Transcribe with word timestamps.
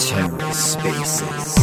TerraSpaces. 0.00 1.60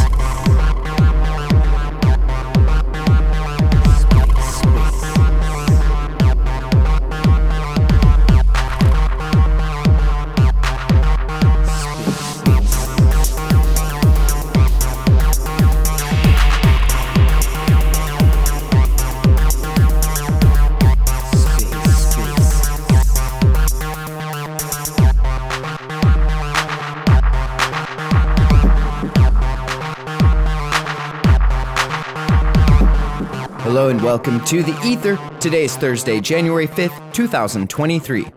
Hello 33.87 33.95
and 33.95 34.05
welcome 34.05 34.43
to 34.43 34.63
The 34.63 34.77
Ether. 34.83 35.17
Today 35.39 35.63
is 35.63 35.77
Thursday, 35.77 36.19
January 36.19 36.67
5th, 36.67 37.13
2023. 37.13 38.27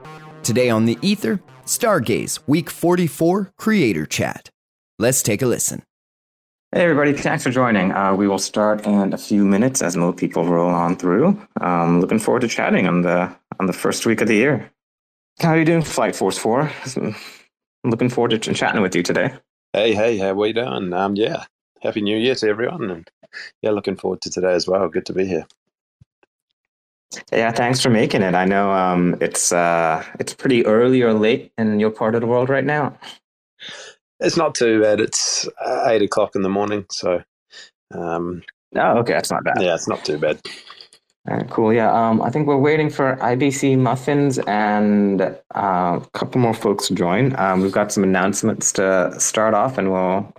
Today 0.44 0.70
on 0.70 0.84
The 0.84 0.96
Ether, 1.02 1.40
Stargaze, 1.64 2.38
Week 2.46 2.70
44 2.70 3.50
Creator 3.58 4.06
Chat. 4.06 4.48
Let's 5.00 5.24
take 5.24 5.42
a 5.42 5.46
listen. 5.46 5.82
Hey 6.70 6.82
everybody, 6.82 7.14
thanks 7.14 7.42
for 7.42 7.50
joining. 7.50 7.90
Uh, 7.90 8.14
we 8.14 8.28
will 8.28 8.38
start 8.38 8.86
in 8.86 9.12
a 9.12 9.18
few 9.18 9.44
minutes 9.44 9.82
as 9.82 9.96
more 9.96 10.12
people 10.12 10.44
roll 10.44 10.70
on 10.70 10.94
through. 10.94 11.36
Um, 11.60 12.00
looking 12.00 12.20
forward 12.20 12.42
to 12.42 12.48
chatting 12.48 12.86
on 12.86 13.02
the 13.02 13.36
on 13.58 13.66
the 13.66 13.72
first 13.72 14.06
week 14.06 14.20
of 14.20 14.28
the 14.28 14.36
year. 14.36 14.70
How 15.40 15.48
are 15.48 15.58
you 15.58 15.64
doing, 15.64 15.82
Flight 15.82 16.14
Force 16.14 16.38
Four? 16.38 16.70
I'm 16.96 17.16
looking 17.90 18.08
forward 18.08 18.30
to 18.30 18.38
ch- 18.38 18.56
chatting 18.56 18.82
with 18.82 18.94
you 18.94 19.02
today. 19.02 19.34
Hey, 19.72 19.94
hey, 19.94 20.16
how 20.16 20.32
we 20.32 20.52
doing? 20.52 20.92
Um, 20.92 21.16
yeah, 21.16 21.42
happy 21.82 22.00
New 22.02 22.16
Year 22.16 22.34
to 22.36 22.48
everyone, 22.48 22.90
and 22.90 23.10
yeah, 23.62 23.70
looking 23.70 23.96
forward 23.96 24.20
to 24.22 24.30
today 24.30 24.54
as 24.54 24.66
well. 24.66 24.88
Good 24.88 25.06
to 25.06 25.12
be 25.12 25.26
here. 25.26 25.46
Yeah, 27.32 27.50
thanks 27.52 27.80
for 27.80 27.90
making 27.90 28.22
it. 28.22 28.34
I 28.34 28.44
know 28.44 28.70
um, 28.70 29.16
it's 29.20 29.52
uh, 29.52 30.04
it's 30.20 30.34
pretty 30.34 30.64
early 30.66 31.02
or 31.02 31.12
late 31.12 31.52
in 31.58 31.80
your 31.80 31.90
part 31.90 32.14
of 32.14 32.20
the 32.20 32.26
world 32.26 32.48
right 32.48 32.64
now. 32.64 32.96
It's 34.20 34.36
not 34.36 34.54
too 34.54 34.80
bad. 34.82 35.00
It's 35.00 35.48
uh, 35.64 35.84
eight 35.88 36.02
o'clock 36.02 36.36
in 36.36 36.42
the 36.42 36.48
morning, 36.48 36.86
so 36.90 37.22
um, 37.92 38.42
Oh, 38.76 38.98
okay, 38.98 39.14
that's 39.14 39.30
not 39.32 39.42
bad. 39.42 39.56
yeah, 39.60 39.74
it's 39.74 39.88
not 39.88 40.04
too 40.04 40.18
bad. 40.18 40.40
All 41.28 41.36
right, 41.36 41.50
cool. 41.50 41.72
Yeah, 41.72 41.92
um, 41.92 42.22
I 42.22 42.30
think 42.30 42.46
we're 42.46 42.56
waiting 42.56 42.88
for 42.90 43.16
IBC 43.16 43.78
Muffins 43.78 44.38
and 44.46 45.20
uh, 45.22 45.36
a 45.54 46.06
couple 46.14 46.40
more 46.40 46.54
folks 46.54 46.86
to 46.88 46.94
join. 46.94 47.34
Um, 47.38 47.60
we've 47.62 47.72
got 47.72 47.92
some 47.92 48.04
announcements 48.04 48.72
to 48.74 49.14
start 49.18 49.54
off, 49.54 49.76
and 49.78 49.90
we'll 49.92 50.32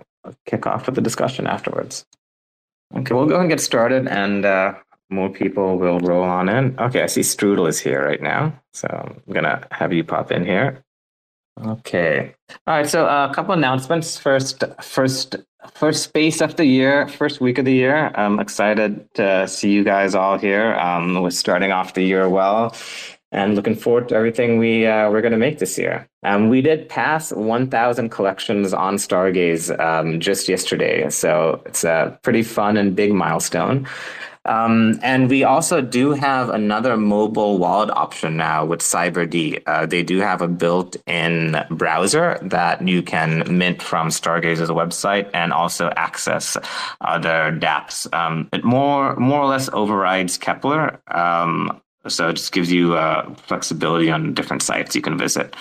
kick 0.46 0.66
off 0.66 0.86
with 0.86 0.94
the 0.94 1.00
discussion 1.00 1.46
afterwards. 1.46 2.06
Okay, 2.94 3.14
we'll 3.14 3.26
go 3.26 3.40
and 3.40 3.48
get 3.48 3.60
started, 3.60 4.06
and 4.06 4.44
uh, 4.44 4.74
more 5.10 5.30
people 5.30 5.78
will 5.78 5.98
roll 6.00 6.24
on 6.24 6.48
in. 6.48 6.78
Okay, 6.78 7.02
I 7.02 7.06
see 7.06 7.22
Strudel 7.22 7.68
is 7.68 7.80
here 7.80 8.04
right 8.04 8.20
now, 8.20 8.52
so 8.72 8.86
I'm 8.88 9.32
gonna 9.32 9.66
have 9.70 9.92
you 9.92 10.04
pop 10.04 10.30
in 10.30 10.44
here. 10.44 10.84
Okay. 11.60 12.34
All 12.66 12.74
right. 12.76 12.88
So 12.88 13.06
uh, 13.06 13.28
a 13.30 13.34
couple 13.34 13.54
announcements. 13.54 14.18
First, 14.18 14.64
first, 14.80 15.36
first 15.74 16.02
space 16.02 16.40
of 16.40 16.56
the 16.56 16.64
year, 16.64 17.08
first 17.08 17.40
week 17.40 17.58
of 17.58 17.64
the 17.64 17.74
year. 17.74 18.10
I'm 18.14 18.40
excited 18.40 19.06
to 19.14 19.46
see 19.46 19.70
you 19.70 19.84
guys 19.84 20.14
all 20.14 20.38
here. 20.38 20.74
Um, 20.74 21.20
we're 21.22 21.30
starting 21.30 21.70
off 21.70 21.94
the 21.94 22.02
year 22.02 22.28
well, 22.28 22.74
and 23.32 23.56
looking 23.56 23.74
forward 23.74 24.08
to 24.10 24.14
everything 24.14 24.58
we 24.58 24.86
uh, 24.86 25.10
we're 25.10 25.22
going 25.22 25.32
to 25.32 25.38
make 25.38 25.58
this 25.58 25.76
year. 25.78 26.06
Um, 26.22 26.48
we 26.48 26.60
did 26.60 26.88
pass 26.88 27.32
1,000 27.32 28.10
collections 28.10 28.72
on 28.72 28.96
Stargaze 28.96 29.76
um, 29.80 30.20
just 30.20 30.48
yesterday, 30.48 31.10
so 31.10 31.60
it's 31.66 31.82
a 31.82 32.18
pretty 32.22 32.44
fun 32.44 32.76
and 32.76 32.94
big 32.94 33.12
milestone. 33.12 33.88
Um, 34.44 34.98
and 35.02 35.30
we 35.30 35.44
also 35.44 35.80
do 35.80 36.12
have 36.12 36.50
another 36.50 36.96
mobile 36.96 37.58
wallet 37.58 37.90
option 37.90 38.36
now 38.36 38.64
with 38.64 38.80
CyberD. 38.80 39.62
Uh, 39.66 39.86
they 39.86 40.02
do 40.02 40.18
have 40.18 40.42
a 40.42 40.48
built-in 40.48 41.56
browser 41.70 42.38
that 42.42 42.86
you 42.86 43.02
can 43.02 43.44
mint 43.56 43.80
from 43.80 44.08
Stargaze's 44.08 44.68
website 44.68 45.30
and 45.32 45.52
also 45.52 45.92
access 45.96 46.56
other 47.00 47.56
dApps. 47.56 48.12
Um, 48.12 48.48
it 48.52 48.64
more 48.64 49.14
more 49.16 49.40
or 49.40 49.46
less 49.46 49.68
overrides 49.72 50.38
Keplr, 50.38 50.98
um, 51.14 51.80
so 52.08 52.28
it 52.28 52.34
just 52.34 52.52
gives 52.52 52.72
you 52.72 52.94
uh, 52.94 53.32
flexibility 53.34 54.10
on 54.10 54.34
different 54.34 54.62
sites 54.62 54.94
you 54.94 55.02
can 55.02 55.18
visit. 55.18 55.54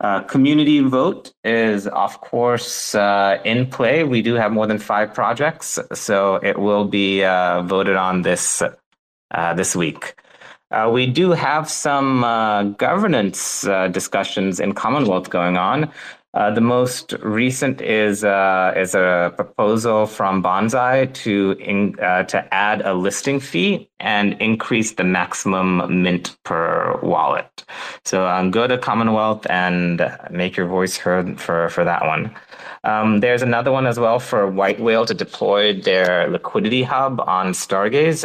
Uh, 0.00 0.22
community 0.22 0.80
vote 0.80 1.32
is, 1.44 1.86
of 1.88 2.20
course, 2.22 2.94
uh, 2.94 3.38
in 3.44 3.66
play. 3.66 4.02
We 4.02 4.22
do 4.22 4.34
have 4.34 4.50
more 4.50 4.66
than 4.66 4.78
five 4.78 5.12
projects, 5.12 5.78
so 5.92 6.36
it 6.36 6.58
will 6.58 6.86
be 6.86 7.22
uh, 7.22 7.62
voted 7.62 7.96
on 7.96 8.22
this 8.22 8.62
uh, 9.32 9.54
this 9.54 9.76
week. 9.76 10.14
Uh, 10.70 10.88
we 10.90 11.06
do 11.06 11.32
have 11.32 11.68
some 11.68 12.20
governance 12.78 13.62
discussions 13.90 14.60
in 14.60 14.72
Commonwealth 14.72 15.28
going 15.28 15.56
on. 15.56 15.90
Uh, 16.32 16.48
the 16.48 16.60
most 16.60 17.12
recent 17.22 17.80
is 17.80 18.22
uh, 18.22 18.72
is 18.76 18.94
a 18.94 19.32
proposal 19.34 20.06
from 20.06 20.40
Bonsai 20.42 21.12
to 21.14 21.56
in, 21.58 21.98
uh, 22.00 22.22
to 22.24 22.54
add 22.54 22.82
a 22.82 22.94
listing 22.94 23.40
fee 23.40 23.90
and 23.98 24.40
increase 24.40 24.92
the 24.92 25.02
maximum 25.02 26.02
mint 26.02 26.36
per 26.44 27.00
wallet. 27.02 27.64
So 28.04 28.28
um, 28.28 28.52
go 28.52 28.68
to 28.68 28.78
Commonwealth 28.78 29.44
and 29.50 30.08
make 30.30 30.56
your 30.56 30.68
voice 30.68 30.96
heard 30.96 31.40
for 31.40 31.68
for 31.68 31.82
that 31.82 32.06
one. 32.06 32.32
Um, 32.84 33.18
there's 33.20 33.42
another 33.42 33.72
one 33.72 33.88
as 33.88 33.98
well 33.98 34.20
for 34.20 34.46
White 34.46 34.78
Whale 34.78 35.06
to 35.06 35.14
deploy 35.14 35.80
their 35.80 36.28
liquidity 36.30 36.84
hub 36.84 37.20
on 37.26 37.54
Stargaze. 37.54 38.24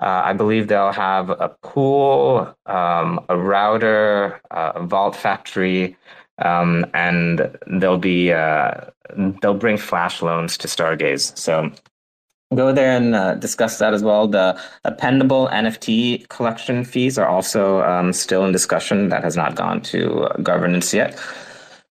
Uh, 0.00 0.22
I 0.26 0.32
believe 0.32 0.68
they'll 0.68 0.92
have 0.92 1.30
a 1.30 1.48
pool, 1.62 2.54
um, 2.66 3.24
a 3.28 3.36
router, 3.36 4.40
uh, 4.50 4.72
a 4.76 4.86
vault 4.86 5.16
factory, 5.16 5.96
um, 6.38 6.86
and 6.94 7.56
they'll 7.66 7.98
be 7.98 8.32
uh, 8.32 8.72
they'll 9.42 9.54
bring 9.54 9.76
flash 9.76 10.22
loans 10.22 10.56
to 10.58 10.68
Stargaze. 10.68 11.36
So 11.36 11.70
go 12.54 12.72
there 12.72 12.96
and 12.96 13.14
uh, 13.14 13.34
discuss 13.34 13.78
that 13.78 13.92
as 13.92 14.02
well. 14.02 14.28
The 14.28 14.58
appendable 14.84 15.50
NFT 15.50 16.28
collection 16.28 16.84
fees 16.84 17.18
are 17.18 17.28
also 17.28 17.82
um, 17.82 18.12
still 18.12 18.44
in 18.44 18.52
discussion. 18.52 19.08
That 19.08 19.24
has 19.24 19.36
not 19.36 19.54
gone 19.54 19.82
to 19.82 20.22
uh, 20.22 20.36
governance 20.38 20.94
yet. 20.94 21.18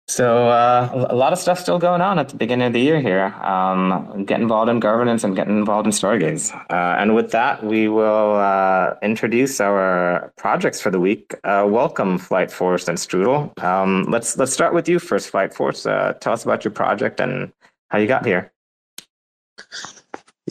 So 0.07 0.49
uh, 0.49 1.07
a 1.09 1.15
lot 1.15 1.31
of 1.31 1.39
stuff 1.39 1.59
still 1.59 1.79
going 1.79 2.01
on 2.01 2.19
at 2.19 2.27
the 2.27 2.35
beginning 2.35 2.67
of 2.67 2.73
the 2.73 2.81
year 2.81 2.99
here. 2.99 3.27
Um, 3.41 4.25
get 4.25 4.41
involved 4.41 4.69
in 4.69 4.79
governance 4.81 5.23
and 5.23 5.33
getting 5.33 5.57
involved 5.57 5.87
in 5.87 5.93
Stargaze. 5.93 6.53
Uh, 6.69 6.99
and 6.99 7.15
with 7.15 7.31
that, 7.31 7.63
we 7.63 7.87
will 7.87 8.35
uh, 8.35 8.95
introduce 9.01 9.61
our 9.61 10.33
projects 10.35 10.81
for 10.81 10.91
the 10.91 10.99
week. 10.99 11.33
Uh, 11.45 11.65
welcome, 11.69 12.17
Flight 12.17 12.51
Force 12.51 12.89
and 12.89 12.97
Strudel. 12.97 13.57
Um, 13.63 14.03
let's 14.09 14.37
let's 14.37 14.51
start 14.51 14.73
with 14.73 14.89
you 14.89 14.99
first, 14.99 15.29
Flight 15.29 15.53
Force. 15.53 15.85
Uh, 15.85 16.13
tell 16.19 16.33
us 16.33 16.43
about 16.43 16.65
your 16.65 16.73
project 16.73 17.21
and 17.21 17.53
how 17.89 17.97
you 17.97 18.07
got 18.07 18.25
here. 18.25 18.51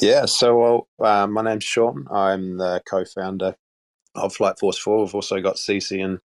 Yeah, 0.01 0.25
so 0.25 0.87
uh, 0.99 1.27
my 1.27 1.43
name's 1.43 1.65
Sean. 1.65 2.07
I'm 2.11 2.57
the 2.57 2.83
co-founder 2.89 3.55
of 4.15 4.35
Flight 4.35 4.59
Force 4.59 4.79
Four. 4.79 5.05
We've 5.05 5.15
also 5.15 5.41
got 5.41 5.57
Cece 5.57 5.99
in 5.99 6.21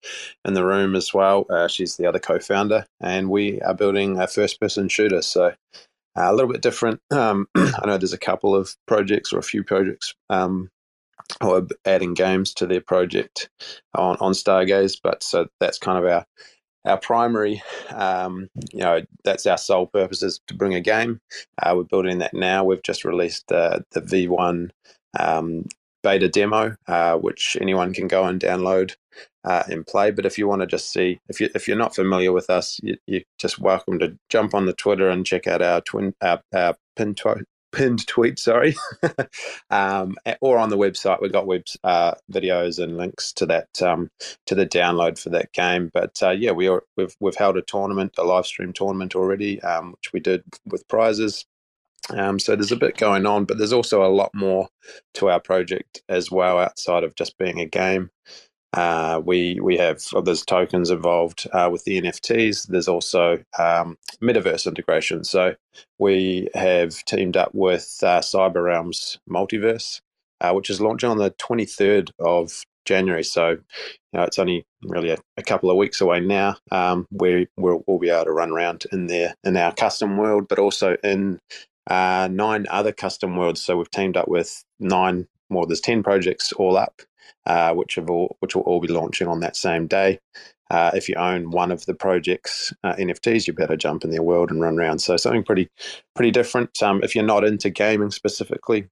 in 0.46 0.54
the 0.54 0.66
room 0.66 0.96
as 0.96 1.14
well. 1.14 1.46
Uh, 1.50 1.68
she's 1.68 1.98
the 1.98 2.08
other 2.08 2.20
co-founder, 2.20 2.86
and 3.00 3.30
we 3.30 3.62
are 3.62 3.74
building 3.74 4.20
a 4.20 4.28
first-person 4.28 4.90
shooter. 4.90 5.22
So 5.22 5.46
uh, 5.46 5.52
a 6.16 6.34
little 6.34 6.52
bit 6.52 6.62
different. 6.62 7.02
Um, 7.12 7.48
I 7.56 7.86
know 7.86 7.98
there's 7.98 8.14
a 8.14 8.18
couple 8.18 8.56
of 8.56 8.76
projects 8.88 9.32
or 9.34 9.40
a 9.40 9.44
few 9.44 9.64
projects 9.64 10.14
um, 10.30 10.70
are 11.42 11.64
adding 11.86 12.14
games 12.14 12.54
to 12.56 12.68
their 12.68 12.82
project 12.82 13.50
on 13.94 14.18
on 14.20 14.34
Stargaze, 14.34 15.00
but 15.02 15.24
so 15.24 15.48
that's 15.60 15.80
kind 15.80 15.98
of 15.98 16.06
our 16.06 16.26
our 16.86 16.98
primary, 16.98 17.64
um, 17.90 18.48
you 18.72 18.80
know, 18.80 19.02
that's 19.24 19.46
our 19.48 19.58
sole 19.58 19.88
purpose 19.88 20.22
is 20.22 20.40
to 20.48 20.54
bring 20.54 20.76
a 20.76 20.82
game. 20.82 21.20
Uh, 21.62 21.74
we're 21.76 21.84
building 21.84 22.20
that 22.20 22.34
now. 22.34 22.64
We've 22.64 22.84
just 22.84 23.04
released 23.04 23.52
uh, 23.52 23.80
the 23.92 24.02
V1 24.02 24.70
um, 25.20 25.66
beta 26.06 26.30
demo, 26.30 26.76
uh, 26.88 27.18
which 27.18 27.58
anyone 27.60 27.92
can 27.92 28.08
go 28.08 28.26
and 28.26 28.40
download 28.40 28.96
uh, 29.44 29.64
and 29.68 29.88
play. 29.88 30.12
But 30.12 30.28
if 30.28 30.38
you 30.38 30.48
want 30.48 30.62
to 30.62 30.68
just 30.68 30.94
see, 30.94 31.20
if 31.30 31.42
you 31.42 31.50
if 31.56 31.68
you're 31.68 31.76
not 31.76 31.96
familiar 31.96 32.32
with 32.32 32.48
us, 32.52 32.80
you, 32.84 32.96
you're 33.08 33.22
just 33.40 33.58
welcome 33.58 33.98
to 34.00 34.16
jump 34.30 34.54
on 34.54 34.68
the 34.68 34.74
Twitter 34.74 35.10
and 35.10 35.26
check 35.26 35.48
out 35.48 35.64
our 35.64 35.82
twin 35.82 36.14
our, 36.22 36.42
our 36.54 36.76
pin 36.96 37.16
tw- 37.16 37.44
pinned 37.72 38.06
tweet. 38.06 38.38
Sorry, 38.38 38.76
um, 39.72 40.16
or 40.42 40.60
on 40.60 40.70
the 40.70 40.78
website, 40.78 41.24
we've 41.24 41.34
got 41.34 41.48
web 41.48 41.64
uh, 41.84 42.14
videos 42.32 42.78
and 42.82 42.98
links 42.98 43.34
to 43.34 43.48
that 43.48 43.82
um, 43.82 44.12
to 44.46 44.54
the 44.54 44.68
download 44.68 45.18
for 45.18 45.32
that 45.32 45.52
game. 45.54 45.90
But 45.92 46.22
uh, 46.22 46.32
yeah, 46.32 46.52
we 46.52 46.68
are, 46.68 46.84
we've 46.98 47.16
we've 47.20 47.36
held 47.36 47.58
a 47.58 47.64
tournament, 47.64 48.14
a 48.20 48.24
live 48.24 48.46
stream 48.46 48.74
tournament 48.74 49.16
already, 49.16 49.60
um, 49.64 49.94
which 49.94 50.14
we 50.14 50.20
did 50.20 50.44
with 50.68 50.88
prizes. 50.88 51.46
Um, 52.12 52.40
so 52.40 52.56
there's 52.56 52.72
a 52.72 52.78
bit 52.78 52.98
going 52.98 53.26
on, 53.26 53.46
but 53.46 53.58
there's 53.58 53.74
also 53.74 54.04
a 54.04 54.14
lot 54.14 54.32
more 54.34 54.70
to 55.16 55.30
our 55.30 55.40
project 55.40 56.02
as 56.08 56.30
well 56.30 56.60
outside 56.60 57.04
of 57.04 57.16
just 57.16 57.38
being 57.38 57.60
a 57.60 57.66
game. 57.66 58.10
Uh, 58.74 59.22
we 59.24 59.58
we 59.62 59.78
have 59.78 60.04
well, 60.12 60.22
there's 60.22 60.44
tokens 60.44 60.90
involved 60.90 61.48
uh, 61.54 61.70
with 61.72 61.86
the 61.86 62.02
NFTs. 62.02 62.68
There's 62.68 62.90
also 62.90 63.42
um, 63.58 63.98
metaverse 64.22 64.68
integration. 64.68 65.24
So 65.24 65.56
we 65.98 66.50
have 66.54 66.94
teamed 67.06 67.38
up 67.38 67.52
with 67.54 67.98
uh, 68.04 68.20
Cyber 68.20 68.66
Realms 68.66 69.18
Multiverse, 69.30 70.02
uh, 70.42 70.52
which 70.52 70.70
is 70.70 70.82
launching 70.82 71.10
on 71.10 71.20
the 71.20 71.32
23rd 71.32 72.12
of 72.20 72.66
January. 72.86 73.24
So 73.24 73.52
you 73.52 73.58
know, 74.14 74.24
it's 74.24 74.40
only 74.40 74.66
really 74.84 75.12
a, 75.12 75.18
a, 75.38 75.44
couple 75.44 75.72
of 75.72 75.78
weeks 75.78 76.02
away 76.02 76.20
now. 76.20 76.58
Um, 76.70 77.08
we 77.12 77.48
we'll, 77.56 77.82
we'll, 77.88 78.00
be 78.00 78.10
able 78.10 78.26
to 78.26 78.32
run 78.32 78.52
around 78.52 78.86
in 78.92 79.08
there 79.08 79.36
in 79.46 79.56
our 79.56 79.74
custom 79.74 80.18
world, 80.18 80.48
but 80.50 80.60
also 80.60 80.98
in 81.02 81.40
uh, 81.90 82.28
nine 82.32 82.66
other 82.70 82.92
custom 82.92 83.36
worlds. 83.36 83.62
So 83.62 83.78
we've 83.78 83.92
teamed 83.92 84.18
up 84.18 84.28
with 84.28 84.64
nine 84.80 85.28
more. 85.50 85.66
There's 85.66 85.82
ten 85.82 86.04
projects 86.04 86.52
all 86.54 86.78
up, 86.78 87.02
uh, 87.46 87.74
which 87.74 87.96
have 87.96 88.10
all 88.10 88.38
which 88.40 88.56
will 88.56 88.64
all 88.64 88.80
be 88.80 88.88
launching 88.88 89.28
on 89.28 89.40
that 89.42 89.56
same 89.56 89.88
day. 89.88 90.20
Uh, 90.72 90.92
if 90.96 91.08
you 91.08 91.16
own 91.16 91.52
one 91.52 91.72
of 91.72 91.86
the 91.86 91.94
projects 91.94 92.74
uh, 92.84 92.96
NFTs, 92.96 93.46
you 93.46 93.54
better 93.54 93.78
jump 93.78 94.04
in 94.04 94.10
their 94.10 94.24
world 94.24 94.50
and 94.50 94.62
run 94.62 94.80
around. 94.80 95.00
So 95.00 95.16
something 95.18 95.44
pretty 95.44 95.70
pretty 96.16 96.32
different. 96.32 96.82
Um, 96.82 97.02
if 97.04 97.16
you're 97.16 97.24
not 97.24 97.44
into 97.44 97.70
gaming 97.70 98.12
specifically, 98.12 98.88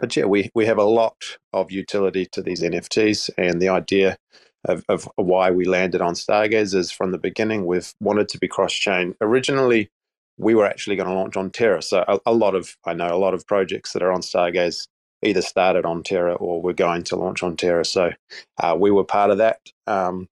but 0.00 0.14
yeah, 0.16 0.26
we 0.26 0.50
we 0.54 0.66
have 0.66 0.78
a 0.78 0.84
lot 0.84 1.16
of 1.52 1.72
utility 1.72 2.26
to 2.26 2.42
these 2.42 2.62
NFTs, 2.62 3.30
and 3.36 3.60
the 3.60 3.68
idea 3.68 4.18
of, 4.64 4.84
of 4.88 5.08
why 5.16 5.50
we 5.50 5.64
landed 5.64 6.00
on 6.00 6.14
Stargaze 6.14 6.74
is 6.74 6.90
from 6.90 7.12
the 7.12 7.18
beginning 7.18 7.66
we've 7.66 7.94
wanted 8.00 8.28
to 8.30 8.38
be 8.38 8.48
cross 8.48 8.72
chain. 8.72 9.14
Originally, 9.20 9.90
we 10.38 10.54
were 10.54 10.66
actually 10.66 10.96
going 10.96 11.08
to 11.08 11.14
launch 11.14 11.36
on 11.36 11.50
Terra. 11.50 11.82
So 11.82 12.04
a, 12.06 12.18
a, 12.26 12.32
lot 12.32 12.54
of 12.54 12.76
I 12.86 12.94
know 12.94 13.08
a 13.08 13.18
lot 13.18 13.34
of 13.34 13.46
projects 13.46 13.92
that 13.92 14.02
are 14.02 14.12
on 14.12 14.20
Stargaze 14.20 14.86
either 15.22 15.42
started 15.42 15.84
on 15.84 16.02
Terra 16.02 16.34
or 16.34 16.62
were 16.62 16.72
going 16.72 17.02
to 17.04 17.16
launch 17.16 17.42
on 17.42 17.56
Terra. 17.56 17.84
So 17.84 18.10
uh, 18.58 18.76
we 18.78 18.90
were 18.90 19.04
part 19.04 19.30
of 19.30 19.38
that. 19.38 19.60
Um, 19.86 20.28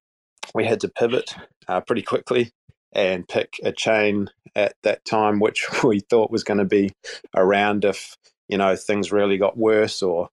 we 0.54 0.64
had 0.64 0.80
to 0.80 0.88
pivot 0.88 1.34
uh, 1.68 1.80
pretty 1.80 2.02
quickly 2.02 2.52
and 2.92 3.28
pick 3.28 3.54
a 3.64 3.72
chain 3.72 4.28
at 4.54 4.74
that 4.82 5.04
time, 5.04 5.40
which 5.40 5.66
we 5.84 6.00
thought 6.00 6.30
was 6.30 6.44
going 6.44 6.58
to 6.58 6.64
be 6.64 6.92
around 7.34 7.84
if 7.84 8.16
you 8.48 8.56
know 8.56 8.76
things 8.76 9.10
really 9.10 9.38
got 9.38 9.58
worse 9.58 10.02
or 10.02 10.28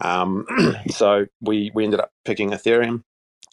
um, 0.00 0.46
so 0.90 1.26
we 1.40 1.70
we 1.74 1.84
ended 1.84 2.00
up 2.00 2.10
picking 2.24 2.50
Ethereum, 2.50 3.02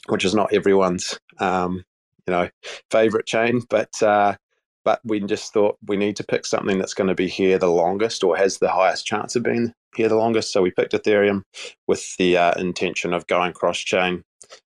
which 0.07 0.25
is 0.25 0.33
not 0.33 0.53
everyone's 0.53 1.19
um, 1.39 1.83
you 2.27 2.33
know 2.33 2.49
favorite 2.91 3.27
chain, 3.27 3.61
but 3.69 4.01
uh, 4.01 4.35
but 4.85 4.99
we 5.03 5.19
just 5.19 5.53
thought 5.53 5.77
we 5.87 5.97
need 5.97 6.15
to 6.15 6.23
pick 6.23 6.45
something 6.45 6.77
that's 6.77 6.93
going 6.93 7.07
to 7.07 7.15
be 7.15 7.27
here 7.27 7.57
the 7.57 7.67
longest 7.67 8.23
or 8.23 8.35
has 8.37 8.57
the 8.57 8.69
highest 8.69 9.05
chance 9.05 9.35
of 9.35 9.43
being 9.43 9.73
here 9.95 10.09
the 10.09 10.15
longest. 10.15 10.51
So 10.51 10.61
we 10.61 10.71
picked 10.71 10.93
Ethereum 10.93 11.43
with 11.87 12.15
the 12.17 12.37
uh, 12.37 12.59
intention 12.59 13.13
of 13.13 13.27
going 13.27 13.53
cross 13.53 13.79
chain 13.79 14.23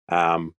um, 0.09 0.53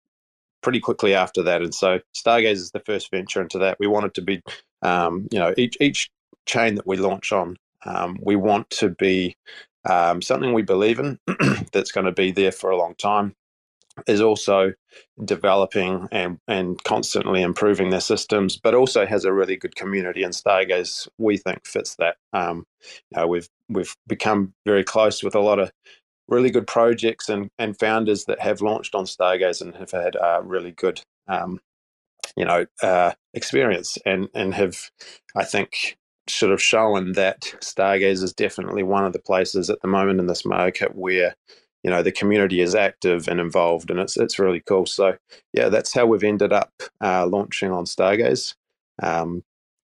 pretty 0.62 0.80
quickly 0.80 1.14
after 1.14 1.42
that. 1.42 1.62
And 1.62 1.74
so 1.74 2.00
Stargaze 2.14 2.52
is 2.52 2.70
the 2.72 2.80
first 2.80 3.10
venture 3.10 3.40
into 3.40 3.58
that. 3.58 3.78
We 3.78 3.86
wanted 3.86 4.14
to 4.14 4.22
be, 4.22 4.42
um, 4.82 5.28
you 5.30 5.38
know, 5.38 5.54
each 5.56 5.76
each 5.80 6.10
chain 6.46 6.74
that 6.76 6.86
we 6.86 6.96
launch 6.96 7.32
on, 7.32 7.56
um, 7.84 8.18
we 8.22 8.36
want 8.36 8.70
to 8.70 8.90
be 8.90 9.36
um, 9.88 10.20
something 10.20 10.52
we 10.52 10.62
believe 10.62 10.98
in 10.98 11.18
that's 11.72 11.92
going 11.92 12.06
to 12.06 12.12
be 12.12 12.32
there 12.32 12.52
for 12.52 12.70
a 12.70 12.76
long 12.76 12.94
time 12.96 13.34
is 14.06 14.20
also 14.20 14.72
developing 15.24 16.08
and, 16.12 16.38
and 16.46 16.82
constantly 16.84 17.42
improving 17.42 17.90
their 17.90 18.00
systems, 18.00 18.56
but 18.56 18.74
also 18.74 19.06
has 19.06 19.24
a 19.24 19.32
really 19.32 19.56
good 19.56 19.74
community. 19.74 20.22
And 20.22 20.34
Stargaze, 20.34 21.08
we 21.18 21.36
think, 21.36 21.66
fits 21.66 21.96
that. 21.96 22.16
Um, 22.32 22.66
you 23.10 23.20
know, 23.20 23.26
we've 23.26 23.48
we've 23.68 23.96
become 24.06 24.54
very 24.64 24.84
close 24.84 25.22
with 25.22 25.34
a 25.34 25.40
lot 25.40 25.58
of 25.58 25.72
really 26.28 26.50
good 26.50 26.66
projects 26.66 27.28
and, 27.28 27.50
and 27.58 27.78
founders 27.78 28.24
that 28.24 28.40
have 28.40 28.60
launched 28.60 28.94
on 28.94 29.04
Stargaze 29.04 29.60
and 29.60 29.74
have 29.76 29.92
had 29.92 30.16
a 30.16 30.40
really 30.42 30.72
good, 30.72 31.00
um, 31.28 31.60
you 32.36 32.44
know, 32.44 32.66
uh, 32.82 33.12
experience 33.34 33.96
and 34.04 34.28
and 34.34 34.54
have, 34.54 34.90
I 35.34 35.44
think, 35.44 35.96
sort 36.28 36.52
of 36.52 36.62
shown 36.62 37.12
that 37.12 37.40
Stargaze 37.60 38.22
is 38.22 38.32
definitely 38.32 38.82
one 38.82 39.04
of 39.04 39.12
the 39.12 39.20
places 39.20 39.70
at 39.70 39.80
the 39.80 39.88
moment 39.88 40.20
in 40.20 40.26
this 40.26 40.44
market 40.44 40.94
where 40.94 41.34
you 41.86 41.92
know 41.92 42.02
the 42.02 42.10
community 42.10 42.60
is 42.60 42.74
active 42.74 43.28
and 43.28 43.38
involved, 43.38 43.92
and 43.92 44.00
it's 44.00 44.16
it's 44.16 44.40
really 44.40 44.60
cool. 44.60 44.86
So 44.86 45.16
yeah, 45.52 45.68
that's 45.68 45.94
how 45.94 46.04
we've 46.04 46.24
ended 46.24 46.52
up 46.52 46.72
uh, 47.00 47.26
launching 47.28 47.70
on 47.70 47.84
Stargaze. 47.84 48.54
Um, 49.00 49.44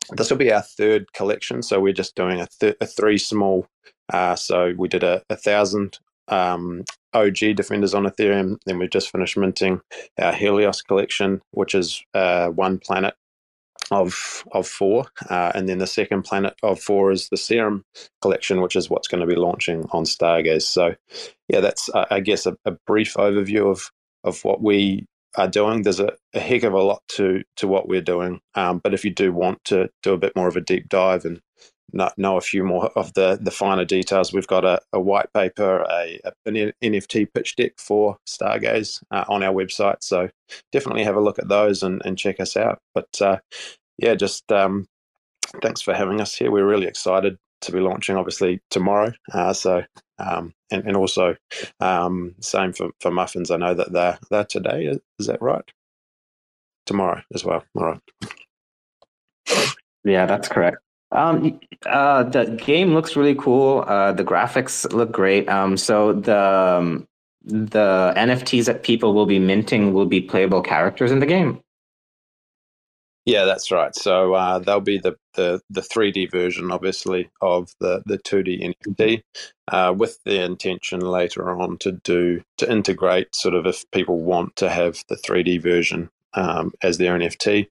this 0.09 0.31
will 0.31 0.37
be 0.37 0.51
our 0.51 0.63
third 0.63 1.13
collection, 1.13 1.61
so 1.61 1.79
we're 1.79 1.93
just 1.93 2.15
doing 2.15 2.41
a, 2.41 2.47
th- 2.59 2.75
a 2.81 2.87
three 2.87 3.19
small. 3.19 3.67
Uh, 4.11 4.35
so 4.35 4.73
we 4.79 4.87
did 4.87 5.03
a, 5.03 5.21
a 5.29 5.35
thousand 5.35 5.99
um, 6.27 6.85
OG 7.13 7.55
defenders 7.55 7.93
on 7.93 8.05
Ethereum. 8.05 8.57
Then 8.65 8.79
we've 8.79 8.89
just 8.89 9.11
finished 9.11 9.37
minting 9.37 9.79
our 10.19 10.33
Helios 10.33 10.81
collection, 10.81 11.39
which 11.51 11.75
is 11.75 12.03
uh, 12.15 12.47
one 12.47 12.79
planet 12.79 13.13
of 13.91 14.43
of 14.53 14.67
four, 14.67 15.05
uh, 15.29 15.51
and 15.53 15.69
then 15.69 15.77
the 15.77 15.87
second 15.87 16.23
planet 16.23 16.55
of 16.63 16.79
four 16.79 17.11
is 17.11 17.29
the 17.29 17.37
Serum 17.37 17.83
collection, 18.21 18.61
which 18.61 18.75
is 18.75 18.89
what's 18.89 19.07
going 19.07 19.21
to 19.21 19.27
be 19.27 19.35
launching 19.35 19.85
on 19.91 20.05
Stargaze. 20.05 20.63
So, 20.63 20.95
yeah, 21.49 21.59
that's 21.59 21.89
uh, 21.93 22.05
I 22.09 22.21
guess 22.21 22.45
a, 22.45 22.55
a, 22.65 22.71
brief 22.87 23.15
overview 23.15 23.69
of 23.69 23.91
of 24.23 24.43
what 24.43 24.61
we 24.61 25.05
are 25.37 25.47
doing. 25.47 25.83
There's 25.83 25.99
a, 25.99 26.13
a 26.33 26.39
heck 26.39 26.63
of 26.63 26.73
a 26.73 26.81
lot 26.81 27.01
to 27.09 27.43
to 27.57 27.67
what 27.67 27.87
we're 27.87 28.01
doing, 28.01 28.39
um, 28.55 28.79
but 28.83 28.93
if 28.93 29.03
you 29.05 29.11
do 29.11 29.33
want 29.33 29.63
to 29.65 29.89
do 30.03 30.13
a 30.13 30.17
bit 30.17 30.35
more 30.35 30.47
of 30.47 30.55
a 30.55 30.61
deep 30.61 30.89
dive 30.89 31.25
and 31.25 31.41
know 32.17 32.37
a 32.37 32.41
few 32.41 32.63
more 32.63 32.87
of 32.95 33.13
the 33.13 33.37
the 33.41 33.51
finer 33.51 33.85
details. 33.85 34.33
We've 34.33 34.47
got 34.47 34.65
a, 34.65 34.79
a 34.93 34.99
white 34.99 35.31
paper, 35.33 35.85
a, 35.89 36.19
an 36.45 36.71
NFT 36.83 37.27
pitch 37.33 37.55
deck 37.55 37.73
for 37.77 38.17
Stargaze 38.27 39.03
uh, 39.11 39.25
on 39.29 39.43
our 39.43 39.53
website. 39.53 39.97
So 40.01 40.29
definitely 40.71 41.03
have 41.03 41.15
a 41.15 41.21
look 41.21 41.39
at 41.39 41.49
those 41.49 41.83
and, 41.83 42.01
and 42.05 42.17
check 42.17 42.39
us 42.39 42.55
out. 42.55 42.79
But 42.93 43.21
uh, 43.21 43.37
yeah, 44.01 44.15
just 44.15 44.51
um, 44.51 44.87
thanks 45.61 45.81
for 45.81 45.93
having 45.93 46.19
us 46.21 46.35
here. 46.35 46.51
We're 46.51 46.67
really 46.67 46.87
excited 46.87 47.37
to 47.61 47.71
be 47.71 47.79
launching, 47.79 48.17
obviously 48.17 48.59
tomorrow. 48.69 49.13
Uh, 49.31 49.53
so 49.53 49.83
um, 50.19 50.53
and, 50.71 50.85
and 50.85 50.97
also 50.97 51.35
um, 51.79 52.35
same 52.39 52.73
for, 52.73 52.89
for 52.99 53.11
muffins. 53.11 53.51
I 53.51 53.57
know 53.57 53.73
that 53.73 53.91
they're 53.91 54.17
they're 54.29 54.45
today. 54.45 54.97
Is 55.19 55.27
that 55.27 55.41
right? 55.41 55.63
Tomorrow 56.85 57.21
as 57.33 57.45
well. 57.45 57.63
All 57.75 57.85
right. 57.85 57.99
Yeah, 60.03 60.25
that's 60.25 60.47
correct. 60.47 60.77
Um, 61.11 61.59
uh, 61.85 62.23
the 62.23 62.45
game 62.45 62.93
looks 62.93 63.15
really 63.15 63.35
cool. 63.35 63.83
Uh, 63.87 64.13
the 64.13 64.23
graphics 64.23 64.91
look 64.93 65.11
great. 65.11 65.47
Um, 65.49 65.77
so 65.77 66.13
the 66.13 66.37
um, 66.37 67.07
the 67.43 68.13
NFTs 68.15 68.65
that 68.65 68.83
people 68.83 69.13
will 69.13 69.25
be 69.25 69.39
minting 69.39 69.93
will 69.93 70.05
be 70.05 70.21
playable 70.21 70.61
characters 70.61 71.11
in 71.11 71.19
the 71.19 71.25
game. 71.25 71.61
Yeah, 73.25 73.45
that's 73.45 73.71
right. 73.71 73.95
So 73.95 74.33
uh, 74.33 74.59
they'll 74.59 74.79
be 74.81 74.97
the, 74.97 75.15
the 75.35 75.61
the 75.69 75.81
3D 75.81 76.31
version, 76.31 76.71
obviously, 76.71 77.29
of 77.41 77.71
the 77.79 78.01
the 78.05 78.17
2D 78.17 78.73
NFT, 78.87 79.21
uh, 79.67 79.93
with 79.95 80.17
the 80.25 80.43
intention 80.43 81.01
later 81.01 81.51
on 81.51 81.77
to 81.79 81.91
do 81.91 82.41
to 82.57 82.71
integrate 82.71 83.35
sort 83.35 83.53
of 83.53 83.67
if 83.67 83.89
people 83.91 84.19
want 84.21 84.55
to 84.57 84.69
have 84.69 85.03
the 85.07 85.15
3D 85.15 85.61
version 85.61 86.09
um, 86.33 86.73
as 86.81 86.97
their 86.97 87.17
NFT. 87.17 87.67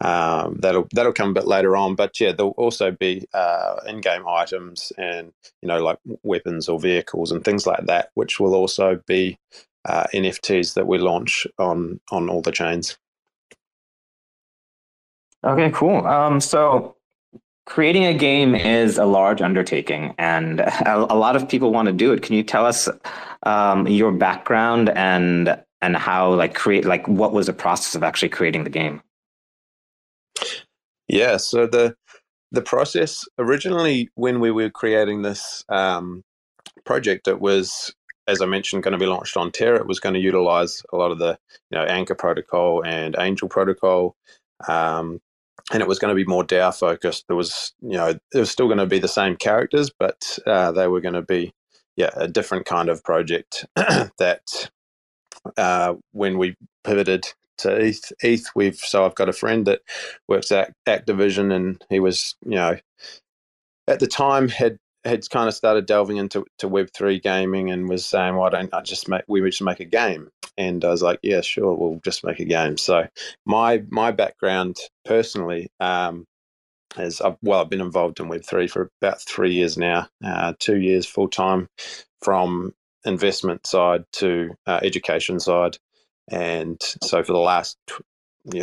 Um, 0.00 0.56
that'll 0.60 0.88
that'll 0.92 1.12
come 1.12 1.30
a 1.30 1.34
bit 1.34 1.46
later 1.46 1.76
on, 1.76 1.94
but 1.94 2.18
yeah, 2.18 2.32
there'll 2.32 2.52
also 2.52 2.90
be 2.90 3.26
uh, 3.34 3.76
in-game 3.86 4.26
items 4.26 4.92
and 4.98 5.32
you 5.62 5.68
know 5.68 5.82
like 5.82 5.98
weapons 6.24 6.68
or 6.68 6.80
vehicles 6.80 7.30
and 7.30 7.44
things 7.44 7.66
like 7.68 7.86
that, 7.86 8.10
which 8.14 8.40
will 8.40 8.54
also 8.54 9.00
be 9.06 9.38
uh, 9.84 10.06
NFTs 10.12 10.74
that 10.74 10.88
we 10.88 10.98
launch 10.98 11.46
on 11.58 12.00
on 12.10 12.28
all 12.28 12.42
the 12.42 12.52
chains. 12.52 12.98
Okay, 15.44 15.70
cool. 15.70 16.06
Um, 16.06 16.40
so 16.40 16.96
creating 17.66 18.06
a 18.06 18.14
game 18.14 18.54
is 18.54 18.98
a 18.98 19.04
large 19.04 19.40
undertaking, 19.40 20.14
and 20.18 20.60
a, 20.60 21.12
a 21.12 21.16
lot 21.16 21.36
of 21.36 21.48
people 21.48 21.70
want 21.70 21.86
to 21.86 21.92
do 21.92 22.12
it. 22.12 22.22
Can 22.22 22.34
you 22.34 22.42
tell 22.42 22.66
us 22.66 22.88
um, 23.44 23.86
your 23.86 24.12
background 24.12 24.90
and 24.90 25.56
and 25.80 25.96
how 25.96 26.32
like 26.34 26.54
create 26.54 26.84
like 26.84 27.06
what 27.06 27.32
was 27.32 27.46
the 27.46 27.52
process 27.52 27.94
of 27.94 28.02
actually 28.02 28.30
creating 28.30 28.64
the 28.64 28.70
game? 28.70 29.00
Yeah, 31.08 31.36
so 31.36 31.66
the 31.66 31.94
the 32.50 32.62
process 32.62 33.24
originally 33.38 34.08
when 34.14 34.40
we 34.40 34.50
were 34.50 34.70
creating 34.70 35.22
this 35.22 35.64
um, 35.68 36.24
project, 36.84 37.28
it 37.28 37.40
was 37.40 37.94
as 38.26 38.42
I 38.42 38.46
mentioned 38.46 38.82
going 38.82 38.92
to 38.92 38.98
be 38.98 39.06
launched 39.06 39.36
on 39.36 39.52
Terra. 39.52 39.78
It 39.78 39.86
was 39.86 40.00
going 40.00 40.14
to 40.14 40.20
utilize 40.20 40.82
a 40.92 40.96
lot 40.96 41.10
of 41.10 41.18
the 41.18 41.38
you 41.70 41.78
know 41.78 41.84
Anchor 41.84 42.14
protocol 42.14 42.84
and 42.84 43.14
Angel 43.18 43.48
protocol. 43.48 44.16
Um, 44.66 45.20
and 45.72 45.82
it 45.82 45.88
was 45.88 45.98
going 45.98 46.10
to 46.10 46.14
be 46.14 46.24
more 46.24 46.44
DAO 46.44 46.76
focused. 46.76 47.26
There 47.26 47.36
was, 47.36 47.72
you 47.80 47.96
know, 47.96 48.08
it 48.08 48.38
was 48.38 48.50
still 48.50 48.66
going 48.66 48.78
to 48.78 48.86
be 48.86 48.98
the 48.98 49.08
same 49.08 49.36
characters, 49.36 49.90
but 49.96 50.38
uh, 50.46 50.72
they 50.72 50.88
were 50.88 51.00
going 51.00 51.14
to 51.14 51.22
be, 51.22 51.52
yeah, 51.96 52.10
a 52.14 52.28
different 52.28 52.66
kind 52.66 52.88
of 52.88 53.04
project 53.04 53.66
that 53.76 54.70
uh, 55.56 55.94
when 56.12 56.38
we 56.38 56.56
pivoted 56.84 57.26
to 57.58 57.74
ETH, 57.74 58.12
ETH, 58.22 58.46
we've 58.54 58.76
so 58.76 59.04
I've 59.04 59.14
got 59.14 59.28
a 59.28 59.32
friend 59.32 59.66
that 59.66 59.80
works 60.28 60.52
at 60.52 60.72
Activision, 60.86 61.52
and 61.52 61.84
he 61.90 62.00
was, 62.00 62.36
you 62.44 62.56
know, 62.56 62.78
at 63.86 64.00
the 64.00 64.06
time 64.06 64.48
had 64.48 64.78
had 65.04 65.28
kind 65.30 65.48
of 65.48 65.54
started 65.54 65.86
delving 65.86 66.16
into 66.16 66.44
to 66.58 66.68
Web 66.68 66.90
three 66.94 67.20
gaming 67.20 67.70
and 67.70 67.88
was 67.88 68.04
saying, 68.06 68.36
"Why 68.36 68.50
don't 68.50 68.72
I 68.74 68.82
just 68.82 69.08
make 69.08 69.22
we 69.28 69.40
just 69.42 69.62
make 69.62 69.80
a 69.80 69.84
game?" 69.84 70.30
And 70.56 70.84
I 70.84 70.90
was 70.90 71.02
like, 71.02 71.20
"Yeah, 71.22 71.40
sure, 71.40 71.74
we'll 71.74 72.00
just 72.04 72.24
make 72.24 72.40
a 72.40 72.44
game." 72.44 72.76
So 72.76 73.06
my 73.46 73.84
my 73.90 74.10
background 74.10 74.76
personally 75.04 75.70
um, 75.80 76.26
is 76.98 77.20
I've, 77.20 77.36
well, 77.42 77.60
I've 77.60 77.70
been 77.70 77.80
involved 77.80 78.20
in 78.20 78.28
Web 78.28 78.44
three 78.44 78.66
for 78.66 78.90
about 79.00 79.20
three 79.22 79.52
years 79.52 79.76
now, 79.78 80.08
uh, 80.24 80.54
two 80.58 80.78
years 80.78 81.06
full 81.06 81.28
time 81.28 81.68
from 82.22 82.74
investment 83.04 83.66
side 83.66 84.04
to 84.12 84.54
uh, 84.66 84.80
education 84.82 85.40
side, 85.40 85.78
and 86.30 86.80
so 87.02 87.22
for 87.22 87.32
the 87.32 87.38
last 87.38 87.78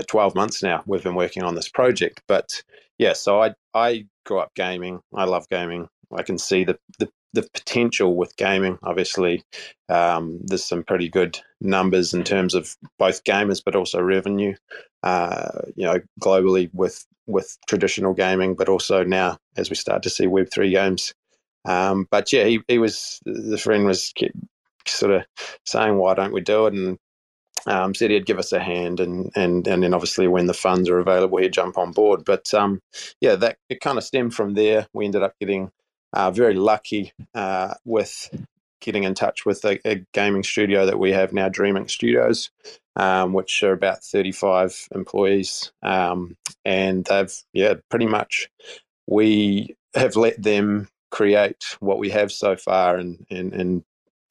12 0.07 0.35
months 0.35 0.63
now 0.63 0.83
we've 0.87 1.03
been 1.03 1.15
working 1.15 1.43
on 1.43 1.53
this 1.53 1.69
project 1.69 2.21
but 2.27 2.63
yeah 2.97 3.13
so 3.13 3.41
i 3.41 3.53
i 3.73 4.05
grew 4.25 4.39
up 4.39 4.53
gaming. 4.55 4.99
I 5.13 5.23
love 5.25 5.47
gaming. 5.49 5.87
I 6.15 6.23
can 6.23 6.37
see 6.37 6.65
the 6.65 6.77
the, 6.99 7.09
the 7.33 7.43
potential 7.53 8.15
with 8.15 8.35
gaming. 8.35 8.77
Obviously 8.83 9.43
um, 9.89 10.39
there's 10.43 10.65
some 10.65 10.83
pretty 10.83 11.09
good 11.09 11.39
numbers 11.61 12.13
in 12.13 12.23
terms 12.23 12.53
of 12.53 12.75
both 12.99 13.23
gamers 13.23 13.61
but 13.63 13.75
also 13.75 14.01
revenue. 14.01 14.55
Uh, 15.03 15.61
you 15.75 15.85
know 15.85 15.99
globally 16.21 16.69
with 16.73 17.05
with 17.27 17.57
traditional 17.67 18.13
gaming 18.13 18.55
but 18.55 18.69
also 18.69 19.03
now 19.03 19.37
as 19.57 19.69
we 19.69 19.75
start 19.75 20.03
to 20.03 20.09
see 20.09 20.25
web3 20.25 20.71
games. 20.71 21.13
Um, 21.65 22.07
but 22.11 22.31
yeah 22.33 22.43
he, 22.45 22.61
he 22.67 22.77
was 22.77 23.19
the 23.25 23.57
friend 23.57 23.85
was 23.85 24.13
sort 24.87 25.11
of 25.13 25.23
saying 25.65 25.97
why 25.97 26.13
don't 26.13 26.33
we 26.33 26.41
do 26.41 26.67
it? 26.67 26.73
And 26.73 26.97
um, 27.67 27.95
said 27.95 28.11
he'd 28.11 28.25
give 28.25 28.39
us 28.39 28.51
a 28.51 28.59
hand, 28.59 28.99
and 28.99 29.31
and 29.35 29.67
and 29.67 29.83
then 29.83 29.93
obviously 29.93 30.27
when 30.27 30.47
the 30.47 30.53
funds 30.53 30.89
are 30.89 30.99
available, 30.99 31.37
he'd 31.37 31.53
jump 31.53 31.77
on 31.77 31.91
board. 31.91 32.23
But 32.25 32.53
um, 32.53 32.81
yeah, 33.21 33.35
that 33.35 33.57
it 33.69 33.81
kind 33.81 33.97
of 33.97 34.03
stemmed 34.03 34.35
from 34.35 34.53
there. 34.53 34.87
We 34.93 35.05
ended 35.05 35.23
up 35.23 35.33
getting 35.39 35.71
uh, 36.13 36.31
very 36.31 36.55
lucky 36.55 37.13
uh, 37.33 37.73
with 37.83 38.29
getting 38.81 39.03
in 39.03 39.15
touch 39.15 39.45
with 39.45 39.65
a, 39.65 39.79
a, 39.87 40.05
gaming 40.13 40.43
studio 40.43 40.85
that 40.85 40.99
we 40.99 41.11
have 41.11 41.33
now, 41.33 41.49
Dreaming 41.49 41.87
Studios, 41.87 42.51
um, 42.95 43.33
which 43.33 43.63
are 43.63 43.71
about 43.71 44.03
35 44.03 44.87
employees, 44.93 45.71
um, 45.81 46.37
and 46.63 47.03
they've 47.05 47.33
yeah 47.53 47.75
pretty 47.89 48.05
much 48.05 48.49
we 49.07 49.75
have 49.95 50.15
let 50.15 50.41
them 50.41 50.87
create 51.11 51.77
what 51.79 51.97
we 51.97 52.09
have 52.09 52.31
so 52.31 52.55
far 52.55 52.97
and 52.97 53.25
and, 53.29 53.53
and 53.53 53.83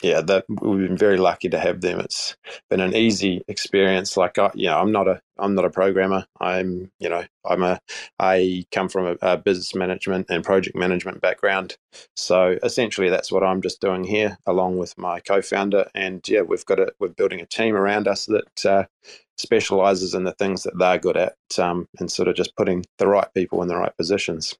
yeah, 0.04 0.20
that 0.20 0.44
we've 0.48 0.86
been 0.88 0.98
very 0.98 1.16
lucky 1.16 1.48
to 1.48 1.58
have 1.58 1.80
them. 1.80 2.00
It's 2.00 2.36
been 2.70 2.80
an 2.80 2.94
easy 2.94 3.42
experience. 3.48 4.18
Like 4.18 4.38
I, 4.38 4.50
you 4.54 4.68
know, 4.68 4.78
I'm 4.78 4.92
not 4.92 5.08
a 5.08 5.22
I'm 5.38 5.56
not 5.56 5.64
a 5.64 5.70
programmer. 5.70 6.26
I'm 6.40 6.92
you 7.00 7.08
know 7.08 7.24
I'm 7.46 7.62
a 7.64 7.80
I 8.20 8.66
come 8.70 8.90
from 8.90 9.06
a, 9.06 9.16
a 9.22 9.38
business 9.38 9.74
management 9.74 10.26
and 10.28 10.44
project 10.44 10.76
management 10.76 11.22
background. 11.22 11.78
So 12.16 12.58
essentially, 12.62 13.10
that's 13.10 13.32
what 13.32 13.42
I'm 13.44 13.62
just 13.62 13.80
doing 13.80 14.04
here, 14.04 14.38
along 14.46 14.78
with 14.78 14.98
my 14.98 15.20
co-founder. 15.20 15.90
And 15.94 16.22
yeah, 16.28 16.42
we've 16.42 16.66
got 16.66 16.80
a 16.80 16.92
we're 17.00 17.08
building 17.08 17.40
a 17.40 17.46
team 17.46 17.74
around 17.74 18.06
us 18.06 18.26
that 18.26 18.66
uh, 18.66 18.84
specializes 19.38 20.14
in 20.14 20.24
the 20.24 20.34
things 20.34 20.64
that 20.64 20.78
they're 20.78 20.98
good 20.98 21.16
at, 21.16 21.36
um, 21.58 21.88
and 21.98 22.12
sort 22.12 22.28
of 22.28 22.36
just 22.36 22.56
putting 22.56 22.84
the 22.98 23.08
right 23.08 23.28
people 23.34 23.62
in 23.62 23.68
the 23.68 23.76
right 23.78 23.96
positions. 23.96 24.54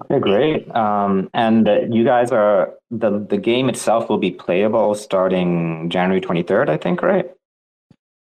Okay, 0.00 0.20
great. 0.20 0.74
Um, 0.74 1.28
and 1.34 1.68
uh, 1.68 1.80
you 1.90 2.04
guys 2.04 2.32
are 2.32 2.74
the 2.90 3.26
the 3.28 3.36
game 3.36 3.68
itself 3.68 4.08
will 4.08 4.18
be 4.18 4.30
playable 4.30 4.94
starting 4.94 5.90
January 5.90 6.20
twenty 6.20 6.42
third, 6.42 6.70
I 6.70 6.78
think, 6.78 7.02
right? 7.02 7.30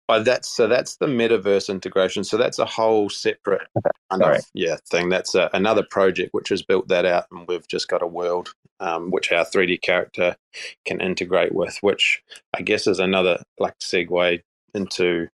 Oh, 0.09 0.23
that's 0.23 0.49
so 0.49 0.67
that's 0.67 0.97
the 0.97 1.07
metaverse 1.07 1.69
integration. 1.69 2.25
So 2.25 2.37
that's 2.37 2.59
a 2.59 2.65
whole 2.65 3.09
separate 3.09 3.69
kind 4.11 4.23
of 4.23 4.45
yeah 4.55 4.77
thing. 4.91 5.11
That's 5.11 5.35
a, 5.35 5.51
another 5.53 5.85
project 5.89 6.31
which 6.33 6.49
has 6.49 6.63
built 6.63 6.89
that 6.89 7.05
out, 7.05 7.27
and 7.31 7.47
we've 7.47 7.69
just 7.69 7.89
got 7.89 8.03
a 8.03 8.07
world 8.07 8.55
um, 8.81 9.11
which 9.11 9.31
our 9.31 9.45
three 9.45 9.67
D 9.67 9.79
character 9.79 10.37
can 10.85 11.01
integrate 11.01 11.55
with, 11.55 11.79
which 11.83 12.23
I 12.57 12.63
guess 12.63 12.87
is 12.87 12.99
another 12.99 13.43
like 13.59 13.79
segue 13.79 14.43
into 14.75 15.29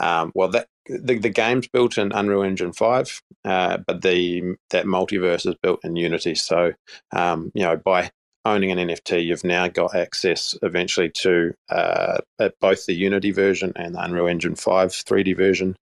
um, 0.00 0.32
well 0.34 0.48
that 0.48 0.68
the, 0.86 1.18
the 1.18 1.30
game's 1.30 1.68
built 1.68 1.98
in 1.98 2.12
Unreal 2.12 2.42
Engine 2.42 2.72
five, 2.72 3.20
uh, 3.44 3.78
but 3.86 4.02
the 4.02 4.56
that 4.70 4.86
multiverse 4.86 5.46
is 5.46 5.54
built 5.62 5.80
in 5.84 5.96
Unity. 5.96 6.34
So 6.34 6.72
um, 7.12 7.50
you 7.54 7.62
know 7.62 7.76
by 7.76 8.10
owning 8.44 8.70
an 8.70 8.88
NFT, 8.88 9.24
you've 9.24 9.44
now 9.44 9.68
got 9.68 9.94
access 9.94 10.54
eventually 10.62 11.10
to 11.10 11.54
uh, 11.70 12.18
both 12.60 12.86
the 12.86 12.94
Unity 12.94 13.30
version 13.30 13.72
and 13.76 13.94
the 13.94 14.02
Unreal 14.02 14.26
Engine 14.26 14.54
five 14.54 14.90
3D 14.90 15.36
version, 15.36 15.76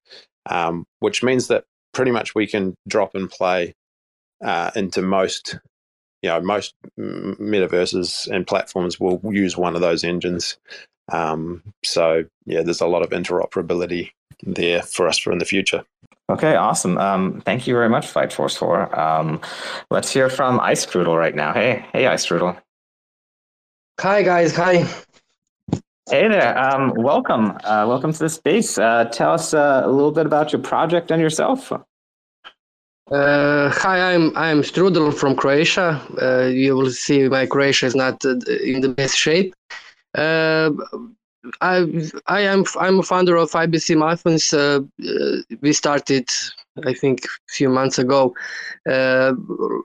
um, 0.47 0.87
which 1.01 1.23
means 1.23 1.49
that 1.49 1.65
pretty 1.93 2.11
much 2.11 2.35
we 2.35 2.47
can 2.47 2.75
drop 2.89 3.15
and 3.15 3.31
play 3.31 3.75
uh, 4.45 4.71
into 4.75 5.03
most 5.03 5.59
you 6.23 6.31
know 6.31 6.41
most 6.41 6.75
metaverses 6.99 8.29
and 8.29 8.47
platforms 8.47 8.99
will 8.99 9.21
use 9.25 9.57
one 9.57 9.75
of 9.75 9.81
those 9.81 10.05
engines 10.05 10.57
um, 11.11 11.63
so 11.85 12.25
yeah 12.47 12.63
there's 12.63 12.81
a 12.81 12.87
lot 12.87 13.03
of 13.03 13.11
interoperability 13.11 14.11
there 14.43 14.83
for 14.83 15.09
us 15.09 15.19
for 15.19 15.33
in 15.33 15.39
the 15.39 15.45
future. 15.45 15.85
Okay, 16.31 16.55
awesome. 16.55 16.97
Um, 16.99 17.43
thank 17.45 17.67
you 17.67 17.75
very 17.75 17.89
much, 17.89 18.07
Flight 18.07 18.33
Force 18.33 18.57
Four. 18.57 18.99
Um, 18.99 19.41
let's 19.91 20.11
hear 20.11 20.31
from 20.31 20.61
Ice 20.61 20.87
Strudel 20.87 21.19
right 21.19 21.35
now. 21.35 21.53
Hey, 21.53 21.85
hey, 21.93 22.05
iStrudel. 22.05 22.57
Hi, 24.01 24.23
guys. 24.23 24.57
Hi. 24.57 24.87
Hey 26.11 26.29
there. 26.29 26.59
Um, 26.59 26.93
welcome. 26.97 27.51
Uh, 27.65 27.85
welcome 27.87 28.13
to 28.13 28.19
the 28.19 28.29
space. 28.29 28.79
Uh, 28.79 29.05
tell 29.13 29.33
us 29.33 29.55
uh, 29.55 29.83
a 29.85 29.91
little 29.91 30.11
bit 30.11 30.27
about 30.27 30.53
your 30.53 30.63
project 30.63 31.11
and 31.11 31.21
yourself. 31.21 31.73
Uh, 33.11 33.69
hi, 33.71 34.15
I'm 34.15 34.37
I'm 34.37 34.63
Strudel 34.63 35.13
from 35.13 35.37
Croatia. 35.37 36.01
Uh, 36.21 36.47
you 36.47 36.75
will 36.75 36.91
see 36.91 37.29
my 37.29 37.47
Croatia 37.47 37.87
is 37.87 37.95
not 37.95 38.25
uh, 38.25 38.37
in 38.65 38.81
the 38.81 38.89
best 38.89 39.17
shape. 39.17 39.55
I 41.61 42.09
I 42.27 42.41
am 42.41 42.65
I'm 42.79 43.01
a 43.01 43.03
founder 43.03 43.37
of 43.37 43.51
IBC 43.51 43.97
Muffins. 43.97 44.53
Uh, 44.53 44.81
uh, 45.05 45.37
we 45.61 45.73
started, 45.73 46.29
I 46.85 46.95
think, 46.95 47.25
a 47.25 47.53
few 47.53 47.69
months 47.69 47.99
ago, 47.99 48.35
uh, 48.89 49.33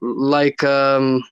like 0.02 0.64
um, 0.64 1.24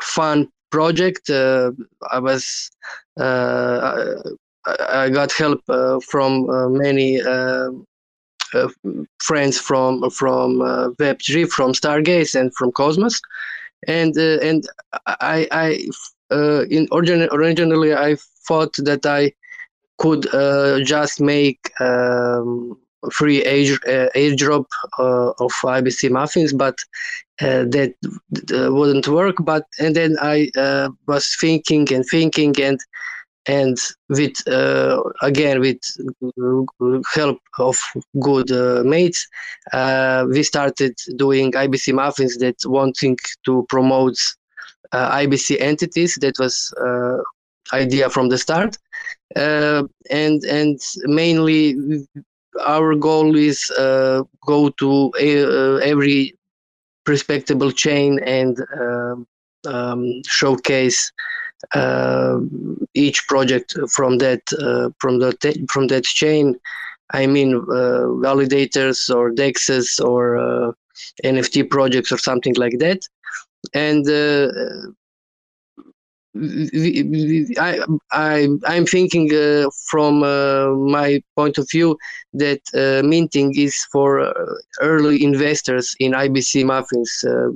fun 0.00 0.48
project. 0.70 1.28
Uh, 1.28 1.72
I 2.10 2.18
was 2.20 2.70
uh, 3.18 4.22
I, 4.66 5.04
I, 5.04 5.10
got 5.10 5.32
help 5.32 5.62
uh, 5.68 5.98
from 6.00 6.46
many 6.78 7.20
friends 9.20 9.58
from 9.58 10.10
from 10.10 10.58
Web3, 11.00 11.48
from 11.48 11.72
Stargaze, 11.72 12.38
and 12.38 12.54
from 12.54 12.70
Cosmos, 12.70 13.20
and 13.88 14.16
and 14.16 14.64
I 15.06 15.48
I 15.50 15.88
in 16.70 16.88
origin, 16.90 17.28
originally 17.32 17.94
I 17.94 18.16
thought 18.46 18.74
that 18.78 19.06
I 19.06 19.32
could 19.98 20.32
uh, 20.34 20.80
just 20.82 21.20
make 21.20 21.58
um, 21.80 22.76
free 23.10 23.42
age 23.44 23.72
uh, 23.86 24.08
airdrop 24.14 24.66
uh, 24.98 25.30
of 25.30 25.52
IBC 25.64 26.10
muffins, 26.10 26.52
but 26.52 26.78
uh, 27.40 27.64
that 27.70 27.94
uh, 28.54 28.72
wouldn't 28.72 29.08
work. 29.08 29.36
But 29.40 29.66
and 29.78 29.96
then 29.96 30.16
I 30.20 30.50
uh, 30.56 30.90
was 31.06 31.36
thinking 31.40 31.92
and 31.92 32.04
thinking 32.06 32.54
and 32.60 32.78
and 33.46 33.76
with 34.08 34.36
again 35.22 35.60
with 35.60 35.80
help 37.14 37.38
of 37.58 37.76
good 38.20 38.50
mates, 38.84 39.26
we 40.28 40.42
started 40.42 40.94
doing 41.16 41.50
IBC 41.52 41.92
muffins 41.94 42.36
that 42.38 42.56
wanting 42.66 43.18
to 43.44 43.66
promote 43.68 44.16
IBC 44.92 45.60
entities. 45.60 46.18
That 46.20 46.38
was 46.38 46.72
idea 47.72 48.10
from 48.10 48.28
the 48.28 48.36
start 48.38 48.76
uh, 49.36 49.84
and 50.10 50.44
and 50.44 50.78
mainly 51.04 51.76
our 52.66 52.94
goal 52.94 53.34
is 53.36 53.70
uh, 53.78 54.22
go 54.46 54.68
to 54.70 55.12
a, 55.18 55.44
uh, 55.44 55.76
every 55.76 56.34
respectable 57.06 57.72
chain 57.72 58.20
and 58.20 58.58
um, 58.80 59.26
um, 59.66 60.22
showcase 60.26 61.10
uh, 61.74 62.38
each 62.94 63.26
project 63.26 63.74
from 63.90 64.18
that 64.18 64.42
uh, 64.60 64.90
from 64.98 65.18
the 65.18 65.66
from 65.70 65.86
that 65.88 66.04
chain. 66.04 66.56
I 67.14 67.26
mean 67.26 67.56
uh, 67.56 68.08
validators 68.26 69.14
or 69.14 69.30
dexes 69.30 70.02
or 70.02 70.74
NFT 71.24 71.68
projects 71.68 72.10
or 72.10 72.18
something 72.18 72.54
like 72.54 72.78
that, 72.78 73.00
and 73.74 74.06
I, 77.58 77.78
I, 78.10 78.48
I'm 78.66 78.86
thinking 78.86 79.34
uh, 79.34 79.68
from 79.90 80.22
uh, 80.22 80.70
my 80.70 81.22
point 81.36 81.58
of 81.58 81.68
view 81.70 81.98
that 82.32 82.60
uh, 82.74 83.06
minting 83.06 83.52
is 83.56 83.76
for 83.92 84.20
uh, 84.20 84.32
early 84.80 85.22
investors 85.22 85.94
in 86.00 86.12
IBC 86.12 86.64
muffins. 86.64 87.22
Uh, 87.26 87.50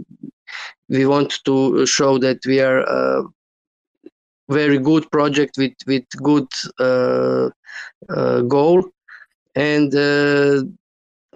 we 0.89 1.07
want 1.07 1.43
to 1.47 1.87
show 1.87 2.19
that 2.19 2.39
we 2.47 2.61
are 2.61 2.81
a 2.81 3.25
very 4.51 4.79
good 4.79 5.11
project 5.11 5.57
with 5.57 5.75
with 5.87 6.05
good 6.23 6.47
uh, 6.79 7.49
goal, 8.43 8.85
and 9.55 9.91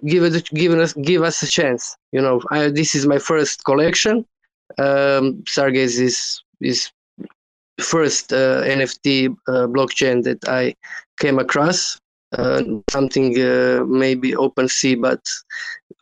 give 0.06 0.24
it 0.24 0.48
give 0.54 0.72
us 0.74 0.92
give 0.92 1.22
us 1.22 1.42
a 1.42 1.46
chance. 1.46 1.96
You 2.12 2.20
know, 2.20 2.40
I, 2.50 2.68
this 2.68 2.94
is 2.94 3.06
my 3.06 3.18
first 3.18 3.64
collection. 3.64 4.26
Um, 4.78 5.42
Stargaze 5.44 6.00
is 6.00 6.42
is 6.60 6.90
first 7.80 8.32
uh, 8.32 8.62
NFT 8.62 9.28
uh, 9.48 9.66
blockchain 9.66 10.22
that 10.24 10.48
I 10.48 10.74
came 11.18 11.38
across. 11.38 11.98
Uh, 12.38 12.62
something 12.90 13.36
uh, 13.40 13.84
maybe 13.86 14.32
OpenSea, 14.32 15.00
but 15.00 15.20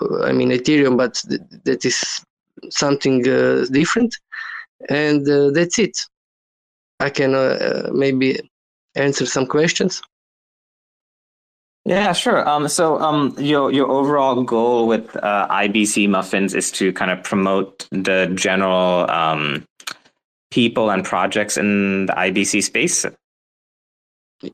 uh, 0.02 0.24
I 0.24 0.32
mean 0.32 0.50
Ethereum, 0.50 0.98
but 0.98 1.14
th- 1.28 1.40
that 1.64 1.84
is 1.86 2.22
something 2.68 3.26
uh, 3.26 3.64
different, 3.70 4.14
and 4.90 5.24
that's 5.54 5.78
it. 5.78 5.96
I 7.00 7.08
can 7.08 7.32
maybe 7.92 8.38
answer 8.96 9.24
some 9.24 9.46
questions. 9.46 10.02
Yeah, 11.88 12.12
sure. 12.12 12.46
Um, 12.46 12.68
so 12.68 13.00
um, 13.00 13.34
your 13.38 13.72
your 13.72 13.90
overall 13.90 14.42
goal 14.42 14.86
with 14.86 15.16
uh, 15.16 15.48
IBC 15.48 16.06
Muffins 16.10 16.54
is 16.54 16.70
to 16.72 16.92
kind 16.92 17.10
of 17.10 17.22
promote 17.22 17.88
the 17.90 18.30
general 18.34 19.10
um, 19.10 19.64
people 20.50 20.90
and 20.90 21.02
projects 21.02 21.56
in 21.56 22.04
the 22.04 22.12
IBC 22.12 22.62
space. 22.62 23.06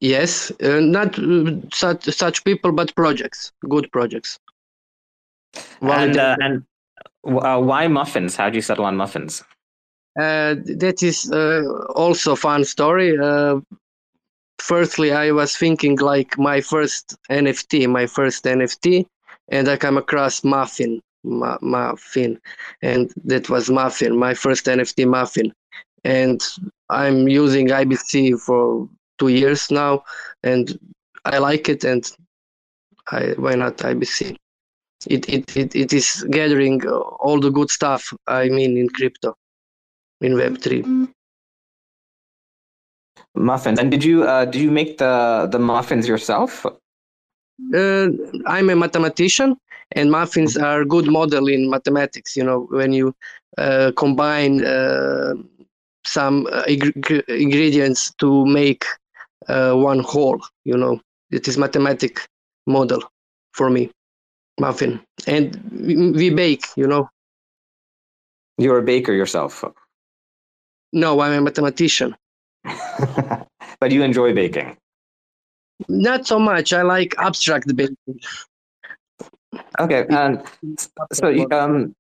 Yes, 0.01 0.53
uh, 0.63 0.79
not 0.79 1.19
uh, 1.19 1.57
such 1.73 2.05
such 2.05 2.45
people, 2.45 2.71
but 2.71 2.95
projects, 2.95 3.51
good 3.69 3.91
projects. 3.91 4.39
And 5.83 6.17
uh, 6.17 6.37
and 6.41 6.63
uh, 7.27 7.61
why 7.61 7.89
muffins? 7.89 8.37
How 8.37 8.49
do 8.49 8.55
you 8.55 8.63
settle 8.63 8.85
on 8.85 8.97
muffins? 8.97 9.43
Uh, 10.17 10.55
that 10.79 11.03
is 11.03 11.29
also 11.97 12.35
a 12.35 12.37
fun 12.37 12.65
story 12.65 13.19
firstly 14.65 15.13
i 15.13 15.31
was 15.31 15.57
thinking 15.57 15.97
like 15.97 16.39
my 16.39 16.59
first 16.59 17.17
nft 17.31 17.87
my 17.87 18.07
first 18.07 18.45
nft 18.45 19.05
and 19.49 19.69
i 19.69 19.77
come 19.77 19.99
across 19.99 20.43
muffin 20.43 21.03
ma- 21.23 21.59
muffin 21.61 22.41
and 22.81 23.13
that 23.25 23.51
was 23.51 23.69
muffin 23.69 24.17
my 24.17 24.33
first 24.33 24.65
nft 24.67 25.07
muffin. 25.07 25.53
And 26.05 26.41
i'm 26.89 27.29
using 27.29 27.69
ibc 27.69 28.41
for 28.41 28.89
two 29.19 29.29
years 29.29 29.71
now 29.71 30.03
and 30.43 30.79
i 31.27 31.37
like 31.39 31.69
it 31.69 31.85
and 31.85 32.03
I, 33.09 33.35
why 33.37 33.55
not 33.55 33.77
ibc 33.79 34.35
it, 35.15 35.29
it, 35.29 35.57
it, 35.57 35.77
it 35.77 35.93
is 35.93 36.27
gathering 36.31 36.87
all 36.89 37.39
the 37.39 37.51
good 37.51 37.71
stuff 37.71 38.13
i 38.27 38.49
mean 38.49 38.79
in 38.79 38.89
crypto 38.89 39.35
in 40.23 40.33
web3 40.35 41.14
muffins. 43.35 43.79
And 43.79 43.91
did 43.91 44.05
you 44.05 44.25
uh, 44.25 44.45
did 44.45 44.61
you 44.63 44.71
make 44.71 44.99
the 44.99 45.49
the 45.51 45.59
muffins 45.59 46.07
yourself? 46.09 46.67
Uh, 47.75 48.09
I'm 48.47 48.71
a 48.71 48.77
mathematician, 48.77 49.57
and 49.93 50.11
muffins 50.11 50.57
are 50.57 50.85
good 50.85 51.07
model 51.07 51.49
in 51.49 51.71
mathematics. 51.71 52.37
You 52.37 52.45
know, 52.45 52.67
when 52.71 52.93
you 52.93 53.15
uh, 53.59 53.93
combine 53.97 54.65
uh, 54.65 55.35
some 56.05 56.47
uh, 56.53 56.65
ing- 56.69 57.23
ingredients 57.29 58.13
to 58.19 58.45
make 58.47 58.85
uh, 59.49 59.75
one 59.75 60.01
whole. 60.01 60.41
You 60.65 60.77
know, 60.77 61.01
it 61.31 61.49
is 61.49 61.57
mathematic 61.59 62.27
model 62.67 63.03
for 63.53 63.71
me, 63.71 63.91
muffin, 64.61 65.01
and 65.27 65.61
we 66.17 66.31
bake. 66.31 66.67
You 66.77 66.87
know. 66.87 67.09
You're 68.59 68.79
a 68.79 68.83
baker 68.83 69.13
yourself. 69.13 69.65
No, 70.93 71.21
I'm 71.21 71.33
a 71.33 71.41
mathematician. 71.41 72.15
but 73.81 73.91
you 73.91 74.03
enjoy 74.03 74.35
baking? 74.35 74.77
Not 75.89 76.27
so 76.27 76.39
much. 76.39 76.73
I 76.73 76.83
like 76.83 77.15
abstract 77.19 77.75
baking. 77.75 78.21
Okay, 79.79 80.07
and 80.09 80.43
so 81.13 81.47
um, 81.51 81.95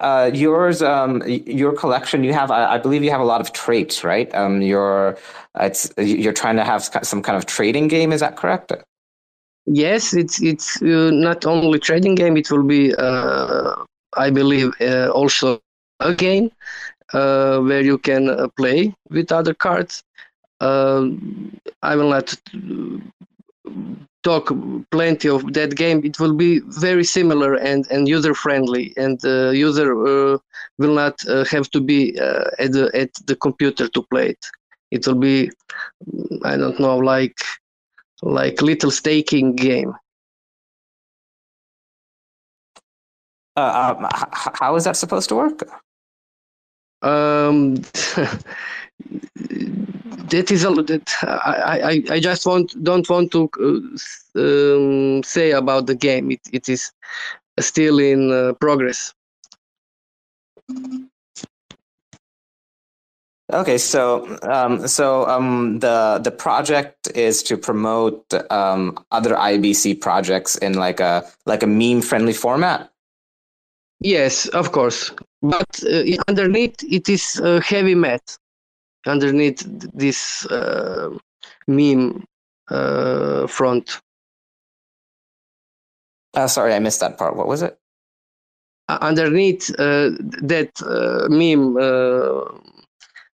uh, 0.00 0.30
yours, 0.34 0.82
um, 0.82 1.22
your 1.26 1.72
collection, 1.72 2.24
you 2.24 2.32
have, 2.32 2.50
I, 2.50 2.74
I, 2.74 2.78
believe, 2.78 3.04
you 3.04 3.10
have 3.10 3.20
a 3.20 3.24
lot 3.24 3.40
of 3.40 3.52
traits, 3.52 4.02
right? 4.04 4.32
Um, 4.34 4.62
you're, 4.62 5.16
it's, 5.60 5.92
you're 5.96 6.32
trying 6.32 6.56
to 6.56 6.64
have 6.64 6.82
some 7.02 7.22
kind 7.22 7.36
of 7.36 7.46
trading 7.46 7.88
game. 7.88 8.12
Is 8.12 8.20
that 8.20 8.36
correct? 8.36 8.72
Yes, 9.66 10.12
it's 10.12 10.42
it's 10.42 10.82
uh, 10.82 11.10
not 11.12 11.46
only 11.46 11.78
trading 11.78 12.16
game. 12.16 12.36
It 12.36 12.50
will 12.50 12.64
be, 12.64 12.92
uh, 12.96 13.76
I 14.16 14.30
believe, 14.30 14.72
uh, 14.80 15.08
also 15.10 15.60
a 16.00 16.12
game 16.14 16.50
uh, 17.12 17.58
where 17.60 17.82
you 17.82 17.98
can 17.98 18.30
uh, 18.30 18.48
play 18.48 18.94
with 19.10 19.32
other 19.32 19.54
cards. 19.54 20.02
Um, 20.60 21.58
I 21.82 21.96
will 21.96 22.10
not 22.10 22.34
talk 24.22 24.52
plenty 24.90 25.28
of 25.28 25.52
that 25.52 25.74
game. 25.76 26.04
It 26.04 26.18
will 26.20 26.34
be 26.34 26.60
very 26.60 27.04
similar 27.04 27.54
and, 27.54 27.86
and 27.90 28.08
user 28.08 28.34
friendly, 28.34 28.94
and 28.96 29.20
the 29.20 29.52
user 29.54 29.90
uh, 29.92 30.38
will 30.78 30.94
not 30.94 31.16
uh, 31.28 31.44
have 31.46 31.70
to 31.70 31.80
be 31.80 32.18
uh, 32.18 32.44
at 32.58 32.72
the 32.72 32.90
at 32.94 33.12
the 33.26 33.36
computer 33.36 33.88
to 33.88 34.02
play 34.10 34.30
it. 34.30 34.46
It 34.90 35.06
will 35.06 35.16
be, 35.16 35.50
I 36.44 36.56
don't 36.56 36.78
know, 36.78 36.98
like 36.98 37.38
like 38.22 38.62
little 38.62 38.90
staking 38.90 39.56
game. 39.56 39.94
Uh, 43.56 43.96
um, 43.98 44.08
how 44.54 44.76
is 44.76 44.84
that 44.84 44.96
supposed 44.96 45.28
to 45.28 45.34
work? 45.34 45.68
Um, 47.02 47.74
that 50.30 50.50
is 50.50 50.64
a 50.64 50.70
that 50.70 51.14
I, 51.22 51.80
I, 51.82 52.02
I 52.14 52.20
just 52.20 52.46
want 52.46 52.82
don't 52.82 53.08
want 53.08 53.32
to 53.32 53.50
uh, 53.60 54.40
um, 54.40 55.22
say 55.22 55.52
about 55.52 55.86
the 55.86 55.94
game. 55.94 56.30
It 56.30 56.40
it 56.52 56.68
is 56.68 56.92
still 57.60 57.98
in 57.98 58.30
uh, 58.30 58.52
progress. 58.54 59.14
Okay, 63.52 63.76
so 63.76 64.38
um, 64.42 64.88
so 64.88 65.26
um, 65.26 65.80
the 65.80 66.20
the 66.22 66.30
project 66.30 67.10
is 67.14 67.42
to 67.42 67.58
promote 67.58 68.32
um, 68.50 68.98
other 69.10 69.34
IBC 69.34 70.00
projects 70.00 70.56
in 70.56 70.74
like 70.74 71.00
a 71.00 71.24
like 71.44 71.62
a 71.62 71.66
meme 71.66 72.00
friendly 72.00 72.32
format. 72.32 72.90
Yes, 74.00 74.46
of 74.48 74.72
course. 74.72 75.12
But 75.42 75.82
uh, 75.82 76.04
underneath 76.28 76.76
it 76.84 77.08
is 77.08 77.40
a 77.40 77.60
heavy 77.60 77.94
math. 77.94 78.38
Underneath 79.06 79.64
this 79.92 80.46
uh, 80.46 81.10
meme 81.66 82.24
uh, 82.70 83.46
front. 83.48 84.00
Uh, 86.34 86.46
sorry, 86.46 86.74
I 86.74 86.78
missed 86.78 87.00
that 87.00 87.18
part. 87.18 87.36
What 87.36 87.48
was 87.48 87.62
it? 87.62 87.76
Uh, 88.88 88.98
underneath 89.00 89.70
uh, 89.78 90.10
that 90.42 90.70
uh, 90.82 91.28
meme 91.28 91.74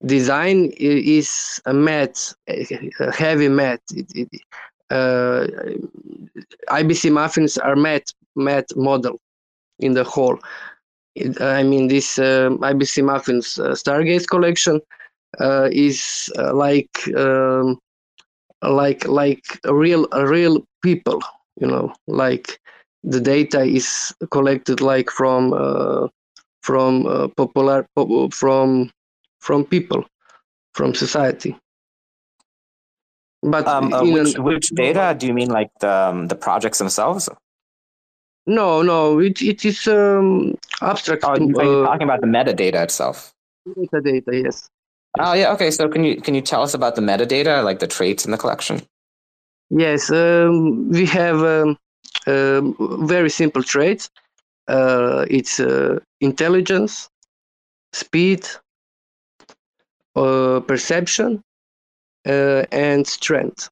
design 0.05 0.71
is 0.77 1.61
a 1.65 1.73
matte, 1.73 2.35
a 2.47 3.11
heavy 3.13 3.49
mat. 3.49 3.81
It, 3.93 4.13
it, 4.15 4.43
IBC 6.69 7.11
muffins 7.11 7.57
are 7.59 7.75
mat 7.75 8.13
matte 8.37 8.77
model 8.77 9.19
in 9.79 9.95
the 9.95 10.05
whole. 10.05 10.39
It, 11.15 11.41
I 11.41 11.63
mean, 11.63 11.89
this 11.89 12.19
uh, 12.19 12.51
IBC 12.51 13.05
Muffins 13.05 13.59
uh, 13.59 13.71
Stargaze 13.71 14.27
collection 14.27 14.81
uh, 15.41 15.69
is 15.73 16.31
uh, 16.39 16.55
like 16.55 17.09
um, 17.17 17.79
like 18.63 19.07
like 19.07 19.45
real 19.65 20.09
real 20.13 20.65
people. 20.83 21.21
You 21.61 21.69
know, 21.69 21.93
like 22.09 22.59
the 23.05 23.21
data 23.21 23.63
is 23.63 24.13
collected 24.31 24.81
like 24.81 25.11
from 25.11 25.53
uh, 25.53 26.09
from 26.63 27.07
uh, 27.07 27.29
popular 27.37 27.87
from 28.33 28.91
from 29.41 29.65
people 29.65 30.05
from 30.73 30.95
society. 30.95 31.57
But 33.43 33.69
um, 33.69 33.91
which, 34.13 34.39
which 34.39 34.69
data 34.71 35.15
do 35.17 35.27
you 35.27 35.35
mean? 35.35 35.51
Like 35.51 35.71
the 35.81 35.93
um, 35.93 36.29
the 36.29 36.35
projects 36.35 36.79
themselves? 36.79 37.29
No, 38.47 38.83
no, 38.83 39.19
it, 39.21 39.41
it 39.41 39.65
is 39.65 39.87
um, 39.89 40.55
abstract. 40.83 41.25
Oh, 41.25 41.35
you're 41.37 41.83
uh, 41.83 41.87
talking 41.87 42.03
about 42.05 42.21
the 42.21 42.27
metadata 42.27 42.83
itself. 42.83 43.35
Metadata, 43.67 44.43
yes. 44.43 44.69
Oh 45.19 45.33
yeah, 45.33 45.53
okay. 45.53 45.71
So 45.71 45.89
can 45.89 46.05
you 46.05 46.21
can 46.21 46.35
you 46.35 46.43
tell 46.43 46.63
us 46.63 46.75
about 46.75 46.97
the 46.97 47.01
metadata, 47.01 47.65
like 47.65 47.79
the 47.79 47.87
traits 47.87 48.25
in 48.25 48.33
the 48.33 48.39
collection? 48.39 48.83
Yes, 49.71 50.11
um, 50.11 50.91
we 50.91 51.07
have 51.07 51.43
um, 51.43 51.79
um, 52.27 53.07
very 53.07 53.31
simple 53.31 53.63
traits. 53.63 54.11
Uh, 54.69 55.25
it's 55.31 55.61
uh, 55.61 55.99
intelligence, 56.21 57.09
speed, 57.93 58.47
uh, 60.17 60.61
perception, 60.61 61.43
uh, 62.27 62.65
and 62.73 63.07
strength. 63.07 63.71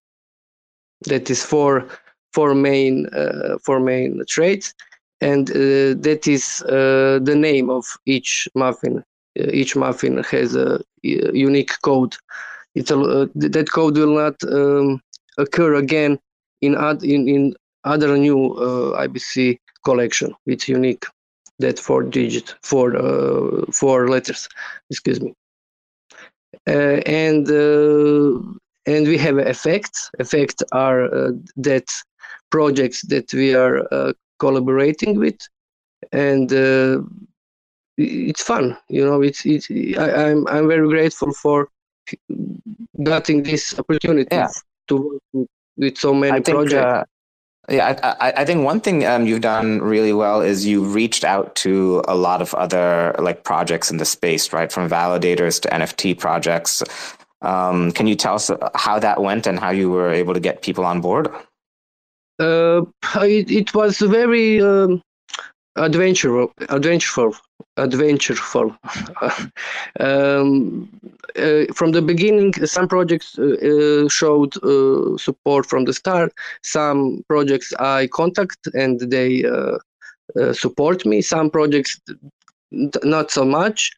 That 1.06 1.28
is 1.30 1.44
for 1.44 1.88
four 2.32 2.54
main 2.54 3.06
uh, 3.08 3.58
four 3.64 3.80
main 3.80 4.22
traits, 4.28 4.74
and 5.20 5.50
uh, 5.50 5.94
that 6.06 6.26
is 6.26 6.62
uh, 6.62 7.18
the 7.22 7.36
name 7.36 7.70
of 7.70 7.84
each 8.06 8.48
muffin. 8.54 9.04
each 9.60 9.74
muffin 9.76 10.22
has 10.24 10.54
a, 10.54 10.80
unique 11.02 11.74
code. 11.82 12.14
It's 12.74 12.90
a, 12.90 12.96
that 13.34 13.68
code 13.72 13.96
will 13.96 14.14
not 14.14 14.36
um, 14.44 15.00
occur 15.38 15.74
again 15.74 16.18
in, 16.60 16.74
in 17.02 17.28
in 17.28 17.54
other 17.84 18.16
new 18.16 18.40
IBC 19.04 19.58
collection. 19.84 20.34
It's 20.46 20.68
unique. 20.68 21.04
That 21.58 21.78
four 21.78 22.02
digit, 22.02 22.54
four 22.62 22.96
uh, 22.96 23.66
four 23.72 24.08
letters. 24.08 24.48
Excuse 24.90 25.20
me. 25.20 25.34
Uh, 26.66 27.00
and 27.06 27.48
uh, 27.48 28.40
and 28.86 29.06
we 29.06 29.16
have 29.18 29.38
effects. 29.38 30.10
Effects 30.18 30.62
are 30.72 31.08
that 31.56 31.88
projects 32.52 33.02
that 33.02 33.32
we 33.34 33.54
are 33.54 34.14
collaborating 34.38 35.18
with, 35.18 35.40
and 36.12 36.52
it's 37.96 38.42
fun. 38.42 38.76
You 38.88 39.04
know, 39.04 39.22
it's 39.22 39.44
it's. 39.44 39.70
I, 39.98 40.30
I'm 40.30 40.46
I'm 40.46 40.68
very 40.68 40.88
grateful 40.88 41.32
for 41.32 41.68
getting 43.02 43.42
this 43.42 43.78
opportunity 43.78 44.28
yeah. 44.30 44.48
to 44.88 45.20
work 45.32 45.48
with 45.76 45.98
so 45.98 46.14
many 46.14 46.40
think, 46.42 46.56
projects. 46.56 46.84
Uh, 46.84 47.04
yeah, 47.68 48.16
I, 48.20 48.32
I, 48.38 48.44
think 48.44 48.64
one 48.64 48.80
thing 48.80 49.06
um, 49.06 49.24
you've 49.24 49.40
done 49.40 49.80
really 49.80 50.12
well 50.12 50.40
is 50.40 50.66
you've 50.66 50.94
reached 50.94 51.22
out 51.22 51.54
to 51.56 52.02
a 52.08 52.14
lot 52.16 52.42
of 52.42 52.52
other 52.54 53.14
like 53.20 53.44
projects 53.44 53.88
in 53.88 53.98
the 53.98 54.04
space, 54.04 54.52
right? 54.52 54.70
From 54.70 54.88
validators 54.90 55.60
to 55.62 55.68
NFT 55.68 56.18
projects. 56.18 56.82
Um, 57.40 57.92
can 57.92 58.08
you 58.08 58.16
tell 58.16 58.34
us 58.34 58.50
how 58.74 58.98
that 58.98 59.22
went 59.22 59.46
and 59.46 59.60
how 59.60 59.70
you 59.70 59.90
were 59.90 60.12
able 60.12 60.34
to 60.34 60.40
get 60.40 60.62
people 60.62 60.84
on 60.84 61.00
board? 61.00 61.28
Uh, 62.42 62.82
it, 63.22 63.50
it 63.50 63.74
was 63.74 63.98
very 63.98 64.60
um, 64.60 65.00
adventure, 65.76 66.46
adventureful, 66.68 67.36
adventureful. 67.78 68.76
um, 70.00 70.88
uh, 71.36 71.72
from 71.72 71.92
the 71.92 72.02
beginning, 72.02 72.52
some 72.66 72.88
projects 72.88 73.38
uh, 73.38 73.44
uh, 73.44 74.08
showed 74.08 74.56
uh, 74.64 75.16
support 75.16 75.66
from 75.66 75.84
the 75.84 75.92
start. 75.92 76.32
Some 76.64 77.22
projects 77.28 77.72
I 77.78 78.08
contact 78.08 78.58
and 78.74 78.98
they 79.00 79.44
uh, 79.44 79.78
support 80.52 81.06
me. 81.06 81.22
Some 81.22 81.48
projects 81.48 82.00
not 83.04 83.30
so 83.30 83.44
much 83.44 83.92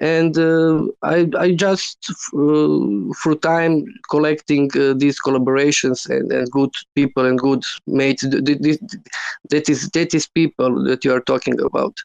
and 0.00 0.36
uh, 0.36 0.86
I, 1.02 1.28
I 1.38 1.52
just 1.52 2.10
uh, 2.10 3.12
through 3.22 3.38
time 3.42 3.84
collecting 4.10 4.70
uh, 4.76 4.94
these 4.94 5.18
collaborations 5.20 6.08
and, 6.08 6.32
and 6.32 6.50
good 6.50 6.70
people 6.94 7.24
and 7.24 7.38
good 7.38 7.62
mates 7.86 8.22
that 8.22 9.68
is 9.68 9.88
that 9.90 10.14
is 10.14 10.26
people 10.26 10.82
that 10.84 11.04
you 11.04 11.12
are 11.12 11.20
talking 11.20 11.60
about. 11.60 11.96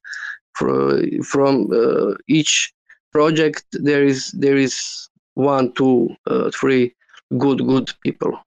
From, 0.54 1.23
from 1.23 1.71
uh, 1.71 2.15
each 2.28 2.73
project 3.12 3.63
there 3.71 4.04
is 4.04 4.32
there 4.32 4.58
is 4.58 5.10
one 5.36 5.71
two 5.73 6.10
uh, 6.28 6.52
three 6.52 6.93
good 7.38 7.65
good 7.65 7.91
people. 8.04 8.38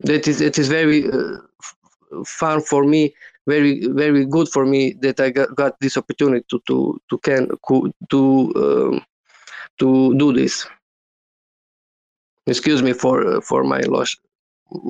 That 0.00 0.28
is 0.28 0.40
it 0.40 0.58
is 0.58 0.68
very 0.68 1.10
uh, 1.10 1.36
fun 2.24 2.60
for 2.60 2.84
me 2.84 3.14
very 3.48 3.86
very 4.02 4.24
good 4.26 4.48
for 4.48 4.64
me 4.66 4.94
that 5.00 5.18
I 5.20 5.30
got, 5.30 5.48
got 5.56 5.80
this 5.80 5.96
opportunity 5.96 6.44
to 6.50 6.60
to 6.68 7.00
to 7.08 7.18
can 7.18 7.48
to 8.10 8.18
um, 8.64 9.04
to 9.78 10.14
do 10.18 10.32
this. 10.32 10.66
Excuse 12.46 12.82
me 12.82 12.92
for 12.92 13.40
for 13.40 13.64
my 13.64 13.80
loss 13.80 14.14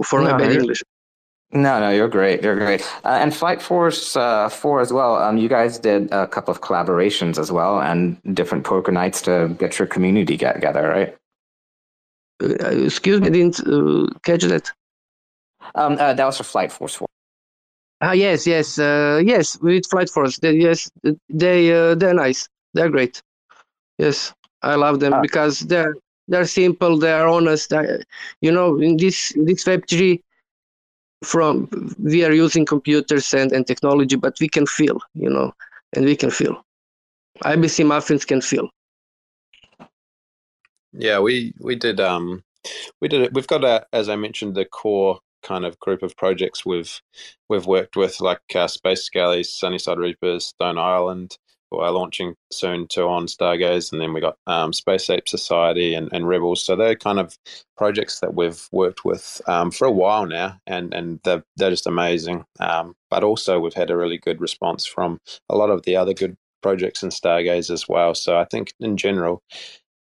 for 0.04 0.20
no, 0.20 0.30
my 0.30 0.38
bad 0.38 0.52
English. 0.52 0.82
No, 1.50 1.80
no, 1.80 1.90
you're 1.90 2.08
great. 2.08 2.42
You're 2.42 2.56
great. 2.56 2.82
Uh, 3.04 3.18
and 3.22 3.34
Flight 3.34 3.62
Force 3.62 4.14
uh, 4.16 4.50
4 4.50 4.80
as 4.82 4.92
well. 4.92 5.16
Um, 5.16 5.38
you 5.38 5.48
guys 5.48 5.78
did 5.78 6.12
a 6.12 6.26
couple 6.26 6.52
of 6.52 6.60
collaborations 6.60 7.38
as 7.38 7.50
well 7.50 7.80
and 7.80 8.20
different 8.34 8.64
poker 8.64 8.92
nights 8.92 9.22
to 9.22 9.56
get 9.58 9.78
your 9.78 9.88
community 9.88 10.36
get 10.36 10.52
together, 10.52 10.86
right? 10.86 11.16
Uh, 12.42 12.84
excuse 12.84 13.20
me, 13.22 13.28
I 13.28 13.30
didn't 13.30 13.60
uh, 13.60 14.12
catch 14.24 14.42
that. 14.42 14.70
Um, 15.74 15.96
uh, 15.98 16.12
that 16.12 16.24
was 16.26 16.36
for 16.36 16.44
Flight 16.44 16.70
Force 16.70 16.94
4. 16.96 17.08
Ah, 18.00 18.12
yes, 18.12 18.46
yes, 18.46 18.78
uh, 18.78 19.20
yes. 19.24 19.58
With 19.60 19.86
Flight 19.90 20.08
Force, 20.08 20.38
they, 20.38 20.52
yes, 20.52 20.90
they 21.28 21.72
uh, 21.72 21.94
they're 21.96 22.14
nice. 22.14 22.48
They're 22.74 22.90
great. 22.90 23.22
Yes, 23.98 24.32
I 24.62 24.76
love 24.76 25.00
them 25.00 25.14
ah. 25.14 25.20
because 25.20 25.60
they're 25.60 25.94
they're 26.28 26.46
simple. 26.46 26.96
They're 26.96 27.26
honest. 27.26 27.72
I, 27.72 28.04
you 28.40 28.52
know, 28.52 28.78
in 28.78 28.96
this 28.96 29.32
in 29.32 29.46
this 29.46 29.66
Web 29.66 29.82
three, 29.88 30.22
from 31.24 31.68
we 31.98 32.24
are 32.24 32.32
using 32.32 32.64
computers 32.64 33.34
and, 33.34 33.50
and 33.50 33.66
technology, 33.66 34.14
but 34.14 34.36
we 34.40 34.48
can 34.48 34.66
feel. 34.66 35.00
You 35.14 35.30
know, 35.30 35.52
and 35.94 36.04
we 36.04 36.14
can 36.14 36.30
feel. 36.30 36.64
IBC 37.42 37.84
muffins 37.84 38.24
can 38.24 38.40
feel. 38.40 38.70
Yeah, 40.92 41.18
we 41.18 41.52
we 41.58 41.74
did 41.74 41.98
um 41.98 42.44
we 43.00 43.08
did 43.08 43.22
it. 43.22 43.32
We've 43.32 43.46
got 43.46 43.64
a 43.64 43.86
as 43.92 44.08
I 44.08 44.14
mentioned 44.14 44.54
the 44.54 44.64
core 44.64 45.18
kind 45.42 45.64
of 45.64 45.78
group 45.80 46.02
of 46.02 46.16
projects 46.16 46.64
we've 46.66 47.00
we've 47.48 47.66
worked 47.66 47.96
with, 47.96 48.20
like 48.20 48.40
uh, 48.54 48.68
Space 48.68 49.08
Skellies, 49.08 49.46
Sunnyside 49.46 49.98
Reapers, 49.98 50.46
Stone 50.46 50.78
Island, 50.78 51.38
who 51.70 51.78
are 51.78 51.90
launching 51.90 52.34
soon 52.50 52.86
to 52.88 53.04
on 53.04 53.26
Stargaze, 53.26 53.92
and 53.92 54.00
then 54.00 54.12
we 54.12 54.20
got 54.20 54.36
um, 54.46 54.72
Space 54.72 55.10
Ape 55.10 55.28
Society 55.28 55.94
and, 55.94 56.08
and 56.12 56.26
Rebels. 56.26 56.64
So 56.64 56.76
they're 56.76 56.96
kind 56.96 57.18
of 57.18 57.36
projects 57.76 58.20
that 58.20 58.34
we've 58.34 58.66
worked 58.72 59.04
with 59.04 59.40
um, 59.46 59.70
for 59.70 59.86
a 59.86 59.92
while 59.92 60.26
now, 60.26 60.58
and 60.66 60.94
and 60.94 61.20
they're 61.24 61.44
they're 61.56 61.70
just 61.70 61.86
amazing. 61.86 62.44
Um, 62.60 62.94
but 63.10 63.24
also 63.24 63.60
we've 63.60 63.74
had 63.74 63.90
a 63.90 63.96
really 63.96 64.18
good 64.18 64.40
response 64.40 64.86
from 64.86 65.18
a 65.48 65.56
lot 65.56 65.70
of 65.70 65.82
the 65.82 65.96
other 65.96 66.14
good 66.14 66.36
projects 66.62 67.02
in 67.02 67.10
Stargaze 67.10 67.70
as 67.70 67.88
well. 67.88 68.14
So 68.14 68.36
I 68.38 68.44
think 68.44 68.72
in 68.80 68.96
general, 68.96 69.42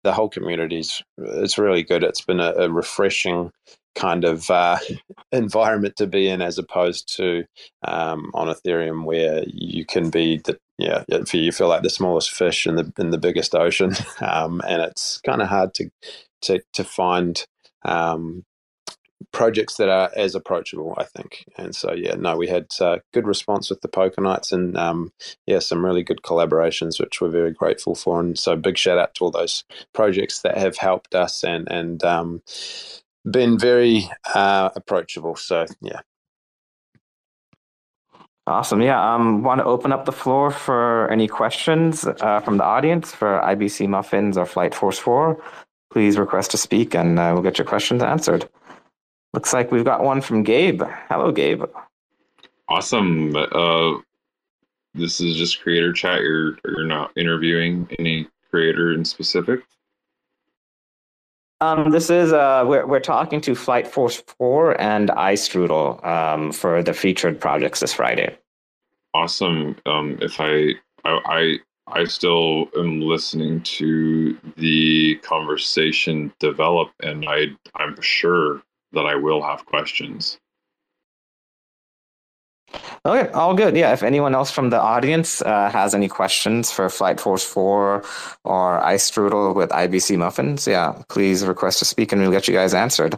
the 0.04 0.14
whole 0.14 0.30
community's 0.30 1.02
it's 1.18 1.58
really 1.58 1.84
good. 1.84 2.04
It's 2.04 2.22
been 2.22 2.40
a, 2.40 2.54
a 2.54 2.70
refreshing 2.70 3.52
kind 3.96 4.26
of 4.26 4.50
uh, 4.52 4.78
environment 5.32 5.96
to 5.98 6.08
be 6.08 6.28
in 6.28 6.42
as 6.42 6.58
opposed 6.58 7.16
to 7.16 7.44
um, 7.88 8.32
on 8.34 8.48
Ethereum 8.48 9.06
where 9.06 9.44
you 9.48 9.86
can 9.86 10.10
be 10.10 10.38
the 10.38 10.60
yeah 10.78 11.04
you 11.34 11.52
feel 11.54 11.70
like 11.70 11.84
the 11.84 11.90
smallest 11.90 12.32
fish 12.32 12.68
in 12.68 12.76
the 12.76 12.92
in 13.00 13.10
the 13.10 13.18
biggest 13.18 13.56
ocean 13.56 13.94
um, 14.22 14.62
and 14.68 14.82
it's 14.82 15.20
kind 15.26 15.42
of 15.42 15.48
hard 15.48 15.74
to 15.74 15.90
to 16.42 16.62
to 16.74 16.84
find 16.84 17.46
um, 17.86 18.44
projects 19.32 19.78
that 19.78 19.90
are 19.90 20.12
as 20.16 20.36
approachable 20.36 20.94
I 20.98 21.06
think. 21.06 21.46
And 21.58 21.74
so 21.74 21.94
yeah 21.94 22.16
no 22.16 22.36
we 22.36 22.48
had 22.48 22.68
uh, 22.82 22.98
good 23.14 23.26
response 23.26 23.70
with 23.70 23.82
the 23.82 23.88
poker 23.88 24.22
nights 24.22 24.52
and 24.52 24.78
um, 24.78 25.14
yeah 25.46 25.60
some 25.60 25.86
really 25.86 26.04
good 26.04 26.22
collaborations 26.24 27.00
which 27.00 27.22
we're 27.22 27.30
very 27.30 27.52
grateful 27.52 27.96
for. 27.96 28.20
And 28.20 28.38
so 28.38 28.58
big 28.58 28.78
shout 28.78 28.98
out 28.98 29.16
to 29.16 29.24
all 29.24 29.32
those 29.32 29.64
projects 29.94 30.42
that 30.42 30.58
have 30.58 30.78
helped 30.78 31.16
us 31.16 31.44
and 31.44 31.72
and 31.72 32.04
um, 32.04 32.42
been 33.30 33.58
very 33.58 34.10
uh, 34.34 34.70
approachable. 34.76 35.36
So 35.36 35.66
yeah. 35.82 36.00
Awesome. 38.48 38.82
Yeah. 38.82 39.16
Um, 39.16 39.42
want 39.42 39.60
to 39.60 39.66
open 39.66 39.92
up 39.92 40.06
the 40.06 40.12
floor 40.12 40.52
for 40.52 41.10
any 41.12 41.28
questions 41.28 42.06
uh, 42.06 42.40
from 42.42 42.58
the 42.58 42.64
audience 42.64 43.12
for 43.12 43.42
IBC 43.44 43.90
Muffins 43.90 44.38
or 44.38 44.46
Flight 44.46 44.76
Force 44.76 45.00
4. 45.00 45.42
Please 45.92 46.20
request 46.20 46.52
to 46.52 46.58
speak 46.58 46.94
and 46.94 47.18
uh, 47.18 47.32
we'll 47.34 47.42
get 47.42 47.58
your 47.58 47.66
questions 47.66 48.04
answered. 48.04 48.48
Looks 49.34 49.52
like 49.52 49.72
we've 49.72 49.84
got 49.84 50.04
one 50.04 50.22
from 50.22 50.44
Gabe. 50.44 50.84
Hello, 51.10 51.32
Gabe. 51.32 51.64
Awesome. 52.70 53.36
Uh, 53.36 53.98
this 54.94 55.20
is 55.20 55.36
just 55.36 55.62
creator 55.62 55.92
chat. 55.92 56.22
You're, 56.22 56.58
you're 56.66 56.86
not 56.86 57.12
interviewing 57.18 57.90
any 57.98 58.28
creator 58.52 58.94
in 58.94 59.04
specific? 59.04 59.62
Um, 61.62 61.92
this 61.92 62.10
is 62.10 62.34
uh, 62.34 62.64
we're 62.68 62.86
we're 62.86 63.00
talking 63.00 63.40
to 63.42 63.56
Flight 63.56 63.88
Force 63.88 64.22
Four 64.38 64.80
and 64.80 65.10
iStrudel 65.10 66.06
um, 66.06 66.52
for 66.52 66.84
the 66.84 66.94
featured 66.94 67.40
projects 67.40 67.80
this 67.80 67.94
Friday. 67.94 68.38
Awesome. 69.14 69.78
Um, 69.86 70.18
if 70.22 70.40
I, 70.40 70.74
I 71.06 71.20
I 71.26 71.58
I 71.88 72.04
still 72.06 72.70
am 72.78 73.00
listening 73.00 73.62
to 73.62 74.38
the 74.58 75.16
conversation 75.24 76.34
develop, 76.40 76.92
and 77.02 77.26
I 77.28 77.46
I'm 77.76 78.00
sure 78.02 78.62
that 78.92 79.06
I 79.06 79.16
will 79.16 79.42
have 79.42 79.66
questions. 79.66 80.40
Okay, 83.06 83.32
all 83.34 83.54
good. 83.54 83.78
Yeah, 83.78 83.94
if 83.94 84.02
anyone 84.04 84.34
else 84.34 84.50
from 84.52 84.72
the 84.72 84.80
audience 84.82 85.42
uh, 85.44 85.70
has 85.70 85.94
any 85.94 86.08
questions 86.08 86.72
for 86.72 86.90
Flight 86.90 87.20
Force 87.20 87.44
4 87.44 88.04
or 88.44 88.82
iStrudel 88.82 89.54
with 89.56 89.70
IBC 89.70 90.18
Muffins, 90.18 90.68
yeah, 90.68 91.04
please 91.10 91.46
request 91.46 91.80
to 91.80 91.86
speak 91.86 92.12
and 92.12 92.22
we'll 92.22 92.32
get 92.32 92.48
you 92.48 92.54
guys 92.54 92.74
answered. 92.74 93.16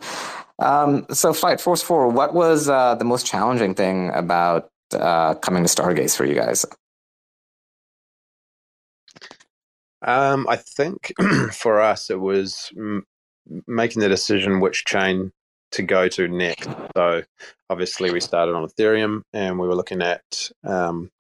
Um, 0.60 1.06
so, 1.12 1.34
Flight 1.34 1.62
Force 1.62 1.82
4, 1.82 2.10
what 2.10 2.34
was 2.34 2.68
uh, 2.68 2.96
the 2.96 3.06
most 3.06 3.26
challenging 3.26 3.76
thing 3.76 4.12
about 4.14 4.70
uh, 4.94 5.36
coming 5.36 5.64
to 5.64 5.70
Stargaze 5.70 6.18
for 6.18 6.26
you 6.26 6.36
guys? 6.36 6.66
Um, 10.02 10.48
I 10.50 10.58
think 10.58 11.14
for 11.54 11.80
us, 11.82 12.10
it 12.10 12.20
was 12.20 12.72
m- 12.78 13.06
making 13.68 14.02
the 14.02 14.10
decision 14.10 14.60
which 14.60 14.86
chain 14.86 15.32
to 15.72 15.84
go 15.84 16.08
to 16.10 16.28
next. 16.28 16.70
So 16.96 17.24
obviously 17.70 18.12
we 18.12 18.20
started 18.20 18.54
on 18.56 18.68
Ethereum 18.68 19.22
and 19.34 19.60
we 19.60 19.68
were 19.68 19.76
looking 19.76 20.02
at 20.02 20.52
um, 20.64 21.12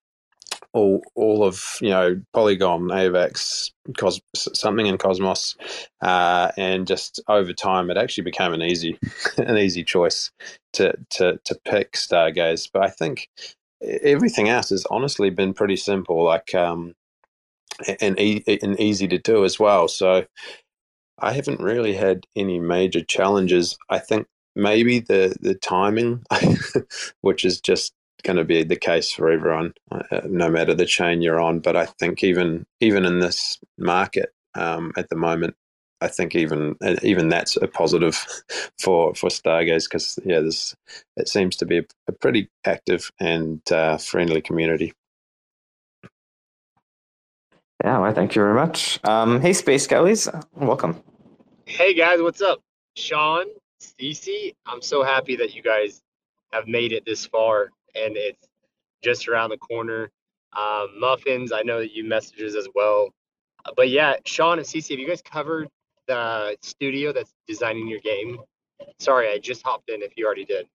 all 0.73 1.01
all 1.15 1.43
of 1.43 1.63
you 1.81 1.89
know 1.89 2.21
Polygon, 2.33 2.89
AVAX, 2.89 3.71
Cos- 3.97 4.21
something 4.35 4.85
in 4.85 4.97
Cosmos, 4.97 5.55
uh, 6.01 6.51
and 6.57 6.87
just 6.87 7.21
over 7.27 7.53
time 7.53 7.89
it 7.89 7.97
actually 7.97 8.25
became 8.25 8.53
an 8.53 8.61
easy 8.61 8.97
an 9.37 9.57
easy 9.57 9.83
choice 9.83 10.31
to 10.73 10.93
to 11.11 11.39
to 11.45 11.55
pick 11.65 11.93
Stargaze. 11.93 12.69
But 12.71 12.83
I 12.83 12.89
think 12.89 13.29
everything 13.83 14.49
else 14.49 14.69
has 14.69 14.85
honestly 14.91 15.29
been 15.29 15.53
pretty 15.53 15.77
simple, 15.77 16.23
like 16.23 16.53
um, 16.55 16.95
and 18.01 18.19
e- 18.19 18.43
and 18.61 18.79
easy 18.79 19.07
to 19.07 19.17
do 19.17 19.45
as 19.45 19.59
well. 19.59 19.87
So 19.87 20.25
I 21.19 21.33
haven't 21.33 21.61
really 21.61 21.93
had 21.93 22.25
any 22.35 22.59
major 22.59 23.03
challenges. 23.03 23.77
I 23.89 23.99
think 23.99 24.27
maybe 24.57 24.99
the 24.99 25.37
the 25.39 25.55
timing, 25.55 26.23
which 27.21 27.45
is 27.45 27.61
just 27.61 27.93
going 28.23 28.37
to 28.37 28.43
be 28.43 28.63
the 28.63 28.75
case 28.75 29.11
for 29.11 29.29
everyone, 29.29 29.73
uh, 29.91 30.21
no 30.25 30.49
matter 30.49 30.73
the 30.73 30.85
chain 30.85 31.21
you're 31.21 31.39
on. 31.39 31.59
But 31.59 31.75
I 31.75 31.85
think 31.85 32.23
even 32.23 32.65
even 32.81 33.05
in 33.05 33.19
this 33.19 33.59
market 33.77 34.33
um, 34.55 34.91
at 34.97 35.09
the 35.09 35.15
moment, 35.15 35.55
I 36.01 36.07
think 36.07 36.35
even 36.35 36.75
even 37.03 37.29
that's 37.29 37.55
a 37.57 37.67
positive 37.67 38.25
for 38.79 39.13
for 39.15 39.29
Stargaze 39.29 39.85
because 39.85 40.19
yeah, 40.25 40.39
this 40.39 40.75
it 41.15 41.29
seems 41.29 41.55
to 41.57 41.65
be 41.65 41.77
a, 41.79 41.83
a 42.07 42.11
pretty 42.11 42.49
active 42.65 43.11
and 43.19 43.61
uh, 43.71 43.97
friendly 43.97 44.41
community. 44.41 44.93
Yeah, 47.83 47.99
well, 47.99 48.11
thank 48.11 48.35
you 48.35 48.41
very 48.41 48.55
much. 48.55 48.99
Um, 49.03 49.39
hey, 49.39 49.53
Space 49.53 49.87
Skellies, 49.87 50.27
welcome. 50.55 51.01
Hey 51.65 51.93
guys, 51.93 52.19
what's 52.21 52.41
up? 52.41 52.59
Sean, 52.95 53.45
Cece, 53.81 54.55
I'm 54.65 54.81
so 54.81 55.03
happy 55.03 55.35
that 55.35 55.53
you 55.53 55.61
guys 55.61 56.01
have 56.51 56.67
made 56.67 56.91
it 56.93 57.05
this 57.05 57.25
far 57.25 57.71
and 57.95 58.15
it's 58.15 58.47
just 59.03 59.27
around 59.27 59.49
the 59.49 59.57
corner. 59.57 60.11
Um, 60.57 60.99
muffins, 60.99 61.51
I 61.51 61.61
know 61.61 61.79
that 61.79 61.91
you 61.91 62.03
messages 62.03 62.55
as 62.55 62.67
well. 62.73 63.13
Uh, 63.65 63.71
but 63.75 63.89
yeah, 63.89 64.15
Sean 64.25 64.57
and 64.57 64.67
Cece, 64.67 64.89
have 64.89 64.99
you 64.99 65.07
guys 65.07 65.21
covered 65.21 65.67
the 66.07 66.57
studio 66.61 67.11
that's 67.11 67.33
designing 67.47 67.87
your 67.87 67.99
game? 67.99 68.39
Sorry, 68.99 69.31
I 69.31 69.37
just 69.37 69.63
hopped 69.63 69.89
in 69.89 70.01
if 70.01 70.13
you 70.15 70.25
already 70.25 70.45
did. 70.45 70.67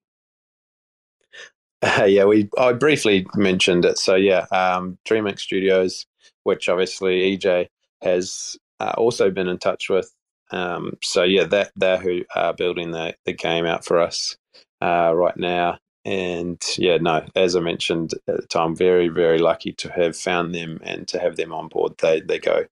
Uh, 1.81 2.03
yeah, 2.07 2.25
we 2.25 2.49
I 2.57 2.73
briefly 2.73 3.25
mentioned 3.35 3.85
it. 3.85 3.97
So 3.97 4.15
yeah, 4.15 4.45
um, 4.51 4.97
DreamX 5.05 5.39
Studios, 5.39 6.05
which 6.43 6.69
obviously 6.69 7.37
EJ 7.37 7.67
has 8.01 8.57
uh, 8.79 8.93
also 8.97 9.29
been 9.31 9.47
in 9.47 9.57
touch 9.57 9.89
with. 9.89 10.13
Um, 10.53 10.97
so 11.01 11.23
yeah, 11.23 11.45
that 11.45 11.71
they're 11.75 11.97
who 11.97 12.23
are 12.35 12.53
building 12.53 12.91
the 12.91 13.15
the 13.25 13.33
game 13.33 13.65
out 13.65 13.83
for 13.83 13.99
us 13.99 14.37
uh, 14.81 15.11
right 15.15 15.35
now. 15.35 15.79
And 16.05 16.61
yeah, 16.77 16.97
no, 16.97 17.25
as 17.35 17.55
I 17.55 17.61
mentioned 17.61 18.13
at 18.27 18.37
the 18.41 18.47
time, 18.47 18.75
very, 18.75 19.07
very 19.07 19.39
lucky 19.39 19.71
to 19.73 19.91
have 19.91 20.15
found 20.17 20.53
them 20.53 20.79
and 20.83 21.07
to 21.07 21.19
have 21.19 21.37
them 21.37 21.53
on 21.53 21.69
board. 21.69 21.93
They 21.99 22.21
they 22.21 22.39
go 22.39 22.65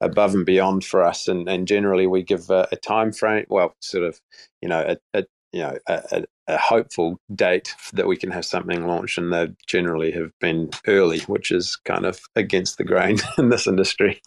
above 0.00 0.34
and 0.34 0.44
beyond 0.44 0.84
for 0.84 1.02
us, 1.02 1.28
and, 1.28 1.48
and 1.48 1.66
generally 1.66 2.06
we 2.06 2.22
give 2.22 2.50
a, 2.50 2.68
a 2.72 2.76
time 2.76 3.12
frame. 3.12 3.46
Well, 3.48 3.74
sort 3.80 4.04
of, 4.04 4.20
you 4.60 4.68
know, 4.68 4.96
a, 5.14 5.18
a 5.18 5.24
you 5.52 5.60
know 5.60 5.78
a, 5.88 6.24
a, 6.48 6.58
hopeful 6.58 7.18
date 7.34 7.74
that 7.94 8.08
we 8.08 8.16
can 8.16 8.32
have 8.32 8.44
something 8.44 8.86
launched, 8.86 9.16
and 9.16 9.32
they 9.32 9.48
generally 9.66 10.10
have 10.12 10.32
been 10.40 10.70
early, 10.86 11.20
which 11.20 11.50
is 11.52 11.76
kind 11.84 12.04
of 12.04 12.20
against 12.36 12.76
the 12.76 12.84
grain 12.84 13.18
in 13.38 13.48
this 13.48 13.66
industry. 13.66 14.20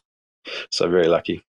So 0.72 0.90
very 0.90 1.08
lucky. 1.08 1.44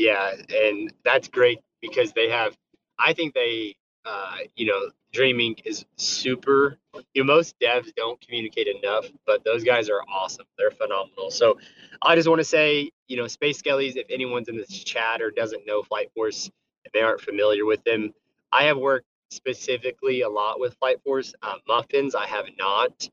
Yeah, 0.00 0.32
and 0.54 0.92
that's 1.04 1.28
great 1.28 1.60
because 1.82 2.12
they 2.12 2.30
have. 2.30 2.56
I 2.98 3.12
think 3.14 3.34
they 3.34 3.74
uh, 4.04 4.36
you 4.56 4.66
know, 4.66 4.90
dreaming 5.12 5.56
is 5.64 5.84
super. 5.96 6.78
You 7.14 7.24
know, 7.24 7.34
most 7.34 7.56
devs 7.60 7.94
don't 7.94 8.20
communicate 8.20 8.68
enough, 8.68 9.06
but 9.26 9.44
those 9.44 9.64
guys 9.64 9.90
are 9.90 10.02
awesome. 10.08 10.46
They're 10.58 10.70
phenomenal. 10.70 11.30
So 11.30 11.58
I 12.02 12.14
just 12.14 12.28
want 12.28 12.40
to 12.40 12.44
say, 12.44 12.90
you 13.08 13.16
know, 13.16 13.26
Space 13.26 13.60
Skellies, 13.60 13.96
if 13.96 14.06
anyone's 14.10 14.48
in 14.48 14.56
this 14.56 14.70
chat 14.84 15.20
or 15.20 15.30
doesn't 15.30 15.66
know 15.66 15.82
Flight 15.82 16.10
Force, 16.14 16.50
if 16.84 16.92
they 16.92 17.02
aren't 17.02 17.20
familiar 17.20 17.66
with 17.66 17.84
them, 17.84 18.12
I 18.52 18.64
have 18.64 18.78
worked 18.78 19.06
specifically 19.30 20.22
a 20.22 20.28
lot 20.28 20.60
with 20.60 20.76
Flight 20.78 21.02
Force. 21.04 21.34
Uh, 21.42 21.56
Muffins, 21.68 22.14
I 22.14 22.26
have 22.26 22.46
not. 22.58 23.08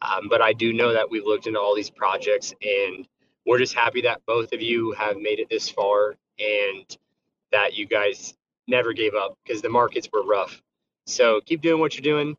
Um, 0.00 0.28
but 0.30 0.40
I 0.40 0.52
do 0.52 0.72
know 0.72 0.92
that 0.92 1.10
we've 1.10 1.24
looked 1.24 1.48
into 1.48 1.60
all 1.60 1.74
these 1.74 1.90
projects 1.90 2.54
and 2.62 3.06
we're 3.46 3.58
just 3.58 3.74
happy 3.74 4.02
that 4.02 4.22
both 4.26 4.52
of 4.52 4.62
you 4.62 4.92
have 4.92 5.16
made 5.16 5.40
it 5.40 5.48
this 5.50 5.68
far 5.68 6.14
and 6.38 6.96
that 7.52 7.76
you 7.76 7.86
guys 7.86 8.34
never 8.66 8.92
gave 8.92 9.14
up 9.14 9.36
because 9.44 9.62
the 9.62 9.68
markets 9.68 10.08
were 10.12 10.24
rough. 10.24 10.60
So 11.06 11.40
keep 11.44 11.62
doing 11.62 11.80
what 11.80 11.94
you're 11.94 12.02
doing. 12.02 12.36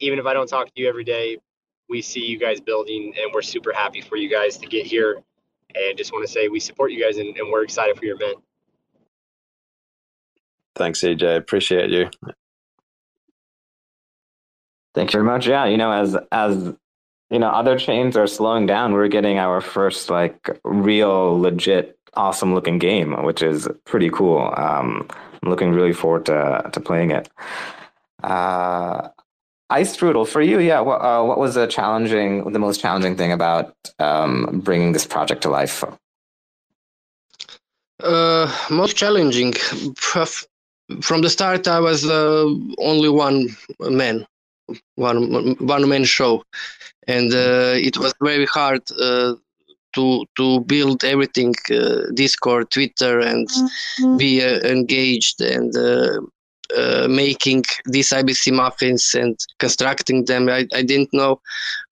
Even 0.00 0.18
if 0.18 0.26
I 0.26 0.34
don't 0.34 0.48
talk 0.48 0.66
to 0.66 0.72
you 0.74 0.88
every 0.88 1.04
day, 1.04 1.38
we 1.88 2.02
see 2.02 2.20
you 2.20 2.38
guys 2.38 2.60
building 2.60 3.14
and 3.20 3.32
we're 3.32 3.42
super 3.42 3.72
happy 3.72 4.00
for 4.00 4.16
you 4.16 4.28
guys 4.28 4.58
to 4.58 4.66
get 4.66 4.86
here. 4.86 5.22
And 5.74 5.96
just 5.96 6.12
want 6.12 6.26
to 6.26 6.32
say 6.32 6.48
we 6.48 6.60
support 6.60 6.92
you 6.92 7.02
guys 7.02 7.16
and, 7.16 7.36
and 7.36 7.50
we're 7.50 7.64
excited 7.64 7.96
for 7.96 8.04
your 8.04 8.16
event. 8.16 8.36
Thanks, 10.74 11.00
EJ. 11.00 11.36
Appreciate 11.36 11.90
you. 11.90 12.10
Thank 14.94 15.10
you 15.12 15.20
very 15.20 15.24
much. 15.24 15.46
Yeah, 15.46 15.66
you 15.66 15.76
know, 15.76 15.92
as 15.92 16.16
as 16.30 16.74
you 17.30 17.38
know, 17.38 17.48
other 17.48 17.78
chains 17.78 18.16
are 18.16 18.26
slowing 18.26 18.66
down. 18.66 18.92
We're 18.92 19.08
getting 19.08 19.38
our 19.38 19.60
first 19.62 20.10
like 20.10 20.60
real, 20.64 21.40
legit, 21.40 21.98
awesome 22.14 22.54
looking 22.54 22.78
game, 22.78 23.22
which 23.24 23.42
is 23.42 23.68
pretty 23.84 24.10
cool. 24.10 24.52
Um, 24.56 25.08
I'm 25.42 25.50
looking 25.50 25.72
really 25.72 25.92
forward 25.92 26.26
to 26.26 26.70
to 26.72 26.80
playing 26.80 27.10
it. 27.10 27.28
Uh, 28.22 29.08
iStrudel, 29.70 30.26
for 30.28 30.42
you, 30.42 30.58
yeah. 30.60 30.80
What, 30.80 31.00
uh, 31.00 31.24
what 31.24 31.38
was 31.38 31.54
the 31.54 31.66
challenging, 31.66 32.52
the 32.52 32.58
most 32.58 32.80
challenging 32.80 33.16
thing 33.16 33.32
about 33.32 33.74
um, 33.98 34.60
bringing 34.62 34.92
this 34.92 35.06
project 35.06 35.42
to 35.42 35.50
life? 35.50 35.82
Uh, 38.02 38.54
most 38.70 38.96
challenging. 38.96 39.52
From 41.00 41.22
the 41.22 41.30
start, 41.30 41.66
I 41.68 41.80
was 41.80 42.04
uh, 42.04 42.44
only 42.78 43.08
one 43.08 43.56
man, 43.80 44.26
one 44.96 45.56
one 45.56 45.88
man 45.88 46.04
show, 46.04 46.44
and 47.08 47.32
uh, 47.32 47.72
it 47.88 47.96
was 47.96 48.12
very 48.20 48.44
hard 48.44 48.82
uh, 49.00 49.34
to 49.94 50.24
to 50.36 50.60
build 50.60 51.04
everything 51.04 51.54
uh, 51.70 52.02
discord 52.14 52.70
twitter 52.70 53.20
and 53.20 53.48
mm-hmm. 53.48 54.16
be 54.16 54.42
uh, 54.42 54.58
engaged 54.60 55.40
and 55.40 55.76
uh, 55.76 56.20
uh 56.76 57.06
making 57.08 57.62
these 57.86 58.10
ibc 58.10 58.52
muffins 58.52 59.14
and 59.14 59.38
constructing 59.58 60.24
them 60.24 60.48
I, 60.48 60.66
I 60.74 60.82
didn't 60.82 61.12
know 61.12 61.40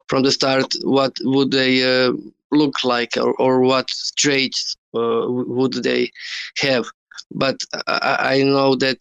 from 0.09 0.23
the 0.23 0.33
start 0.33 0.67
what 0.83 1.13
would 1.23 1.51
they 1.51 1.83
uh, 1.83 2.13
look 2.53 2.83
like 2.85 3.17
or, 3.17 3.35
or 3.35 3.61
what 3.61 3.89
traits 4.17 4.77
uh, 4.95 5.25
would 5.29 5.75
they 5.83 6.11
have 6.59 6.85
but 7.33 7.59
I, 7.87 8.17
I 8.35 8.43
know 8.43 8.75
that 8.77 8.99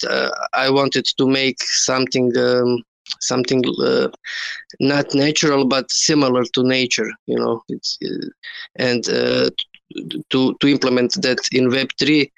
I 0.53 0.69
wanted 0.69 1.05
to 1.17 1.25
make 1.27 1.63
something 1.63 2.31
um, 2.37 2.83
something 3.19 3.63
uh, 3.83 4.07
not 4.79 5.13
natural 5.13 5.65
but 5.65 5.91
similar 5.91 6.43
to 6.53 6.63
nature 6.63 7.09
you 7.27 7.37
know 7.37 7.61
it's 7.69 7.97
uh, 8.05 8.27
and 8.75 9.09
uh, 9.09 9.49
to 10.29 10.55
to 10.59 10.67
implement 10.67 11.13
that 11.21 11.39
in 11.51 11.69
web 11.69 11.89
3 11.99 12.31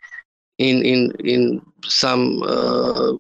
in 0.58 0.84
in 0.84 1.12
in 1.24 1.62
some 1.86 2.42
uh, 2.44 3.14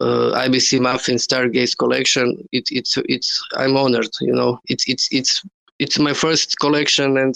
uh, 0.00 0.46
ibc 0.46 0.80
muffin 0.80 1.16
stargaze 1.16 1.76
collection 1.76 2.26
it, 2.52 2.64
it's 2.70 2.96
it's 3.08 3.42
i'm 3.56 3.76
honored 3.76 4.10
you 4.20 4.32
know 4.32 4.58
it's 4.68 4.88
it's 4.88 5.08
it's 5.12 5.42
it's 5.78 5.98
my 5.98 6.12
first 6.12 6.58
collection 6.58 7.18
and 7.18 7.34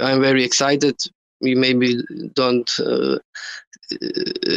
i'm 0.00 0.20
very 0.20 0.44
excited. 0.44 0.96
You 1.40 1.56
maybe 1.56 2.02
don't 2.34 2.68
uh, 2.80 3.18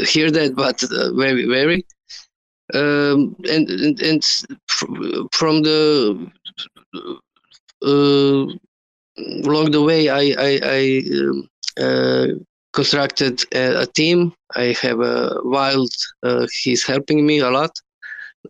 hear 0.08 0.32
that 0.32 0.54
but 0.56 0.82
very 1.16 1.46
very 1.46 1.86
um, 2.74 3.36
and, 3.50 3.70
and, 3.70 4.02
and 4.02 4.24
from 5.32 5.62
the 5.64 6.32
uh, 7.84 8.46
along 9.44 9.72
the 9.72 9.82
way, 9.82 10.10
I 10.10 10.34
I, 10.38 10.60
I 10.64 11.02
um, 11.20 11.50
uh, 11.80 12.28
constructed 12.74 13.44
a, 13.54 13.82
a, 13.82 13.86
team. 13.86 14.34
I 14.56 14.76
have 14.82 15.00
a 15.02 15.40
wild. 15.44 15.92
Uh, 16.24 16.48
he's 16.62 16.84
helping 16.86 17.26
me 17.26 17.40
a 17.40 17.50
lot 17.50 17.72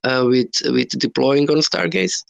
uh, 0.03 0.25
with 0.27 0.51
with 0.65 0.89
deploying 0.99 1.49
on 1.49 1.57
Stargaze, 1.57 2.23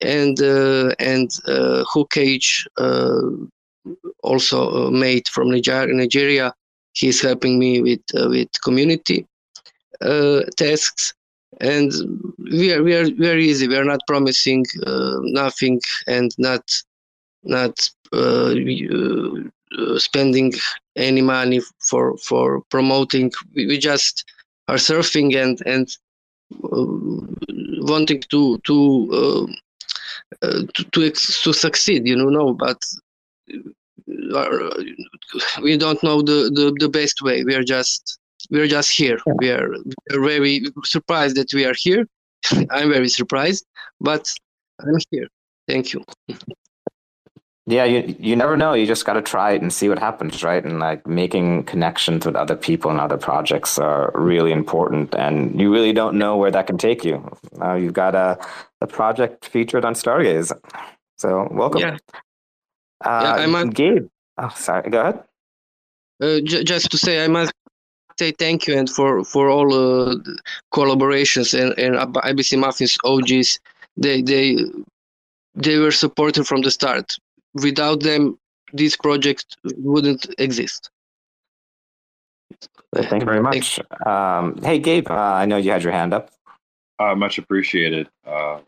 and 0.00 0.40
uh, 0.40 0.94
and 0.98 1.30
uh, 1.46 1.84
Hookage 1.92 2.66
uh, 2.78 3.92
also 4.22 4.90
made 4.90 5.28
from 5.28 5.50
Nigeria. 5.50 6.52
He's 6.92 7.20
helping 7.20 7.58
me 7.58 7.82
with 7.82 8.04
with 8.14 8.48
community 8.62 9.26
tasks 10.56 11.14
and 11.60 11.92
we 12.50 12.72
are 12.72 12.82
we 12.82 12.94
are 12.94 13.10
very 13.14 13.46
easy 13.46 13.68
we 13.68 13.76
are 13.76 13.84
not 13.84 14.00
promising 14.06 14.64
uh, 14.86 15.16
nothing 15.22 15.80
and 16.06 16.34
not 16.38 16.64
not 17.44 17.90
uh, 18.12 18.54
uh, 19.78 19.98
spending 19.98 20.52
any 20.96 21.22
money 21.22 21.60
for 21.88 22.16
for 22.18 22.62
promoting 22.70 23.30
we, 23.54 23.66
we 23.66 23.78
just 23.78 24.24
are 24.68 24.76
surfing 24.76 25.36
and 25.36 25.62
and 25.66 25.96
uh, 26.64 26.86
wanting 27.86 28.20
to 28.30 28.58
to 28.58 29.46
uh, 30.42 30.62
to 30.74 30.84
to, 30.84 31.10
to 31.10 31.52
succeed. 31.52 32.06
You 32.06 32.16
know, 32.16 32.28
no, 32.28 32.54
but 32.54 32.78
we 35.62 35.76
don't 35.76 36.02
know 36.02 36.22
the, 36.22 36.50
the, 36.54 36.76
the 36.78 36.88
best 36.88 37.22
way. 37.22 37.44
We 37.44 37.54
are 37.54 37.64
just 37.64 38.18
we 38.50 38.60
are 38.60 38.66
just 38.66 38.90
here. 38.90 39.18
Yeah. 39.26 39.32
We 39.38 39.50
are, 39.50 39.68
we 39.70 40.16
are 40.16 40.20
very 40.20 40.62
surprised 40.84 41.36
that 41.36 41.52
we 41.52 41.64
are 41.64 41.74
here. 41.76 42.06
I'm 42.70 42.90
very 42.90 43.08
surprised, 43.08 43.64
but 44.00 44.32
I'm 44.80 44.96
here. 45.10 45.28
Thank 45.68 45.92
you. 45.92 46.04
Yeah, 47.68 47.84
you 47.84 48.14
you 48.20 48.36
never 48.36 48.56
know. 48.56 48.74
You 48.74 48.86
just 48.86 49.04
got 49.04 49.14
to 49.14 49.22
try 49.22 49.50
it 49.50 49.60
and 49.60 49.72
see 49.72 49.88
what 49.88 49.98
happens, 49.98 50.44
right? 50.44 50.64
And 50.64 50.78
like 50.78 51.04
making 51.04 51.64
connections 51.64 52.24
with 52.24 52.36
other 52.36 52.54
people 52.54 52.92
and 52.92 53.00
other 53.00 53.16
projects 53.16 53.76
are 53.76 54.12
really 54.14 54.52
important. 54.52 55.16
And 55.16 55.60
you 55.60 55.72
really 55.72 55.92
don't 55.92 56.16
know 56.16 56.36
where 56.36 56.52
that 56.52 56.68
can 56.68 56.78
take 56.78 57.04
you. 57.04 57.28
Uh, 57.60 57.74
you've 57.74 57.92
got 57.92 58.14
a 58.14 58.38
a 58.80 58.86
project 58.86 59.46
featured 59.46 59.84
on 59.84 59.94
Stargaze, 59.94 60.52
so 61.18 61.48
welcome. 61.50 61.80
Yeah. 61.80 61.96
Uh, 63.04 63.20
yeah, 63.24 63.42
I 63.42 63.46
must, 63.46 63.74
Gabe. 63.74 64.06
Oh, 64.38 64.52
sorry. 64.54 64.88
Go 64.88 65.00
ahead. 65.00 65.24
Uh, 66.22 66.40
j- 66.44 66.62
just 66.62 66.90
to 66.92 66.98
say, 66.98 67.24
I 67.24 67.28
must 67.28 67.52
say 68.18 68.32
thank 68.32 68.66
you 68.66 68.76
and 68.78 68.88
for 68.88 69.24
for 69.24 69.48
all 69.48 69.72
uh, 69.72 70.16
collaborations 70.72 71.58
and 71.58 71.78
and 71.78 71.96
IBC 72.14 72.58
Muffins 72.58 72.96
OGs. 73.04 73.60
They 73.96 74.22
they 74.22 74.56
they 75.54 75.78
were 75.78 75.92
supported 75.92 76.46
from 76.46 76.62
the 76.62 76.70
start 76.70 77.16
without 77.62 78.00
them, 78.00 78.38
this 78.72 78.96
project 78.96 79.56
wouldn't 79.78 80.26
exist. 80.38 80.90
Well, 82.92 83.04
thank 83.04 83.22
you 83.22 83.26
very 83.26 83.42
much. 83.42 83.80
Um, 84.04 84.56
hey, 84.62 84.78
Gabe, 84.78 85.08
uh, 85.10 85.14
I 85.14 85.46
know 85.46 85.56
you 85.56 85.70
had 85.70 85.82
your 85.82 85.92
hand 85.92 86.14
up. 86.14 86.30
Uh, 86.98 87.14
much 87.14 87.38
appreciated. 87.38 88.08
Uh, 88.26 88.60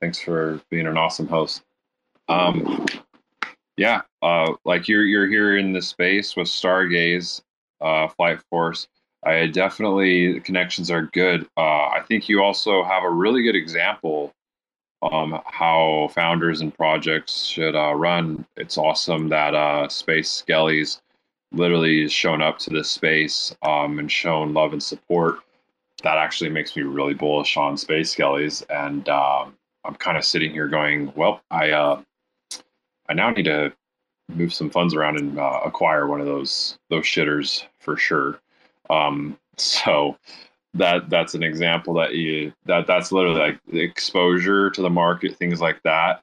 thanks 0.00 0.18
for 0.20 0.60
being 0.70 0.86
an 0.86 0.96
awesome 0.96 1.26
host. 1.26 1.62
Um, 2.28 2.86
yeah, 3.76 4.02
uh, 4.22 4.52
like 4.64 4.88
you're 4.88 5.04
you're 5.04 5.26
here 5.26 5.58
in 5.58 5.72
the 5.72 5.82
space 5.82 6.36
with 6.36 6.46
Stargaze, 6.46 7.42
uh, 7.80 8.08
Flight 8.08 8.40
Force. 8.48 8.88
I 9.24 9.46
definitely 9.46 10.40
connections 10.40 10.90
are 10.90 11.02
good. 11.02 11.46
Uh, 11.56 11.88
I 11.88 12.02
think 12.06 12.28
you 12.28 12.42
also 12.42 12.84
have 12.84 13.04
a 13.04 13.10
really 13.10 13.42
good 13.42 13.56
example 13.56 14.32
um, 15.12 15.40
how 15.46 16.08
founders 16.14 16.60
and 16.60 16.74
projects 16.74 17.44
should 17.44 17.76
uh, 17.76 17.94
run. 17.94 18.46
It's 18.56 18.78
awesome 18.78 19.28
that 19.28 19.54
uh, 19.54 19.88
Space 19.88 20.42
Skellies 20.46 21.00
literally 21.52 22.02
has 22.02 22.12
shown 22.12 22.42
up 22.42 22.58
to 22.60 22.70
this 22.70 22.90
space 22.90 23.54
um, 23.62 23.98
and 23.98 24.10
shown 24.10 24.54
love 24.54 24.72
and 24.72 24.82
support. 24.82 25.40
That 26.02 26.18
actually 26.18 26.50
makes 26.50 26.76
me 26.76 26.82
really 26.82 27.14
bullish 27.14 27.56
on 27.56 27.76
Space 27.76 28.14
Skellies, 28.14 28.64
and 28.70 29.08
um, 29.08 29.56
I'm 29.84 29.94
kind 29.94 30.16
of 30.16 30.24
sitting 30.24 30.52
here 30.52 30.68
going, 30.68 31.12
"Well, 31.14 31.40
I 31.50 31.70
uh, 31.70 32.02
I 33.08 33.14
now 33.14 33.30
need 33.30 33.44
to 33.44 33.72
move 34.34 34.52
some 34.52 34.70
funds 34.70 34.94
around 34.94 35.18
and 35.18 35.38
uh, 35.38 35.60
acquire 35.64 36.06
one 36.06 36.20
of 36.20 36.26
those 36.26 36.78
those 36.90 37.04
shitters 37.04 37.64
for 37.78 37.96
sure." 37.96 38.40
Um, 38.90 39.38
so 39.56 40.16
that 40.74 41.08
that's 41.08 41.34
an 41.34 41.42
example 41.42 41.94
that 41.94 42.14
you 42.14 42.52
that 42.66 42.86
that's 42.86 43.12
literally 43.12 43.38
like 43.40 43.60
exposure 43.72 44.70
to 44.70 44.82
the 44.82 44.90
market 44.90 45.36
things 45.36 45.60
like 45.60 45.80
that. 45.84 46.22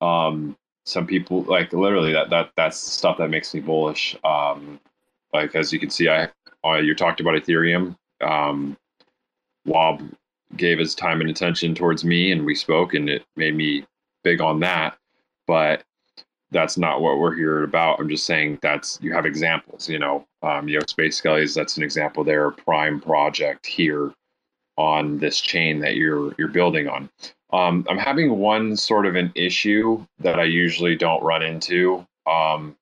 Um 0.00 0.56
some 0.84 1.06
people 1.06 1.42
like 1.42 1.72
literally 1.72 2.12
that 2.12 2.30
that 2.30 2.50
that's 2.56 2.78
stuff 2.78 3.16
that 3.18 3.30
makes 3.30 3.52
me 3.54 3.60
bullish. 3.60 4.16
Um 4.24 4.78
like 5.32 5.54
as 5.54 5.72
you 5.72 5.80
can 5.80 5.90
see 5.90 6.08
i 6.08 6.28
uh, 6.64 6.74
you 6.74 6.94
talked 6.94 7.20
about 7.20 7.34
ethereum. 7.34 7.96
Um 8.20 8.76
wob 9.64 10.02
gave 10.56 10.78
his 10.78 10.94
time 10.94 11.20
and 11.20 11.30
attention 11.30 11.74
towards 11.74 12.04
me 12.04 12.32
and 12.32 12.44
we 12.44 12.54
spoke 12.54 12.94
and 12.94 13.08
it 13.08 13.24
made 13.36 13.54
me 13.54 13.84
big 14.22 14.40
on 14.40 14.60
that. 14.60 14.98
But 15.46 15.84
that's 16.50 16.78
not 16.78 17.00
what 17.00 17.18
we're 17.18 17.34
here 17.34 17.62
about. 17.64 18.00
I'm 18.00 18.08
just 18.08 18.26
saying 18.26 18.58
that's 18.62 18.98
you 19.02 19.12
have 19.12 19.26
examples. 19.26 19.88
You 19.88 19.98
know, 19.98 20.26
um, 20.42 20.68
you 20.68 20.78
know, 20.78 20.84
Space 20.86 21.20
Skellies. 21.20 21.54
That's 21.54 21.76
an 21.76 21.82
example. 21.82 22.24
there. 22.24 22.50
prime 22.50 23.00
project 23.00 23.66
here 23.66 24.12
on 24.76 25.18
this 25.18 25.40
chain 25.40 25.80
that 25.80 25.96
you're 25.96 26.34
you're 26.38 26.48
building 26.48 26.88
on. 26.88 27.10
Um, 27.52 27.86
I'm 27.88 27.98
having 27.98 28.38
one 28.38 28.76
sort 28.76 29.06
of 29.06 29.16
an 29.16 29.32
issue 29.34 30.04
that 30.20 30.38
I 30.38 30.44
usually 30.44 30.96
don't 30.96 31.22
run 31.22 31.42
into 31.42 32.06
um, 32.26 32.76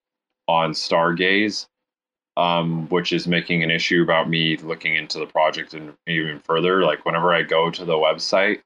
on 0.48 0.72
Stargaze, 0.72 1.66
um, 2.36 2.88
which 2.88 3.12
is 3.12 3.26
making 3.26 3.62
an 3.62 3.70
issue 3.70 4.02
about 4.02 4.28
me 4.28 4.56
looking 4.58 4.96
into 4.96 5.18
the 5.18 5.26
project 5.26 5.74
and 5.74 5.94
even 6.06 6.40
further. 6.40 6.82
Like 6.82 7.04
whenever 7.04 7.32
I 7.32 7.42
go 7.42 7.70
to 7.70 7.84
the 7.84 7.94
website, 7.94 8.60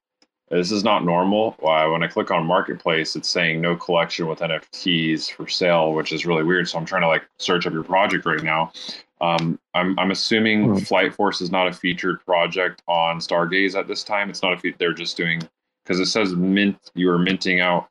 this 0.51 0.73
is 0.73 0.83
not 0.83 1.05
normal. 1.05 1.53
when 1.61 2.03
I 2.03 2.09
click 2.09 2.31
on 2.31 2.45
marketplace, 2.45 3.15
it's 3.15 3.29
saying 3.29 3.61
no 3.61 3.77
collection 3.77 4.27
with 4.27 4.41
NFTs 4.41 5.31
for 5.31 5.47
sale, 5.47 5.93
which 5.93 6.13
is 6.13 6.27
really 6.27 6.43
weird. 6.43 6.69
So 6.69 6.79
I'm 6.79 6.85
trying 6.85 7.03
to 7.03 7.09
like 7.09 7.23
search 7.39 7.67
up 7.67 7.73
your 7.73 7.85
project 7.85 8.27
right 8.27 8.43
now. 8.43 8.73
Um, 9.21 9.61
I'm, 9.75 9.99
I'm 9.99 10.11
assuming 10.11 10.67
mm-hmm. 10.67 10.79
Flight 10.79 11.15
Force 11.15 11.41
is 11.41 11.53
not 11.53 11.69
a 11.69 11.73
featured 11.73 12.25
project 12.25 12.83
on 12.89 13.19
Stargaze 13.19 13.79
at 13.79 13.87
this 13.87 14.03
time. 14.03 14.29
It's 14.29 14.43
not 14.43 14.55
a 14.55 14.59
fe- 14.59 14.75
they're 14.79 14.93
just 14.93 15.17
doing 15.17 15.41
because 15.85 16.01
it 16.01 16.07
says 16.07 16.35
mint. 16.35 16.91
You 16.95 17.11
are 17.11 17.19
minting 17.19 17.61
out 17.61 17.89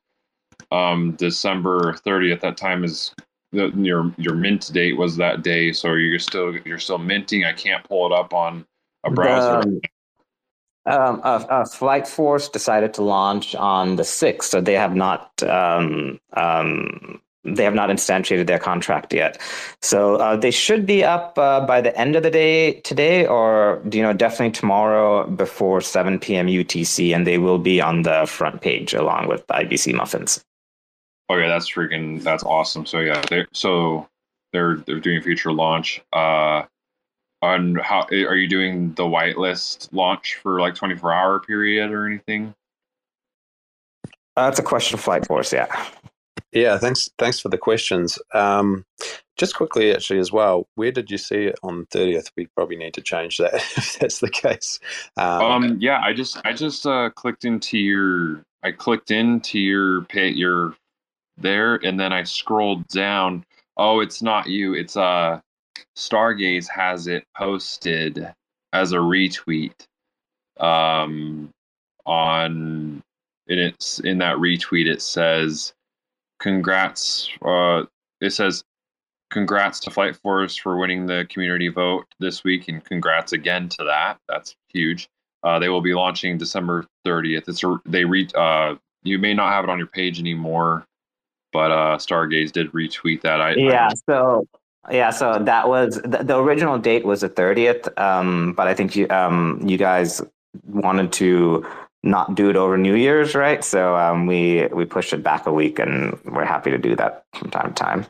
um, 0.71 1.13
December 1.13 1.93
30th. 1.93 2.41
That 2.41 2.57
time 2.57 2.83
is 2.83 3.13
the, 3.51 3.71
your 3.75 4.11
your 4.17 4.35
mint 4.35 4.71
date 4.73 4.97
was 4.97 5.15
that 5.17 5.43
day. 5.43 5.71
So 5.71 5.93
you're 5.93 6.19
still 6.19 6.57
you're 6.65 6.79
still 6.79 6.97
minting. 6.97 7.45
I 7.45 7.53
can't 7.53 7.83
pull 7.83 8.05
it 8.07 8.11
up 8.11 8.33
on 8.33 8.65
a 9.03 9.11
browser. 9.11 9.69
The, 9.69 9.81
um, 10.85 11.21
uh, 11.23 11.43
uh, 11.49 11.65
Flight 11.65 12.07
Force 12.07 12.49
decided 12.49 12.93
to 12.95 13.03
launch 13.03 13.55
on 13.55 13.95
the 13.95 14.03
sixth, 14.03 14.49
so 14.49 14.61
they 14.61 14.73
have 14.73 14.95
not 14.95 15.31
um, 15.43 16.19
um, 16.33 17.21
they 17.43 17.63
have 17.63 17.73
not 17.73 17.89
instantiated 17.89 18.47
their 18.47 18.59
contract 18.59 19.13
yet. 19.13 19.39
So 19.81 20.15
uh, 20.15 20.35
they 20.35 20.51
should 20.51 20.85
be 20.85 21.03
up 21.03 21.37
uh, 21.37 21.65
by 21.65 21.81
the 21.81 21.97
end 21.97 22.15
of 22.15 22.23
the 22.23 22.31
day 22.31 22.73
today, 22.81 23.25
or 23.25 23.81
you 23.91 24.01
know, 24.01 24.13
definitely 24.13 24.51
tomorrow 24.51 25.27
before 25.27 25.81
seven 25.81 26.19
p.m. 26.19 26.47
UTC, 26.47 27.15
and 27.15 27.25
they 27.25 27.37
will 27.37 27.59
be 27.59 27.81
on 27.81 28.03
the 28.03 28.25
front 28.27 28.61
page 28.61 28.93
along 28.93 29.27
with 29.27 29.45
IBC 29.47 29.93
muffins. 29.93 30.43
Oh 31.29 31.35
yeah, 31.35 31.47
that's 31.47 31.69
freaking 31.71 32.21
that's 32.23 32.43
awesome. 32.43 32.85
So 32.85 32.99
yeah, 32.99 33.21
they're, 33.29 33.47
so 33.53 34.07
they're 34.51 34.77
they're 34.77 34.99
doing 34.99 35.17
a 35.17 35.21
future 35.21 35.51
launch. 35.51 36.01
Uh, 36.11 36.63
on 37.41 37.75
how 37.75 38.05
are 38.11 38.35
you 38.35 38.47
doing 38.47 38.93
the 38.93 39.03
whitelist 39.03 39.89
launch 39.91 40.39
for 40.41 40.59
like 40.59 40.75
24 40.75 41.13
hour 41.13 41.39
period 41.39 41.91
or 41.91 42.05
anything? 42.05 42.53
Uh, 44.35 44.45
that's 44.45 44.59
a 44.59 44.63
question 44.63 44.95
of 44.95 45.01
Flight 45.01 45.25
Force, 45.27 45.51
yeah. 45.51 45.67
Yeah, 46.51 46.77
thanks. 46.77 47.09
Thanks 47.19 47.39
for 47.39 47.49
the 47.49 47.57
questions. 47.57 48.17
Um, 48.33 48.85
just 49.37 49.55
quickly, 49.55 49.93
actually, 49.93 50.19
as 50.19 50.31
well, 50.31 50.67
where 50.75 50.91
did 50.91 51.11
you 51.11 51.17
see 51.17 51.45
it 51.45 51.59
on 51.61 51.85
thirtieth? 51.91 52.31
We 52.35 52.47
probably 52.55 52.75
need 52.75 52.93
to 52.95 53.01
change 53.01 53.37
that 53.37 53.53
if 53.77 53.99
that's 53.99 54.19
the 54.19 54.29
case. 54.29 54.79
Um, 55.17 55.41
um 55.41 55.77
yeah, 55.79 56.01
I 56.01 56.13
just 56.13 56.41
I 56.45 56.53
just 56.53 56.87
uh, 56.87 57.11
clicked 57.11 57.45
into 57.45 57.77
your 57.77 58.43
I 58.63 58.71
clicked 58.71 59.11
into 59.11 59.59
your 59.59 60.01
pay 60.03 60.29
your 60.29 60.75
there, 61.37 61.75
and 61.75 61.99
then 61.99 62.11
I 62.11 62.23
scrolled 62.23 62.87
down. 62.87 63.45
Oh, 63.77 63.99
it's 63.99 64.21
not 64.21 64.47
you. 64.47 64.73
It's 64.73 64.97
uh 64.97 65.39
Stargaze 65.97 66.67
has 66.69 67.07
it 67.07 67.25
posted 67.35 68.33
as 68.73 68.91
a 68.91 68.97
retweet 68.97 69.73
um, 70.59 71.49
on 72.05 73.01
in 73.47 73.59
its 73.59 73.99
in 73.99 74.19
that 74.19 74.37
retweet 74.37 74.85
it 74.85 75.01
says 75.01 75.73
congrats 76.39 77.29
uh, 77.43 77.83
it 78.21 78.31
says 78.31 78.63
congrats 79.31 79.79
to 79.79 79.91
flight 79.91 80.15
force 80.15 80.55
for 80.55 80.77
winning 80.77 81.05
the 81.05 81.25
community 81.29 81.67
vote 81.67 82.05
this 82.19 82.43
week 82.43 82.67
and 82.67 82.83
congrats 82.83 83.31
again 83.31 83.69
to 83.69 83.83
that. 83.83 84.17
That's 84.27 84.55
huge. 84.69 85.07
Uh, 85.43 85.59
they 85.59 85.69
will 85.69 85.81
be 85.81 85.93
launching 85.93 86.37
december 86.37 86.85
30th 87.07 87.47
it's 87.47 87.63
a, 87.63 87.79
they 87.85 88.03
re 88.03 88.27
uh, 88.35 88.75
you 89.03 89.17
may 89.17 89.33
not 89.33 89.53
have 89.53 89.63
it 89.63 89.69
on 89.69 89.77
your 89.77 89.87
page 89.87 90.19
anymore 90.19 90.85
but 91.53 91.71
uh 91.71 91.97
stargaze 91.97 92.51
did 92.51 92.71
retweet 92.73 93.21
that. 93.21 93.39
I 93.39 93.55
yeah 93.55 93.87
I, 93.89 93.93
so 94.09 94.45
yeah, 94.89 95.09
so 95.09 95.39
that 95.39 95.67
was 95.67 95.95
the, 96.03 96.23
the 96.23 96.37
original 96.37 96.77
date 96.77 97.05
was 97.05 97.21
the 97.21 97.29
30th, 97.29 97.97
um, 97.99 98.53
but 98.53 98.67
I 98.67 98.73
think 98.73 98.95
you 98.95 99.07
um, 99.09 99.61
you 99.65 99.77
guys 99.77 100.21
wanted 100.65 101.11
to 101.13 101.65
not 102.01 102.35
do 102.35 102.49
it 102.49 102.55
over 102.55 102.77
New 102.77 102.95
Year's, 102.95 103.35
right? 103.35 103.63
So 103.63 103.95
um, 103.95 104.25
we 104.25 104.67
we 104.67 104.85
pushed 104.85 105.13
it 105.13 105.21
back 105.21 105.45
a 105.45 105.51
week, 105.51 105.79
and 105.79 106.17
we're 106.25 106.45
happy 106.45 106.71
to 106.71 106.77
do 106.77 106.95
that 106.95 107.25
from 107.35 107.49
time 107.51 107.73
to 107.73 107.73
time. 107.73 108.05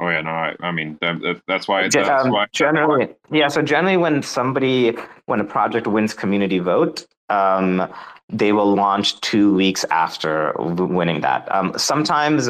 Oh 0.00 0.08
yeah, 0.08 0.22
no, 0.22 0.30
I, 0.30 0.56
I 0.60 0.72
mean 0.72 0.96
that, 1.02 1.42
that's 1.46 1.68
why. 1.68 1.88
That's 1.88 2.08
um, 2.08 2.30
why 2.30 2.46
generally, 2.52 3.08
yeah. 3.30 3.48
So 3.48 3.60
generally, 3.60 3.98
when 3.98 4.22
somebody 4.22 4.96
when 5.26 5.40
a 5.40 5.44
project 5.44 5.86
wins 5.86 6.14
community 6.14 6.58
vote, 6.58 7.06
um, 7.28 7.86
they 8.30 8.52
will 8.52 8.74
launch 8.74 9.20
two 9.20 9.54
weeks 9.54 9.84
after 9.90 10.54
winning 10.58 11.20
that. 11.20 11.54
Um, 11.54 11.74
sometimes 11.76 12.48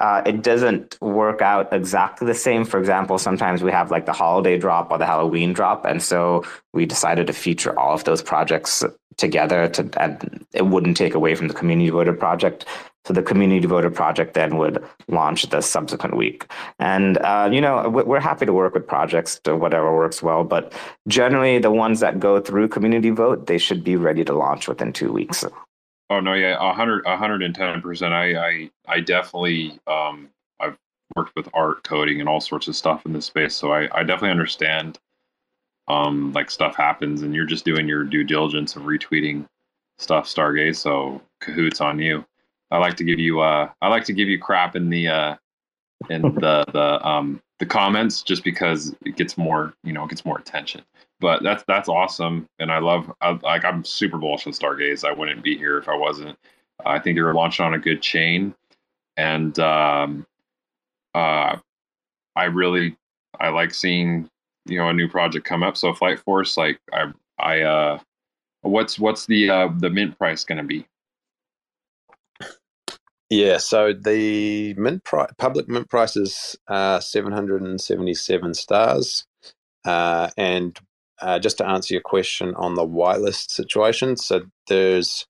uh, 0.00 0.22
it 0.26 0.42
doesn't 0.42 1.00
work 1.00 1.42
out 1.42 1.72
exactly 1.72 2.26
the 2.26 2.34
same. 2.34 2.64
For 2.64 2.78
example, 2.78 3.18
sometimes 3.18 3.62
we 3.62 3.70
have 3.72 3.90
like 3.90 4.06
the 4.06 4.12
holiday 4.12 4.58
drop 4.58 4.90
or 4.90 4.98
the 4.98 5.06
Halloween 5.06 5.52
drop. 5.52 5.84
And 5.84 6.02
so 6.02 6.44
we 6.72 6.86
decided 6.86 7.26
to 7.28 7.32
feature 7.32 7.78
all 7.78 7.94
of 7.94 8.04
those 8.04 8.22
projects 8.22 8.84
together 9.16 9.68
to 9.68 9.88
and 10.00 10.46
it 10.52 10.66
wouldn't 10.66 10.96
take 10.96 11.14
away 11.14 11.34
from 11.34 11.48
the 11.48 11.54
community 11.54 11.90
voted 11.90 12.18
project 12.18 12.66
so 13.06 13.14
the 13.14 13.22
community 13.22 13.66
voted 13.66 13.94
project 13.94 14.34
then 14.34 14.58
would 14.58 14.84
launch 15.08 15.48
the 15.48 15.60
subsequent 15.60 16.16
week 16.16 16.46
and 16.78 17.16
uh, 17.18 17.48
you 17.50 17.60
know 17.60 17.88
we're 17.88 18.20
happy 18.20 18.44
to 18.44 18.52
work 18.52 18.74
with 18.74 18.86
projects 18.86 19.38
to 19.40 19.56
whatever 19.56 19.94
works 19.94 20.22
well 20.22 20.44
but 20.44 20.72
generally 21.08 21.58
the 21.58 21.70
ones 21.70 22.00
that 22.00 22.20
go 22.20 22.40
through 22.40 22.68
community 22.68 23.10
vote 23.10 23.46
they 23.46 23.58
should 23.58 23.82
be 23.82 23.96
ready 23.96 24.24
to 24.24 24.34
launch 24.34 24.68
within 24.68 24.92
two 24.92 25.12
weeks 25.12 25.44
oh 26.10 26.20
no 26.20 26.34
yeah 26.34 26.62
100 26.62 27.04
110% 27.04 28.12
i 28.12 28.36
i, 28.36 28.70
I 28.88 29.00
definitely 29.00 29.78
um 29.86 30.28
i've 30.60 30.76
worked 31.14 31.34
with 31.36 31.48
art 31.54 31.82
coding 31.84 32.20
and 32.20 32.28
all 32.28 32.40
sorts 32.40 32.68
of 32.68 32.76
stuff 32.76 33.06
in 33.06 33.12
this 33.12 33.26
space 33.26 33.54
so 33.54 33.72
i 33.72 33.88
i 33.98 34.02
definitely 34.02 34.30
understand 34.30 34.98
um, 35.88 36.32
like 36.32 36.50
stuff 36.50 36.74
happens 36.76 37.22
and 37.22 37.34
you're 37.34 37.44
just 37.46 37.64
doing 37.64 37.86
your 37.86 38.04
due 38.04 38.24
diligence 38.24 38.76
and 38.76 38.84
retweeting 38.84 39.46
stuff 39.98 40.26
Stargaze. 40.26 40.76
So 40.76 41.20
cahoots 41.40 41.80
on 41.80 41.98
you. 41.98 42.24
I 42.70 42.78
like 42.78 42.96
to 42.96 43.04
give 43.04 43.18
you 43.18 43.40
uh, 43.40 43.70
I 43.80 43.88
like 43.88 44.04
to 44.04 44.12
give 44.12 44.28
you 44.28 44.38
crap 44.38 44.74
in 44.74 44.90
the 44.90 45.08
uh, 45.08 45.36
in 46.10 46.22
the 46.34 46.64
the 46.72 47.06
um, 47.06 47.40
the 47.58 47.66
comments 47.66 48.22
just 48.22 48.44
because 48.44 48.94
it 49.04 49.16
gets 49.16 49.38
more 49.38 49.74
you 49.84 49.92
know 49.92 50.04
it 50.04 50.10
gets 50.10 50.24
more 50.24 50.38
attention. 50.38 50.82
But 51.20 51.42
that's 51.42 51.64
that's 51.66 51.88
awesome, 51.88 52.46
and 52.58 52.70
I 52.70 52.78
love 52.78 53.10
I, 53.22 53.38
like 53.42 53.64
I'm 53.64 53.84
super 53.84 54.18
bullish 54.18 54.46
on 54.46 54.52
Stargaze. 54.52 55.02
I 55.02 55.12
wouldn't 55.12 55.42
be 55.42 55.56
here 55.56 55.78
if 55.78 55.88
I 55.88 55.96
wasn't. 55.96 56.38
I 56.84 56.98
think 56.98 57.16
they're 57.16 57.32
launching 57.32 57.64
on 57.64 57.72
a 57.72 57.78
good 57.78 58.02
chain, 58.02 58.54
and 59.16 59.58
um, 59.58 60.26
uh, 61.14 61.56
I 62.36 62.44
really 62.44 62.96
I 63.40 63.48
like 63.48 63.72
seeing 63.72 64.28
you 64.66 64.78
know 64.78 64.88
a 64.90 64.92
new 64.92 65.08
project 65.08 65.46
come 65.46 65.62
up. 65.62 65.78
So 65.78 65.94
Flight 65.94 66.20
Force, 66.20 66.58
like 66.58 66.78
I 66.92 67.12
I 67.38 67.62
uh, 67.62 67.98
what's 68.60 68.98
what's 68.98 69.24
the 69.26 69.48
uh, 69.48 69.68
the 69.78 69.88
mint 69.88 70.18
price 70.18 70.44
going 70.44 70.58
to 70.58 70.64
be? 70.64 70.86
Yeah, 73.28 73.56
so 73.56 73.92
the 73.92 74.74
mint 74.74 75.02
price, 75.02 75.30
public 75.36 75.68
mint 75.68 75.88
price 75.88 76.16
is 76.16 76.56
uh, 76.68 77.00
777 77.00 78.54
stars. 78.54 79.26
Uh, 79.84 80.30
and 80.36 80.78
uh, 81.20 81.38
just 81.38 81.58
to 81.58 81.66
answer 81.66 81.94
your 81.94 82.02
question 82.02 82.54
on 82.56 82.74
the 82.74 82.86
whitelist 82.86 83.50
situation, 83.50 84.16
so 84.16 84.42
there's 84.68 85.26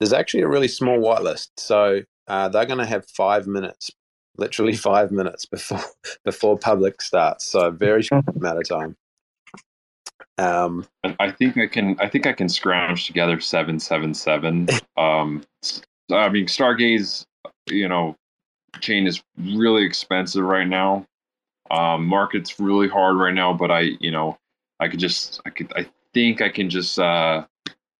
there's 0.00 0.12
actually 0.12 0.42
a 0.42 0.48
really 0.48 0.68
small 0.68 0.98
whitelist. 0.98 1.48
So 1.56 2.02
uh, 2.26 2.48
they're 2.48 2.66
going 2.66 2.78
to 2.78 2.86
have 2.86 3.06
five 3.08 3.46
minutes 3.46 3.90
literally 4.36 4.74
five 4.76 5.10
minutes 5.10 5.46
before 5.46 5.84
before 6.24 6.58
public 6.58 7.02
starts. 7.02 7.44
So 7.44 7.70
very 7.70 8.02
short 8.02 8.24
amount 8.34 8.58
of 8.58 8.68
time. 8.68 8.96
Um, 10.38 10.86
I 11.20 11.30
think 11.30 11.56
I 11.56 11.66
can. 11.66 11.96
I 12.00 12.08
think 12.08 12.26
I 12.26 12.32
can 12.32 12.48
scrounge 12.48 13.06
together 13.06 13.40
seven 13.40 13.78
seven 13.78 14.14
seven. 14.14 14.68
Um, 14.96 15.42
I 16.12 16.28
mean, 16.28 16.46
Stargaze, 16.46 17.24
you 17.68 17.88
know, 17.88 18.14
chain 18.78 19.08
is 19.08 19.20
really 19.36 19.84
expensive 19.84 20.44
right 20.44 20.68
now. 20.68 21.04
Um, 21.72 22.06
market's 22.06 22.60
really 22.60 22.86
hard 22.86 23.16
right 23.16 23.34
now, 23.34 23.52
but 23.52 23.72
I, 23.72 23.80
you 23.98 24.12
know, 24.12 24.38
I 24.84 24.88
could 24.88 25.00
just, 25.00 25.40
I 25.46 25.50
could, 25.50 25.72
I 25.74 25.86
think 26.12 26.42
I 26.42 26.50
can 26.50 26.68
just 26.68 26.98
uh, 26.98 27.46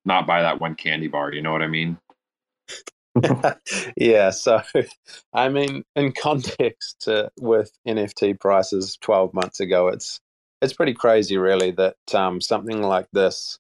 not 0.05 0.27
buy 0.27 0.43
that 0.43 0.61
one 0.61 0.75
candy 0.75 1.09
bar. 1.09 1.33
You 1.33 1.41
know 1.41 1.51
what 1.51 1.63
I 1.63 1.67
mean? 1.67 1.99
yeah, 3.97 4.31
so 4.31 4.61
I 5.33 5.49
mean, 5.49 5.85
in 5.97 6.13
context 6.13 7.09
uh, 7.09 7.31
with 7.41 7.73
NFT 7.89 8.39
prices 8.39 8.99
12 9.01 9.33
months 9.33 9.61
ago, 9.61 9.89
it's 9.89 10.21
it's 10.61 10.73
pretty 10.73 10.95
crazy, 10.95 11.37
really, 11.37 11.71
that 11.73 11.97
um, 12.15 12.41
something 12.41 12.83
like 12.83 13.07
this, 13.13 13.59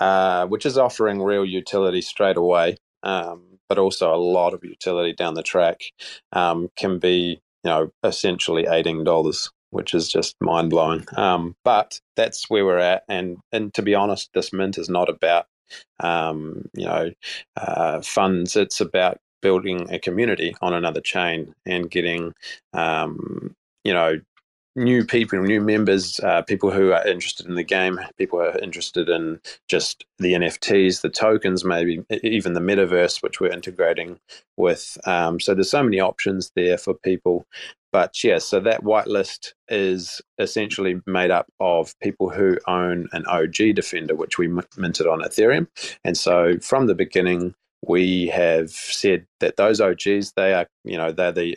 uh, 0.00 0.46
which 0.46 0.66
is 0.66 0.78
offering 0.78 1.22
real 1.22 1.44
utility 1.44 2.00
straight 2.00 2.36
away, 2.36 2.76
um, 3.02 3.58
but 3.68 3.78
also 3.78 4.12
a 4.12 4.16
lot 4.16 4.54
of 4.54 4.64
utility 4.64 5.12
down 5.12 5.34
the 5.34 5.42
track, 5.42 5.80
um, 6.32 6.70
can 6.76 6.98
be 6.98 7.40
you 7.64 7.70
know 7.70 7.90
essentially 8.04 8.66
eighteen 8.68 9.02
dollars, 9.02 9.50
which 9.74 9.94
is 9.94 10.08
just 10.08 10.36
mind 10.40 10.70
blowing. 10.70 11.04
Um, 11.16 11.54
but 11.64 12.00
that's 12.16 12.48
where 12.48 12.64
we're 12.64 12.78
at, 12.78 13.04
and 13.08 13.38
and 13.52 13.72
to 13.74 13.82
be 13.82 13.94
honest, 13.94 14.30
this 14.34 14.52
mint 14.52 14.78
is 14.78 14.88
not 14.88 15.08
about 15.08 15.46
um, 16.00 16.68
you 16.74 16.86
know, 16.86 17.10
uh, 17.56 18.00
funds. 18.00 18.56
It's 18.56 18.80
about 18.80 19.18
building 19.42 19.92
a 19.92 19.98
community 19.98 20.54
on 20.62 20.72
another 20.72 21.00
chain 21.00 21.54
and 21.66 21.90
getting, 21.90 22.32
um, 22.72 23.54
you 23.84 23.92
know, 23.92 24.20
new 24.76 25.04
people, 25.04 25.40
new 25.40 25.60
members, 25.60 26.18
uh, 26.20 26.42
people 26.42 26.70
who 26.70 26.92
are 26.92 27.06
interested 27.06 27.46
in 27.46 27.54
the 27.54 27.62
game, 27.62 28.00
people 28.18 28.40
who 28.40 28.46
are 28.46 28.58
interested 28.58 29.08
in 29.08 29.40
just 29.68 30.04
the 30.18 30.32
NFTs, 30.32 31.02
the 31.02 31.10
tokens, 31.10 31.64
maybe 31.64 32.02
even 32.22 32.54
the 32.54 32.60
metaverse, 32.60 33.22
which 33.22 33.40
we're 33.40 33.52
integrating 33.52 34.18
with. 34.56 34.98
Um, 35.06 35.38
so 35.38 35.54
there's 35.54 35.70
so 35.70 35.82
many 35.82 36.00
options 36.00 36.50
there 36.56 36.78
for 36.78 36.94
people. 36.94 37.46
But 37.94 38.24
yeah, 38.24 38.38
so 38.38 38.58
that 38.58 38.82
whitelist 38.82 39.52
is 39.68 40.20
essentially 40.40 41.00
made 41.06 41.30
up 41.30 41.46
of 41.60 41.96
people 42.00 42.28
who 42.28 42.58
own 42.66 43.08
an 43.12 43.24
OG 43.26 43.76
Defender, 43.76 44.16
which 44.16 44.36
we 44.36 44.48
minted 44.48 45.06
on 45.06 45.20
Ethereum. 45.20 45.68
And 46.04 46.18
so 46.18 46.58
from 46.58 46.88
the 46.88 46.96
beginning, 46.96 47.54
we 47.88 48.26
have 48.28 48.70
said 48.70 49.26
that 49.40 49.56
those 49.56 49.80
OGs, 49.80 50.32
they 50.32 50.54
are, 50.54 50.66
you 50.84 50.96
know, 50.96 51.12
they're 51.12 51.32
the, 51.32 51.54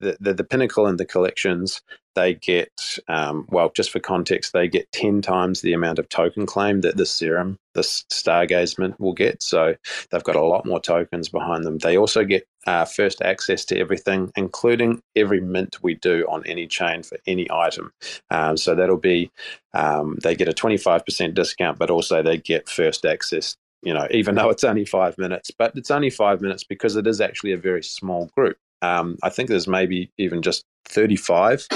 they're 0.00 0.32
the 0.32 0.44
pinnacle 0.44 0.86
in 0.86 0.96
the 0.96 1.04
collections 1.04 1.82
they 2.14 2.34
get, 2.34 2.98
um, 3.08 3.46
well, 3.50 3.70
just 3.74 3.90
for 3.90 4.00
context, 4.00 4.52
they 4.52 4.68
get 4.68 4.90
10 4.92 5.22
times 5.22 5.60
the 5.60 5.72
amount 5.72 5.98
of 5.98 6.08
token 6.08 6.44
claim 6.44 6.80
that 6.80 6.96
the 6.96 7.06
serum, 7.06 7.58
the 7.74 7.82
Stargaze 7.82 8.78
mint, 8.78 8.98
will 8.98 9.12
get. 9.12 9.42
So 9.42 9.76
they've 10.10 10.24
got 10.24 10.36
a 10.36 10.42
lot 10.42 10.66
more 10.66 10.80
tokens 10.80 11.28
behind 11.28 11.64
them. 11.64 11.78
They 11.78 11.96
also 11.96 12.24
get 12.24 12.46
uh, 12.66 12.84
first 12.84 13.22
access 13.22 13.64
to 13.66 13.78
everything, 13.78 14.32
including 14.36 15.02
every 15.14 15.40
mint 15.40 15.82
we 15.82 15.94
do 15.94 16.26
on 16.28 16.44
any 16.46 16.66
chain 16.66 17.02
for 17.02 17.18
any 17.26 17.46
item. 17.50 17.92
Um, 18.30 18.56
so 18.56 18.74
that'll 18.74 18.96
be, 18.96 19.30
um, 19.72 20.18
they 20.22 20.34
get 20.34 20.48
a 20.48 20.52
25% 20.52 21.34
discount, 21.34 21.78
but 21.78 21.90
also 21.90 22.22
they 22.22 22.38
get 22.38 22.68
first 22.68 23.04
access 23.04 23.56
you 23.82 23.94
know, 23.94 24.06
even 24.10 24.34
though 24.36 24.50
it's 24.50 24.64
only 24.64 24.84
five 24.84 25.16
minutes, 25.18 25.50
but 25.50 25.72
it's 25.76 25.90
only 25.90 26.10
five 26.10 26.40
minutes 26.40 26.64
because 26.64 26.96
it 26.96 27.06
is 27.06 27.20
actually 27.20 27.52
a 27.52 27.58
very 27.58 27.82
small 27.82 28.30
group. 28.36 28.56
Um, 28.82 29.18
I 29.22 29.28
think 29.28 29.48
there's 29.48 29.68
maybe 29.68 30.10
even 30.16 30.40
just 30.42 30.64
35 30.86 31.66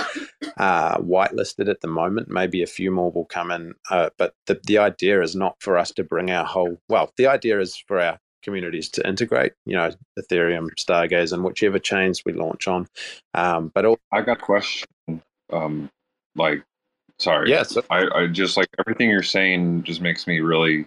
uh, 0.56 0.96
whitelisted 0.98 1.68
at 1.68 1.80
the 1.82 1.88
moment. 1.88 2.28
Maybe 2.30 2.62
a 2.62 2.66
few 2.66 2.90
more 2.90 3.10
will 3.10 3.26
come 3.26 3.50
in. 3.50 3.74
Uh, 3.90 4.10
but 4.16 4.34
the, 4.46 4.60
the 4.64 4.78
idea 4.78 5.20
is 5.22 5.36
not 5.36 5.56
for 5.60 5.76
us 5.76 5.90
to 5.92 6.04
bring 6.04 6.30
our 6.30 6.44
whole, 6.46 6.78
well, 6.88 7.12
the 7.16 7.26
idea 7.26 7.60
is 7.60 7.76
for 7.76 8.00
our 8.00 8.18
communities 8.42 8.88
to 8.90 9.06
integrate, 9.06 9.52
you 9.66 9.74
know, 9.74 9.90
Ethereum, 10.18 10.68
Stargaze, 10.78 11.32
and 11.32 11.44
whichever 11.44 11.78
chains 11.78 12.22
we 12.24 12.32
launch 12.32 12.68
on. 12.68 12.86
Um, 13.34 13.70
but 13.74 13.84
all- 13.84 13.98
I 14.12 14.22
got 14.22 14.38
a 14.38 14.40
question. 14.40 14.86
Um, 15.52 15.90
like, 16.36 16.64
sorry. 17.18 17.50
Yes. 17.50 17.76
I, 17.90 18.06
I 18.14 18.26
just 18.28 18.56
like 18.56 18.68
everything 18.78 19.10
you're 19.10 19.22
saying 19.22 19.82
just 19.84 20.00
makes 20.00 20.26
me 20.26 20.40
really 20.40 20.86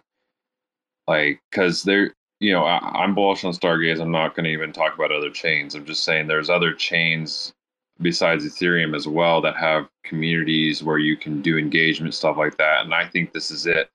like, 1.08 1.42
because 1.50 1.84
there, 1.84 2.14
you 2.40 2.52
know, 2.54 2.64
I, 2.64 3.04
am 3.04 3.16
bullish 3.16 3.44
on 3.44 3.54
Stargaze. 3.54 4.00
I'm 4.00 4.12
not 4.12 4.36
going 4.36 4.46
to 4.46 4.52
even 4.52 4.72
talk 4.72 4.96
about 4.96 5.12
other 5.12 5.30
chains. 5.30 5.76
I'm 5.76 5.86
just 5.86 6.04
saying 6.04 6.28
there's 6.28 6.50
other 6.50 6.74
chains 6.74 7.54
besides 8.02 8.46
Ethereum 8.46 8.96
as 8.96 9.08
well 9.08 9.42
that 9.42 9.58
have 9.58 9.90
communities 10.04 10.84
where 10.84 11.00
you 11.00 11.18
can 11.18 11.42
do 11.42 11.58
engagement 11.58 12.14
stuff 12.14 12.38
like 12.38 12.58
that. 12.58 12.86
And 12.86 12.94
I 12.94 13.08
think 13.08 13.34
this 13.34 13.50
is 13.50 13.66
it. 13.66 13.90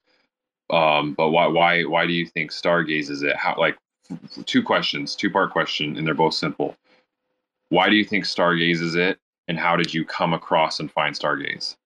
Um, 0.71 1.13
but 1.13 1.31
why 1.31 1.47
why 1.47 1.83
why 1.85 2.07
do 2.07 2.13
you 2.13 2.27
think 2.27 2.51
Stargaze 2.51 3.11
is 3.11 3.23
it? 3.23 3.37
How 3.37 3.55
like 3.59 3.77
two 4.47 4.63
questions, 4.63 5.15
two 5.15 5.31
part 5.31 5.53
question, 5.53 5.97
and 5.97 6.07
they're 6.07 6.15
both 6.15 6.35
simple. 6.35 6.77
Why 7.69 7.89
do 7.89 7.97
you 7.97 8.05
think 8.05 8.25
Stargaze 8.25 8.81
is 8.81 8.95
it? 8.95 9.19
And 9.49 9.59
how 9.59 9.77
did 9.77 9.93
you 9.93 10.05
come 10.05 10.33
across 10.33 10.81
and 10.81 10.91
find 10.91 11.15
Stargaze? 11.15 11.77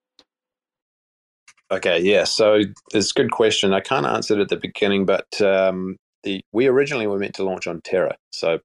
Okay, 1.71 2.01
yeah. 2.01 2.25
So 2.25 2.61
it's 2.95 3.11
a 3.11 3.15
good 3.15 3.31
question. 3.31 3.73
I 3.73 3.81
can't 3.81 4.07
answer 4.07 4.35
it 4.35 4.41
at 4.41 4.49
the 4.49 4.57
beginning, 4.57 5.07
but 5.07 5.41
um, 5.41 5.97
the 6.23 6.43
we 6.53 6.67
originally 6.67 7.07
were 7.07 7.19
meant 7.19 7.35
to 7.37 7.45
launch 7.45 7.67
on 7.67 7.81
Terra. 7.83 8.17
So 8.31 8.61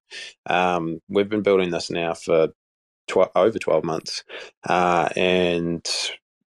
um, 0.47 0.99
we've 1.10 1.30
been 1.30 1.41
building 1.41 1.72
this 1.72 1.89
now 1.91 2.14
for 2.14 2.49
tw- 3.08 3.32
over 3.36 3.60
12 3.60 3.84
months. 3.84 4.24
Uh, 4.68 5.10
and 5.16 5.88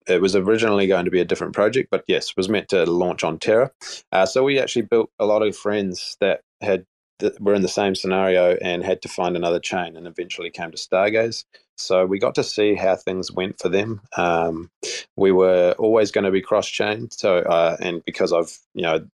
it 0.07 0.20
was 0.20 0.36
originally 0.36 0.86
going 0.86 1.05
to 1.05 1.11
be 1.11 1.20
a 1.20 1.24
different 1.24 1.55
project, 1.55 1.88
but 1.90 2.05
yes, 2.09 2.36
was 2.36 2.48
meant 2.48 2.68
to 2.70 2.84
launch 2.84 3.24
on 3.24 3.38
Terra. 3.38 3.70
Uh, 4.12 4.26
so 4.26 4.44
we 4.44 4.59
actually 4.59 4.82
built 4.82 5.11
a 5.18 5.26
lot 5.26 5.42
of 5.42 5.57
friends 5.57 6.16
that 6.20 6.40
had 6.61 6.84
that 7.22 7.40
were 7.40 7.54
in 7.54 7.62
the 7.62 7.68
same 7.68 7.94
scenario 7.94 8.56
and 8.62 8.84
had 8.84 9.02
to 9.02 9.08
find 9.08 9.36
another 9.36 9.60
chain, 9.60 9.96
and 9.96 10.06
eventually 10.06 10.50
came 10.50 10.70
to 10.70 10.76
Stargaze. 10.76 11.44
So 11.76 12.04
we 12.04 12.18
got 12.18 12.34
to 12.34 12.44
see 12.44 12.74
how 12.74 12.96
things 12.96 13.32
went 13.32 13.58
for 13.58 13.68
them. 13.68 14.00
Um, 14.16 14.70
we 15.16 15.32
were 15.32 15.74
always 15.78 16.10
going 16.10 16.24
to 16.24 16.30
be 16.30 16.42
cross 16.42 16.68
chain, 16.68 17.08
so 17.10 17.38
uh, 17.38 17.76
and 17.80 18.04
because 18.04 18.32
I've 18.32 18.56
you 18.74 18.82
know 18.82 19.06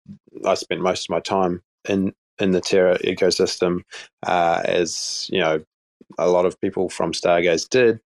I 0.45 0.55
spent 0.55 0.81
most 0.81 1.05
of 1.05 1.09
my 1.11 1.21
time 1.21 1.61
in 1.87 2.13
in 2.39 2.51
the 2.51 2.61
Terra 2.61 2.97
ecosystem 2.99 3.81
uh, 4.25 4.61
as 4.65 5.29
you 5.31 5.39
know 5.39 5.63
a 6.17 6.29
lot 6.29 6.45
of 6.45 6.59
people 6.61 6.89
from 6.89 7.11
Stargaze 7.11 7.69
did. 7.69 7.99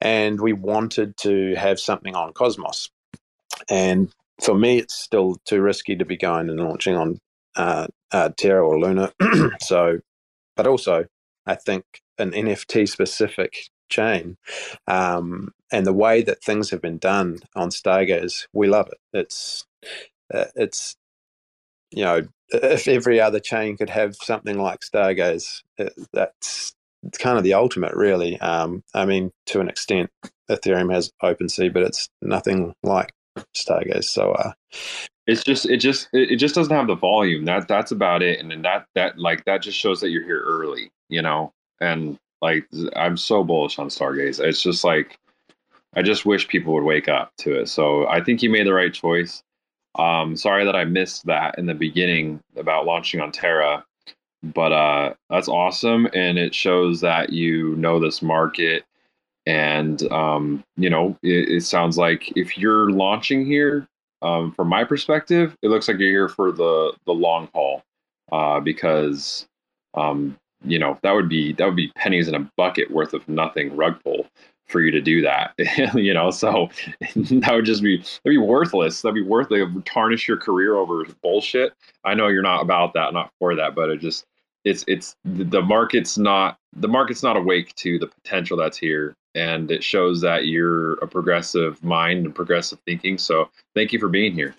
And 0.00 0.40
we 0.40 0.52
wanted 0.52 1.16
to 1.18 1.54
have 1.54 1.80
something 1.80 2.14
on 2.14 2.32
Cosmos. 2.32 2.90
And 3.70 4.12
for 4.42 4.54
me, 4.54 4.78
it's 4.78 4.94
still 4.94 5.36
too 5.44 5.62
risky 5.62 5.96
to 5.96 6.04
be 6.04 6.16
going 6.16 6.50
and 6.50 6.60
launching 6.60 6.96
on 6.96 7.18
uh, 7.56 7.86
uh, 8.14 8.30
Terra 8.36 8.66
or 8.66 8.78
Luna. 8.78 9.12
so, 9.60 9.98
but 10.56 10.66
also, 10.66 11.06
I 11.46 11.56
think 11.56 11.84
an 12.16 12.30
NFT 12.30 12.88
specific 12.88 13.68
chain 13.90 14.36
um, 14.86 15.52
and 15.72 15.84
the 15.84 15.92
way 15.92 16.22
that 16.22 16.42
things 16.42 16.70
have 16.70 16.80
been 16.80 16.98
done 16.98 17.40
on 17.56 17.68
Stargaze, 17.70 18.46
we 18.52 18.68
love 18.68 18.88
it. 18.88 18.98
It's 19.12 19.66
uh, 20.32 20.46
it's 20.54 20.96
you 21.90 22.04
know 22.04 22.22
if 22.50 22.86
every 22.86 23.20
other 23.20 23.40
chain 23.40 23.76
could 23.76 23.90
have 23.90 24.14
something 24.14 24.58
like 24.58 24.80
Stargaze, 24.80 25.62
it, 25.76 25.92
that's 26.12 26.72
kind 27.18 27.36
of 27.36 27.42
the 27.42 27.54
ultimate, 27.54 27.94
really. 27.94 28.38
Um, 28.40 28.84
I 28.94 29.06
mean, 29.06 29.32
to 29.46 29.60
an 29.60 29.68
extent, 29.68 30.10
Ethereum 30.48 30.92
has 30.94 31.10
OpenSea, 31.22 31.72
but 31.72 31.82
it's 31.82 32.08
nothing 32.22 32.74
like 32.84 33.12
Stargaze. 33.56 34.04
So 34.04 34.30
uh, 34.32 34.52
it's 35.26 35.42
just 35.42 35.66
it 35.66 35.78
just 35.78 36.08
it 36.12 36.36
just 36.36 36.54
doesn't 36.54 36.74
have 36.74 36.86
the 36.86 36.94
volume. 36.94 37.44
That 37.44 37.66
that's 37.68 37.92
about 37.92 38.22
it. 38.22 38.40
And 38.40 38.50
then 38.50 38.62
that 38.62 38.86
that 38.94 39.18
like 39.18 39.44
that 39.44 39.62
just 39.62 39.78
shows 39.78 40.00
that 40.00 40.10
you're 40.10 40.24
here 40.24 40.42
early, 40.44 40.90
you 41.08 41.22
know. 41.22 41.52
And 41.80 42.18
like 42.42 42.66
I'm 42.94 43.16
so 43.16 43.42
bullish 43.42 43.78
on 43.78 43.88
Stargaze. 43.88 44.40
It's 44.40 44.62
just 44.62 44.84
like 44.84 45.18
I 45.96 46.02
just 46.02 46.26
wish 46.26 46.48
people 46.48 46.74
would 46.74 46.84
wake 46.84 47.08
up 47.08 47.32
to 47.38 47.58
it. 47.58 47.68
So 47.68 48.06
I 48.08 48.22
think 48.22 48.42
you 48.42 48.50
made 48.50 48.66
the 48.66 48.74
right 48.74 48.92
choice. 48.92 49.42
Um, 49.96 50.36
sorry 50.36 50.64
that 50.64 50.76
I 50.76 50.84
missed 50.84 51.24
that 51.26 51.56
in 51.56 51.66
the 51.66 51.74
beginning 51.74 52.40
about 52.56 52.84
launching 52.84 53.20
on 53.20 53.30
Terra, 53.30 53.84
but 54.42 54.72
uh, 54.72 55.14
that's 55.30 55.48
awesome, 55.48 56.08
and 56.12 56.36
it 56.36 56.52
shows 56.54 57.00
that 57.00 57.30
you 57.30 57.76
know 57.76 58.00
this 58.00 58.20
market. 58.20 58.84
And 59.46 60.02
um, 60.12 60.64
you 60.76 60.90
know, 60.90 61.16
it, 61.22 61.48
it 61.48 61.64
sounds 61.64 61.96
like 61.96 62.32
if 62.36 62.58
you're 62.58 62.90
launching 62.90 63.46
here, 63.46 63.86
um, 64.24 64.52
from 64.52 64.68
my 64.68 64.84
perspective, 64.84 65.56
it 65.62 65.68
looks 65.68 65.86
like 65.86 65.98
you're 65.98 66.10
here 66.10 66.28
for 66.28 66.50
the 66.50 66.94
the 67.04 67.12
long 67.12 67.48
haul 67.54 67.82
uh, 68.32 68.58
because 68.58 69.46
um, 69.94 70.36
you 70.64 70.78
know 70.78 70.98
that 71.02 71.12
would 71.12 71.28
be 71.28 71.52
that 71.52 71.66
would 71.66 71.76
be 71.76 71.92
pennies 71.94 72.26
in 72.26 72.34
a 72.34 72.50
bucket 72.56 72.90
worth 72.90 73.12
of 73.12 73.28
nothing 73.28 73.76
rug 73.76 74.02
pull 74.02 74.26
for 74.66 74.80
you 74.80 74.90
to 74.90 75.00
do 75.02 75.20
that 75.20 75.52
you 75.94 76.14
know? 76.14 76.30
So 76.30 76.70
that 77.16 77.52
would 77.52 77.66
just 77.66 77.82
be 77.82 77.98
that'd 77.98 78.22
be 78.24 78.38
worthless. 78.38 79.02
That'd 79.02 79.14
be 79.14 79.22
worth 79.22 79.52
it 79.52 79.68
tarnish 79.84 80.26
your 80.26 80.38
career 80.38 80.76
over 80.76 81.04
bullshit. 81.22 81.74
I 82.02 82.14
know 82.14 82.28
you're 82.28 82.42
not 82.42 82.62
about 82.62 82.94
that 82.94 83.12
not 83.12 83.30
for 83.38 83.54
that 83.54 83.74
but 83.74 83.90
it 83.90 84.00
just 84.00 84.24
it's 84.64 84.84
it's 84.88 85.16
the 85.24 85.62
market's 85.62 86.18
not 86.18 86.58
the 86.74 86.88
market's 86.88 87.22
not 87.22 87.36
awake 87.36 87.74
to 87.76 87.98
the 87.98 88.06
potential 88.06 88.56
that's 88.56 88.78
here 88.78 89.16
and 89.34 89.70
it 89.70 89.82
shows 89.82 90.20
that 90.20 90.46
you're 90.46 90.94
a 90.94 91.08
progressive 91.08 91.82
mind 91.82 92.24
and 92.24 92.34
progressive 92.34 92.78
thinking. 92.86 93.18
So 93.18 93.50
thank 93.74 93.92
you 93.92 93.98
for 93.98 94.08
being 94.08 94.32
here. 94.32 94.54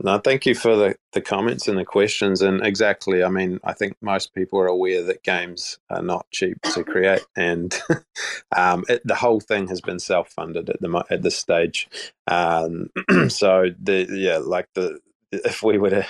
No, 0.00 0.16
thank 0.18 0.46
you 0.46 0.54
for 0.54 0.76
the, 0.76 0.94
the 1.12 1.20
comments 1.20 1.66
and 1.66 1.76
the 1.76 1.84
questions. 1.84 2.40
And 2.40 2.64
exactly, 2.64 3.24
I 3.24 3.28
mean, 3.28 3.58
I 3.64 3.72
think 3.72 3.96
most 4.00 4.32
people 4.32 4.60
are 4.60 4.68
aware 4.68 5.02
that 5.02 5.24
games 5.24 5.78
are 5.90 6.02
not 6.02 6.24
cheap 6.30 6.56
to 6.72 6.84
create, 6.84 7.26
and 7.36 7.76
um, 8.56 8.84
it, 8.88 9.02
the 9.04 9.16
whole 9.16 9.40
thing 9.40 9.66
has 9.66 9.80
been 9.80 9.98
self 9.98 10.30
funded 10.30 10.70
at 10.70 10.80
the 10.80 11.04
at 11.10 11.22
this 11.22 11.36
stage. 11.36 11.88
Um, 12.28 12.90
so 13.28 13.70
the 13.82 14.06
yeah, 14.08 14.38
like 14.38 14.68
the 14.74 15.00
if 15.32 15.64
we 15.64 15.78
were 15.78 15.90
to 15.90 16.06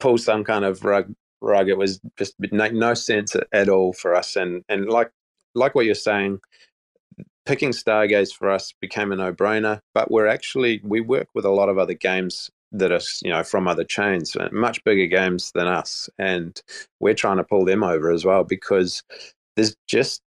pull 0.00 0.18
some 0.18 0.42
kind 0.42 0.64
of 0.64 0.84
rug 0.84 1.14
rug, 1.44 1.68
it 1.68 1.78
was 1.78 2.00
just 2.18 2.34
make 2.52 2.74
no 2.74 2.94
sense 2.94 3.36
at 3.52 3.68
all 3.68 3.92
for 3.92 4.14
us. 4.14 4.36
And 4.36 4.64
and 4.68 4.88
like 4.88 5.10
like 5.54 5.74
what 5.74 5.86
you're 5.86 5.94
saying, 5.94 6.40
picking 7.46 7.70
Stargaze 7.70 8.32
for 8.34 8.50
us 8.50 8.74
became 8.80 9.12
a 9.12 9.16
no-brainer. 9.16 9.80
But 9.94 10.10
we're 10.10 10.26
actually 10.28 10.80
we 10.84 11.00
work 11.00 11.28
with 11.34 11.44
a 11.44 11.50
lot 11.50 11.68
of 11.68 11.78
other 11.78 11.94
games 11.94 12.50
that 12.72 12.92
are 12.92 13.00
you 13.22 13.30
know 13.32 13.42
from 13.44 13.68
other 13.68 13.84
chains, 13.84 14.36
uh, 14.36 14.48
much 14.52 14.82
bigger 14.84 15.06
games 15.06 15.52
than 15.54 15.66
us, 15.68 16.08
and 16.18 16.60
we're 17.00 17.14
trying 17.14 17.38
to 17.38 17.44
pull 17.44 17.64
them 17.64 17.84
over 17.84 18.10
as 18.12 18.24
well 18.24 18.44
because 18.44 19.02
there's 19.56 19.76
just 19.88 20.22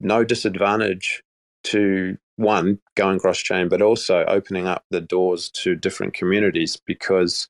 no 0.00 0.24
disadvantage 0.24 1.22
to 1.64 2.16
one 2.36 2.78
going 2.96 3.18
cross 3.18 3.38
chain, 3.38 3.68
but 3.68 3.82
also 3.82 4.24
opening 4.26 4.66
up 4.66 4.84
the 4.90 5.00
doors 5.00 5.50
to 5.50 5.74
different 5.74 6.14
communities 6.14 6.78
because 6.86 7.48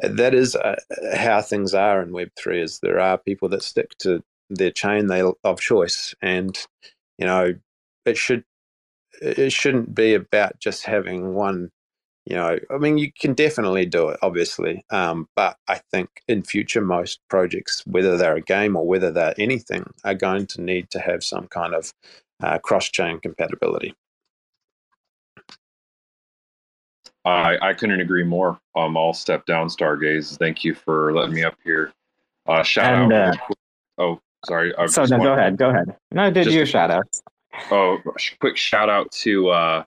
that 0.00 0.34
is 0.34 0.56
uh, 0.56 0.76
how 1.14 1.42
things 1.42 1.74
are 1.74 2.02
in 2.02 2.12
Web 2.12 2.30
three. 2.38 2.62
Is 2.62 2.80
there 2.80 3.00
are 3.00 3.18
people 3.18 3.48
that 3.50 3.62
stick 3.62 3.96
to 3.98 4.22
their 4.50 4.70
chain 4.70 5.06
they 5.06 5.22
of 5.44 5.60
choice, 5.60 6.14
and 6.22 6.58
you 7.18 7.26
know 7.26 7.54
it 8.04 8.16
should 8.16 8.44
it 9.20 9.52
shouldn't 9.52 9.94
be 9.94 10.14
about 10.14 10.58
just 10.58 10.84
having 10.84 11.34
one. 11.34 11.70
You 12.26 12.36
know, 12.36 12.58
I 12.70 12.76
mean, 12.76 12.98
you 12.98 13.10
can 13.10 13.32
definitely 13.32 13.86
do 13.86 14.10
it, 14.10 14.18
obviously, 14.20 14.84
um, 14.90 15.28
but 15.34 15.56
I 15.66 15.80
think 15.90 16.10
in 16.28 16.42
future 16.42 16.82
most 16.82 17.20
projects, 17.30 17.82
whether 17.86 18.18
they're 18.18 18.36
a 18.36 18.42
game 18.42 18.76
or 18.76 18.86
whether 18.86 19.10
they're 19.10 19.34
anything, 19.38 19.90
are 20.04 20.14
going 20.14 20.46
to 20.48 20.60
need 20.60 20.90
to 20.90 20.98
have 20.98 21.24
some 21.24 21.46
kind 21.46 21.74
of 21.74 21.94
uh, 22.42 22.58
cross-chain 22.58 23.20
compatibility. 23.20 23.94
I, 27.28 27.70
I 27.70 27.72
couldn't 27.74 28.00
agree 28.00 28.24
more. 28.24 28.58
Um, 28.76 28.96
I'll 28.96 29.14
step 29.14 29.46
down, 29.46 29.68
Stargaze. 29.68 30.38
Thank 30.38 30.64
you 30.64 30.74
for 30.74 31.12
letting 31.12 31.34
me 31.34 31.44
up 31.44 31.56
here. 31.64 31.92
Uh, 32.46 32.62
shout 32.62 32.94
and, 32.94 33.12
out. 33.12 33.36
Uh, 33.36 33.54
oh, 33.98 34.20
Sorry. 34.46 34.74
I 34.76 34.86
so 34.86 35.04
no, 35.04 35.18
go 35.18 35.32
ahead. 35.32 35.56
Go 35.56 35.70
ahead. 35.70 35.96
No, 36.12 36.30
did 36.30 36.46
you 36.46 36.64
shout 36.64 36.90
out? 36.90 37.06
Oh, 37.70 37.98
quick 38.40 38.56
shout 38.56 38.88
out 38.88 39.10
to 39.12 39.48
uh, 39.48 39.84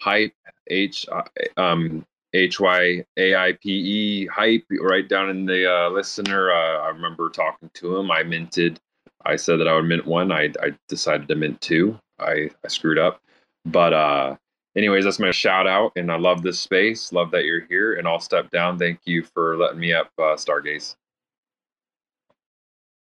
Hype 0.00 0.34
H 0.68 1.06
uh, 1.10 1.22
um 1.60 2.04
H 2.32 2.60
Y 2.60 3.04
A 3.16 3.34
I 3.34 3.52
P 3.60 3.70
E 3.70 4.26
Hype 4.26 4.64
right 4.80 5.08
down 5.08 5.30
in 5.30 5.44
the 5.44 5.70
uh, 5.70 5.90
listener. 5.90 6.52
Uh, 6.52 6.78
I 6.78 6.88
remember 6.88 7.30
talking 7.30 7.70
to 7.74 7.96
him. 7.96 8.10
I 8.10 8.22
minted. 8.22 8.78
I 9.26 9.36
said 9.36 9.58
that 9.58 9.68
I 9.68 9.74
would 9.74 9.86
mint 9.86 10.06
one. 10.06 10.30
I 10.30 10.52
I 10.62 10.72
decided 10.88 11.26
to 11.28 11.34
mint 11.34 11.60
two. 11.60 11.98
I 12.20 12.50
I 12.64 12.68
screwed 12.68 12.98
up, 12.98 13.20
but 13.64 13.92
uh, 13.92 14.36
anyways, 14.76 15.04
that's 15.04 15.18
my 15.18 15.30
shout 15.30 15.66
out, 15.66 15.92
and 15.96 16.10
I 16.10 16.16
love 16.16 16.42
this 16.42 16.58
space. 16.58 17.12
Love 17.12 17.30
that 17.32 17.44
you're 17.44 17.66
here, 17.66 17.94
and 17.94 18.06
I'll 18.06 18.20
step 18.20 18.50
down. 18.50 18.78
Thank 18.78 19.00
you 19.04 19.22
for 19.22 19.56
letting 19.56 19.80
me 19.80 19.92
up, 19.92 20.10
uh, 20.18 20.36
Stargaze. 20.36 20.96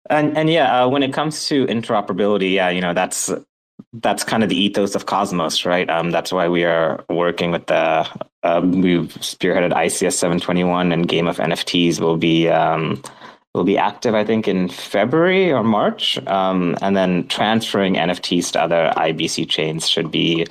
And 0.10 0.38
and 0.38 0.49
yeah, 0.49 0.84
uh, 0.84 0.89
when 0.89 1.04
it 1.04 1.14
comes 1.14 1.47
to 1.47 1.66
interoperability, 1.68 2.54
yeah, 2.54 2.70
you 2.70 2.82
know 2.82 2.93
that's 2.93 3.32
that's 3.93 4.24
kind 4.24 4.43
of 4.43 4.49
the 4.49 4.56
ethos 4.56 4.95
of 4.95 5.06
Cosmos, 5.06 5.66
right? 5.66 5.89
Um, 5.89 6.12
that's 6.12 6.32
why 6.32 6.47
we 6.47 6.64
are 6.64 7.04
working 7.10 7.52
with 7.52 7.68
the 7.68 8.08
um, 8.43 8.82
we've 8.82 9.14
spearheaded 9.16 9.74
ICS 9.74 10.14
721 10.14 10.91
and 10.91 11.08
Game 11.08 11.28
of 11.28 11.38
NFTs 11.38 11.99
will 11.99 12.18
be 12.18 12.49
um, 12.49 13.02
will 13.54 13.64
be 13.64 13.78
active, 13.78 14.16
I 14.16 14.24
think, 14.24 14.47
in 14.47 14.70
February 14.70 15.52
or 15.52 15.64
March, 15.64 16.18
um, 16.28 16.78
and 16.82 16.95
then 16.95 17.28
transferring 17.28 17.95
NFTs 17.95 18.52
to 18.54 18.62
other 18.62 18.93
IBC 18.95 19.49
chains 19.49 19.89
should 19.89 20.10
be 20.10 20.47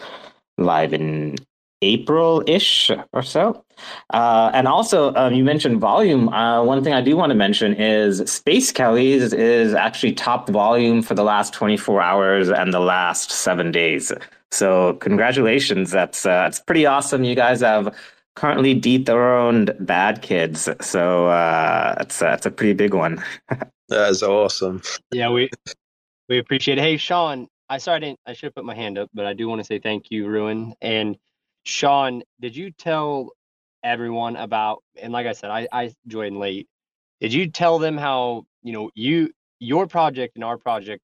live 0.60 0.92
in 0.92 1.36
April 1.82 2.42
ish 2.46 2.90
or 3.12 3.22
so. 3.22 3.64
Uh, 4.10 4.50
and 4.52 4.68
also, 4.68 5.14
um, 5.14 5.32
you 5.32 5.42
mentioned 5.42 5.80
volume. 5.80 6.28
Uh, 6.28 6.62
one 6.62 6.84
thing 6.84 6.92
I 6.92 7.00
do 7.00 7.16
want 7.16 7.30
to 7.30 7.34
mention 7.34 7.74
is 7.74 8.30
Space 8.30 8.70
Skellies 8.72 9.32
is 9.32 9.72
actually 9.74 10.12
top 10.12 10.48
volume 10.50 11.02
for 11.02 11.14
the 11.14 11.24
last 11.24 11.54
24 11.54 12.02
hours 12.02 12.50
and 12.50 12.74
the 12.74 12.80
last 12.80 13.30
seven 13.30 13.72
days. 13.72 14.12
So, 14.50 14.94
congratulations. 14.94 15.90
That's, 15.90 16.26
uh, 16.26 16.42
that's 16.42 16.60
pretty 16.60 16.84
awesome. 16.84 17.24
You 17.24 17.34
guys 17.34 17.60
have 17.60 17.96
currently 18.36 18.74
dethroned 18.74 19.74
Bad 19.80 20.22
Kids. 20.22 20.68
So, 20.80 21.28
uh, 21.28 21.94
it's, 22.00 22.20
uh, 22.20 22.32
it's 22.36 22.46
a 22.46 22.50
pretty 22.50 22.74
big 22.74 22.92
one. 22.92 23.24
that 23.88 24.10
is 24.10 24.22
awesome. 24.22 24.82
Yeah, 25.12 25.30
we, 25.30 25.48
we 26.28 26.38
appreciate 26.38 26.78
it. 26.78 26.82
Hey, 26.82 26.96
Sean, 26.96 27.48
I 27.70 27.78
sorry 27.78 27.96
I 27.96 28.00
didn't, 28.00 28.20
I 28.26 28.32
should 28.32 28.48
have 28.48 28.54
put 28.56 28.64
my 28.64 28.74
hand 28.74 28.98
up, 28.98 29.08
but 29.14 29.26
I 29.26 29.32
do 29.32 29.48
want 29.48 29.60
to 29.60 29.64
say 29.64 29.78
thank 29.78 30.10
you, 30.10 30.26
Ruin. 30.26 30.74
And 30.82 31.16
Sean, 31.62 32.22
did 32.40 32.56
you 32.56 32.72
tell 32.72 33.30
everyone 33.84 34.34
about? 34.34 34.82
And 35.00 35.12
like 35.12 35.26
I 35.26 35.32
said, 35.32 35.50
I 35.50 35.68
I 35.72 35.92
joined 36.08 36.38
late. 36.38 36.68
Did 37.20 37.32
you 37.32 37.48
tell 37.48 37.78
them 37.78 37.96
how 37.96 38.44
you 38.62 38.72
know 38.72 38.90
you 38.96 39.30
your 39.60 39.86
project 39.86 40.34
and 40.34 40.44
our 40.44 40.58
project 40.58 41.02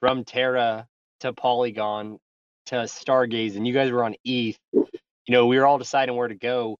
from 0.00 0.24
Terra 0.24 0.86
to 1.20 1.32
Polygon 1.32 2.18
to 2.66 2.74
Stargaze, 2.74 3.56
and 3.56 3.66
you 3.66 3.72
guys 3.72 3.90
were 3.90 4.04
on 4.04 4.14
ETH. 4.24 4.58
You 4.72 4.84
know, 5.28 5.46
we 5.46 5.58
were 5.58 5.66
all 5.66 5.78
deciding 5.78 6.14
where 6.14 6.28
to 6.28 6.34
go. 6.34 6.76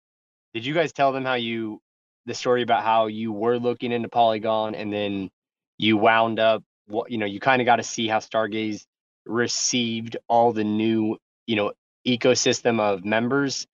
Did 0.53 0.67
you 0.67 0.75
guys 0.75 0.93
tell 0.93 1.13
them 1.13 1.25
how 1.25 1.35
you 1.35 1.81
the 2.27 2.35
story 2.35 2.63
about 2.63 2.85
how 2.85 3.07
you 3.07 3.33
were 3.33 3.59
looking 3.59 3.93
into 3.93 4.09
Polygon 4.09 4.75
and 4.75 4.93
then 4.93 5.31
you 5.79 5.97
wound 5.97 6.39
up 6.39 6.63
what 6.87 7.11
you 7.11 7.19
know 7.19 7.27
you 7.27 7.41
kind 7.41 7.63
of 7.63 7.67
got 7.67 7.77
to 7.77 7.83
see 7.83 8.07
how 8.09 8.19
Stargaze 8.19 8.85
received 9.27 10.17
all 10.29 10.53
the 10.53 10.65
new 10.65 11.17
you 11.47 11.57
know 11.57 11.73
ecosystem 12.07 12.81
of 12.81 13.05
members 13.05 13.67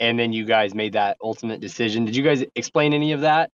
and 0.00 0.18
then 0.18 0.32
you 0.32 0.44
guys 0.44 0.74
made 0.74 0.94
that 0.94 1.16
ultimate 1.22 1.60
decision. 1.60 2.04
Did 2.04 2.16
you 2.16 2.24
guys 2.24 2.44
explain 2.56 2.92
any 2.92 3.12
of 3.12 3.20
that? 3.20 3.50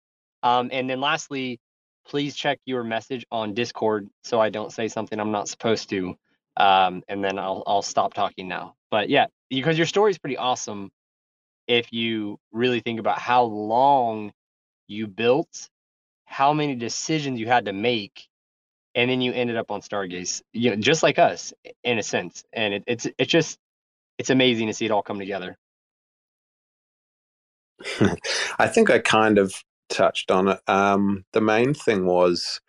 Um, 0.44 0.70
and 0.72 0.90
then 0.90 1.02
lastly 1.02 1.60
please 2.08 2.36
check 2.36 2.60
your 2.66 2.86
message 2.86 3.26
on 3.32 3.54
discord 3.54 4.08
so 4.24 4.40
i 4.40 4.50
don't 4.50 4.72
say 4.72 4.88
something 4.88 5.20
i'm 5.20 5.32
not 5.32 5.50
supposed 5.50 5.90
to 5.90 6.16
um, 6.58 7.04
and 7.08 7.24
then 7.24 7.38
I'll, 7.38 7.64
I'll 7.68 7.82
stop 7.82 8.14
talking 8.14 8.48
now. 8.48 8.76
But 8.90 9.10
yeah 9.10 9.28
because 9.50 9.78
your 9.78 9.88
story 9.88 10.12
is 10.12 10.18
pretty 10.18 10.38
awesome 10.38 10.92
if 11.68 11.92
you 11.94 12.40
really 12.52 12.80
think 12.80 13.00
about 13.00 13.20
how 13.20 13.44
long 13.44 14.32
you 14.88 15.08
built, 15.08 15.70
how 16.26 16.54
many 16.54 16.76
decisions 16.76 17.40
you 17.40 17.48
had 17.48 17.66
to 17.66 17.74
make, 17.74 18.28
and 18.98 19.10
then 19.12 19.22
you 19.22 19.32
ended 19.32 19.56
up 19.56 19.70
on 19.72 19.80
Stargaze. 19.82 20.42
You 20.52 20.72
know, 20.72 20.76
just 20.76 21.04
like 21.04 21.20
us 21.20 21.54
in 21.84 22.00
a 22.00 22.04
sense. 22.04 22.44
And 22.52 22.74
it, 22.74 22.84
it's 22.88 23.08
it's 23.18 23.32
just 23.32 23.60
it's 24.18 24.32
amazing 24.32 24.68
to 24.68 24.74
see 24.74 24.86
it 24.86 24.92
all 24.92 25.04
come 25.04 25.20
together. 25.20 25.56
I 28.60 28.68
think 28.68 28.90
I 28.90 28.98
kind 28.98 29.38
of 29.38 29.54
touched 29.90 30.32
on 30.32 30.48
it. 30.50 30.60
Um, 30.68 31.24
the 31.32 31.42
main 31.42 31.76
thing 31.76 32.08
was, 32.08 32.60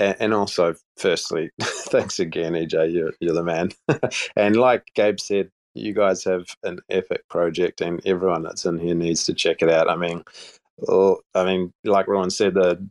and 0.00 0.34
also, 0.34 0.74
firstly, 0.96 1.50
thanks 1.60 2.18
again, 2.18 2.54
EJ. 2.54 2.92
You're, 2.92 3.12
you're 3.20 3.34
the 3.34 3.44
man. 3.44 3.70
and 4.36 4.56
like 4.56 4.84
Gabe 4.96 5.20
said, 5.20 5.50
you 5.74 5.94
guys 5.94 6.24
have 6.24 6.46
an 6.64 6.80
epic 6.90 7.22
project, 7.30 7.80
and 7.80 8.04
everyone 8.04 8.42
that's 8.42 8.66
in 8.66 8.78
here 8.78 8.96
needs 8.96 9.26
to 9.26 9.34
check 9.34 9.62
it 9.62 9.70
out. 9.70 9.88
I 9.88 9.94
mean, 9.94 10.24
I 11.34 11.44
mean, 11.44 11.72
like 11.84 12.08
Rowan 12.08 12.30
said, 12.30 12.54
the 12.54 12.88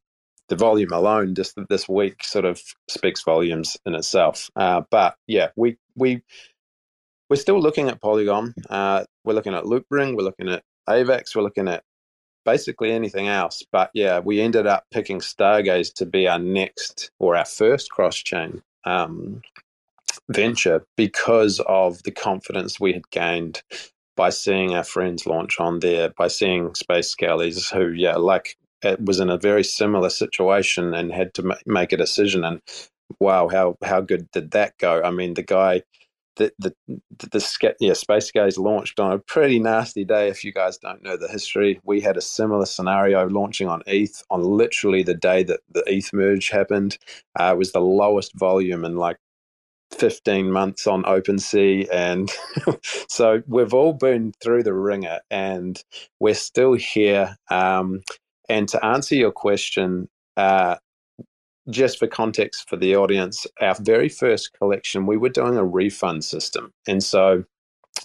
the 0.49 0.55
volume 0.55 0.93
alone 0.93 1.35
just 1.35 1.57
this 1.69 1.87
week 1.89 2.23
sort 2.23 2.45
of 2.45 2.61
speaks 2.89 3.23
volumes 3.23 3.77
in 3.85 3.95
itself. 3.95 4.49
Uh, 4.55 4.81
but 4.89 5.15
yeah, 5.27 5.49
we 5.55 5.77
we 5.95 6.23
we're 7.29 7.37
still 7.37 7.59
looking 7.59 7.89
at 7.89 8.01
Polygon. 8.01 8.53
Uh, 8.69 9.03
we're 9.25 9.33
looking 9.33 9.53
at 9.53 9.65
Loopring. 9.65 10.15
We're 10.15 10.23
looking 10.23 10.49
at 10.49 10.63
AVAX. 10.87 11.35
We're 11.35 11.41
looking 11.41 11.67
at 11.67 11.83
basically 12.45 12.91
anything 12.91 13.27
else. 13.27 13.63
But 13.71 13.91
yeah, 13.93 14.19
we 14.19 14.39
ended 14.39 14.65
up 14.65 14.85
picking 14.91 15.19
Stargaze 15.19 15.93
to 15.95 16.05
be 16.05 16.27
our 16.27 16.39
next 16.39 17.11
or 17.19 17.35
our 17.35 17.45
first 17.45 17.91
cross 17.91 18.15
chain 18.15 18.61
um, 18.85 19.41
venture 20.29 20.85
because 20.95 21.59
of 21.67 22.01
the 22.03 22.11
confidence 22.11 22.79
we 22.79 22.93
had 22.93 23.09
gained 23.11 23.61
by 24.15 24.29
seeing 24.29 24.73
our 24.73 24.83
friends 24.83 25.27
launch 25.27 25.59
on 25.59 25.79
there, 25.79 26.09
by 26.17 26.27
seeing 26.27 26.73
Space 26.73 27.13
Skellies, 27.13 27.71
who, 27.71 27.89
yeah, 27.91 28.15
like 28.15 28.57
was 28.99 29.19
in 29.19 29.29
a 29.29 29.37
very 29.37 29.63
similar 29.63 30.09
situation 30.09 30.93
and 30.93 31.11
had 31.11 31.33
to 31.35 31.57
make 31.65 31.91
a 31.91 31.97
decision. 31.97 32.43
And 32.43 32.61
wow, 33.19 33.47
how 33.47 33.77
how 33.83 34.01
good 34.01 34.29
did 34.31 34.51
that 34.51 34.77
go? 34.77 35.01
I 35.03 35.11
mean, 35.11 35.33
the 35.33 35.43
guy 35.43 35.83
the 36.37 36.51
the 36.59 36.73
the, 36.87 37.27
the 37.31 37.75
yeah 37.79 37.93
space 37.93 38.31
gaze 38.31 38.57
launched 38.57 38.99
on 38.99 39.11
a 39.11 39.19
pretty 39.19 39.59
nasty 39.59 40.05
day 40.05 40.29
if 40.29 40.43
you 40.43 40.53
guys 40.53 40.77
don't 40.77 41.01
know 41.01 41.17
the 41.17 41.27
history 41.27 41.79
we 41.83 41.99
had 41.99 42.15
a 42.15 42.21
similar 42.21 42.67
scenario 42.67 43.27
launching 43.27 43.67
on 43.67 43.81
eth 43.87 44.21
on 44.29 44.43
literally 44.43 45.01
the 45.01 45.15
day 45.15 45.41
that 45.41 45.61
the 45.71 45.83
eth 45.91 46.13
merge 46.13 46.49
happened 46.49 46.99
uh, 47.39 47.53
it 47.53 47.57
was 47.57 47.71
the 47.71 47.79
lowest 47.79 48.37
volume 48.37 48.85
in 48.85 48.97
like 48.97 49.17
15 49.91 50.51
months 50.51 50.87
on 50.87 51.03
OpenSea. 51.03 51.87
And 51.91 52.29
so 53.09 53.41
we've 53.47 53.73
all 53.73 53.93
been 53.93 54.33
through 54.41 54.63
the 54.63 54.73
ringer 54.73 55.19
and 55.29 55.81
we're 56.19 56.33
still 56.33 56.73
here. 56.73 57.37
Um, 57.49 58.01
and 58.49 58.67
to 58.69 58.83
answer 58.85 59.15
your 59.15 59.31
question, 59.31 60.09
uh, 60.35 60.75
just 61.69 61.99
for 61.99 62.07
context 62.07 62.69
for 62.69 62.77
the 62.77 62.95
audience, 62.95 63.45
our 63.59 63.75
very 63.79 64.09
first 64.09 64.53
collection, 64.53 65.05
we 65.05 65.17
were 65.17 65.29
doing 65.29 65.57
a 65.57 65.65
refund 65.65 66.23
system. 66.23 66.73
And 66.87 67.03
so 67.03 67.43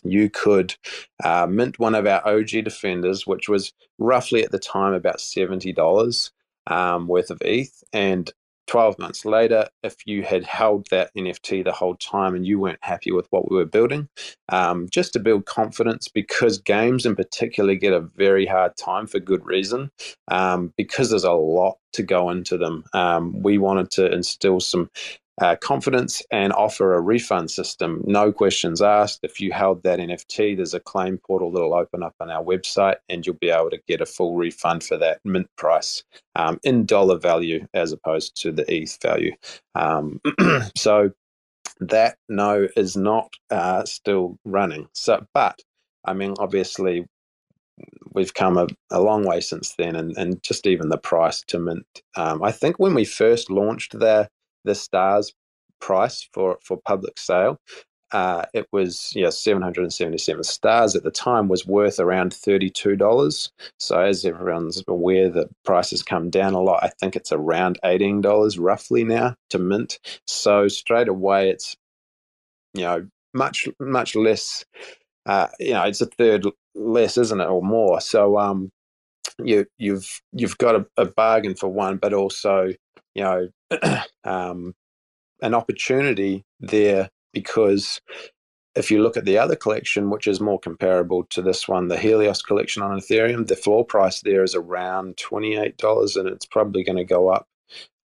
you 0.03 0.31
could 0.31 0.75
uh, 1.23 1.47
mint 1.49 1.79
one 1.79 1.95
of 1.95 2.07
our 2.07 2.27
OG 2.27 2.65
defenders, 2.65 3.27
which 3.27 3.49
was 3.49 3.73
roughly 3.99 4.43
at 4.43 4.51
the 4.51 4.59
time 4.59 4.95
about 4.95 5.19
$70 5.19 6.31
um, 6.67 7.07
worth 7.07 7.31
of 7.31 7.41
ETH. 7.43 7.85
And 7.93 8.31
12 8.67 8.99
months 8.99 9.25
later, 9.25 9.69
if 9.83 9.97
you 10.07 10.23
had 10.23 10.45
held 10.45 10.87
that 10.91 11.11
NFT 11.17 11.65
the 11.65 11.73
whole 11.73 11.97
time 11.97 12.35
and 12.35 12.47
you 12.47 12.59
weren't 12.59 12.79
happy 12.83 13.13
with 13.13 13.27
what 13.31 13.51
we 13.51 13.57
were 13.57 13.67
building, 13.67 14.09
um, 14.49 14.89
just 14.91 15.13
to 15.13 15.21
build 15.21 15.47
confidence, 15.47 16.09
because 16.09 16.59
games 16.59 17.05
in 17.05 17.17
particular 17.17 17.75
get 17.75 17.93
a 17.93 18.01
very 18.01 18.47
hard 18.47 18.77
time 18.77 19.07
for 19.07 19.19
good 19.19 19.45
reason, 19.45 19.91
um, 20.29 20.73
because 20.77 21.11
there's 21.11 21.25
a 21.25 21.33
lot 21.33 21.79
to 21.93 22.03
go 22.03 22.31
into 22.31 22.57
them. 22.57 22.85
Um, 22.93 23.43
we 23.43 23.59
wanted 23.59 23.91
to 23.93 24.13
instill 24.13 24.61
some 24.61 24.91
uh, 25.43 25.57
confidence 25.57 26.23
and 26.31 26.53
offer 26.53 26.95
a 26.95 27.01
refund 27.01 27.51
system. 27.51 28.01
No 28.07 28.31
questions 28.31 28.81
asked. 28.81 29.21
If 29.25 29.41
you 29.41 29.51
held 29.51 29.83
that 29.83 29.99
NFT, 29.99 30.57
there's 30.57 30.73
a 30.73 30.79
claim 30.79 31.19
portal 31.19 31.51
that'll 31.51 31.75
open 31.75 32.05
up 32.05 32.15
on 32.21 32.31
our 32.31 32.45
website 32.45 32.97
and 33.09 33.27
you'll 33.27 33.35
be 33.41 33.51
able 33.51 33.71
to 33.71 33.81
get 33.89 34.01
a 34.01 34.07
full 34.07 34.37
refund 34.37 34.85
for 34.85 34.97
that 34.99 35.19
mint 35.25 35.49
price 35.57 36.05
um, 36.37 36.61
in 36.63 36.87
dollar 36.87 37.19
value 37.19 37.67
as 37.75 37.91
opposed 37.91 38.41
to 38.43 38.53
the 38.53 38.73
ETH 38.73 38.97
value. 39.03 39.33
Um, 39.75 40.21
so 40.77 41.11
that 41.81 42.19
no 42.29 42.69
is 42.77 42.97
not 42.97 43.33
uh, 43.51 43.85
still 43.85 44.39
running. 44.45 44.87
So, 44.93 45.27
but 45.35 45.61
I 46.05 46.13
mean, 46.13 46.35
obviously, 46.39 47.05
we've 48.15 48.35
come 48.35 48.59
a, 48.59 48.69
a, 48.93 49.01
long 49.01 49.25
way 49.25 49.41
since 49.41 49.75
then, 49.77 49.97
and, 49.97 50.17
and 50.17 50.41
just 50.45 50.69
even 50.69 50.89
the 50.89 50.99
price 50.99 51.43
to 51.49 51.59
mint. 51.59 51.87
Um, 52.15 52.45
I 52.45 52.53
think 52.53 52.79
when 52.79 52.95
we 52.95 53.05
first 53.05 53.51
launched 53.51 53.99
there, 53.99 54.29
the 54.65 54.75
stars 54.75 55.33
price 55.81 56.29
for 56.33 56.59
for 56.65 56.79
public 56.87 57.19
sale. 57.19 57.59
Uh, 58.13 58.45
it 58.53 58.67
was 58.73 59.11
yeah 59.15 59.31
777 59.31 60.45
stars 60.45 60.95
at 60.95 61.03
the 61.03 61.11
time 61.11 61.49
was 61.49 61.67
worth 61.67 61.99
around 61.99 62.33
$32 62.33 63.51
so 63.79 64.01
as 64.01 64.27
everyone's 64.27 64.85
aware 64.87 65.31
the 65.31 65.49
price 65.65 65.91
has 65.91 66.03
come 66.03 66.29
down 66.29 66.53
a 66.53 66.61
lot 66.61 66.85
i 66.85 66.91
think 67.01 67.17
it's 67.17 67.33
around 67.33 67.79
$18 67.83 68.57
roughly 68.61 69.03
now 69.03 69.35
to 69.49 69.59
mint 69.59 69.99
so 70.27 70.69
straight 70.69 71.09
away 71.09 71.49
it's 71.49 71.75
you 72.75 72.83
know 72.83 73.07
much 73.35 73.67
much 73.81 74.15
less 74.15 74.65
uh, 75.27 75.49
you 75.59 75.73
know 75.73 75.85
it's 75.85 76.03
a 76.03 76.07
third 76.07 76.45
less 76.75 77.17
isn't 77.17 77.41
it 77.41 77.49
or 77.49 77.63
more 77.63 78.01
so 78.01 78.39
um 78.39 78.71
you 79.43 79.67
you've 79.79 80.21
you've 80.33 80.59
got 80.59 80.75
a, 80.77 80.87
a 80.97 81.07
bargain 81.07 81.55
for 81.55 81.69
one 81.69 81.97
but 81.97 82.13
also 82.13 82.73
you 83.15 83.23
know 83.23 83.49
um, 84.25 84.75
an 85.43 85.55
opportunity 85.55 86.45
there 86.61 87.09
because 87.33 88.01
if 88.75 88.91
you 88.91 89.03
look 89.03 89.17
at 89.17 89.25
the 89.25 89.37
other 89.39 89.57
collection, 89.57 90.09
which 90.09 90.27
is 90.27 90.41
more 90.41 90.59
comparable 90.59 91.25
to 91.25 91.43
this 91.43 91.69
one, 91.69 91.89
the 91.89 91.99
Helios 91.99 92.41
collection 92.41 92.83
on 92.83 92.99
Ethereum, 92.99 93.47
the 93.47 93.57
floor 93.57 93.85
price 93.85 94.21
there 94.23 94.43
is 94.43 94.55
around 94.55 95.17
$28 95.17 96.17
and 96.17 96.29
it's 96.29 96.47
probably 96.47 96.83
going 96.83 96.97
to 96.97 97.05
go 97.05 97.29
up. 97.29 97.47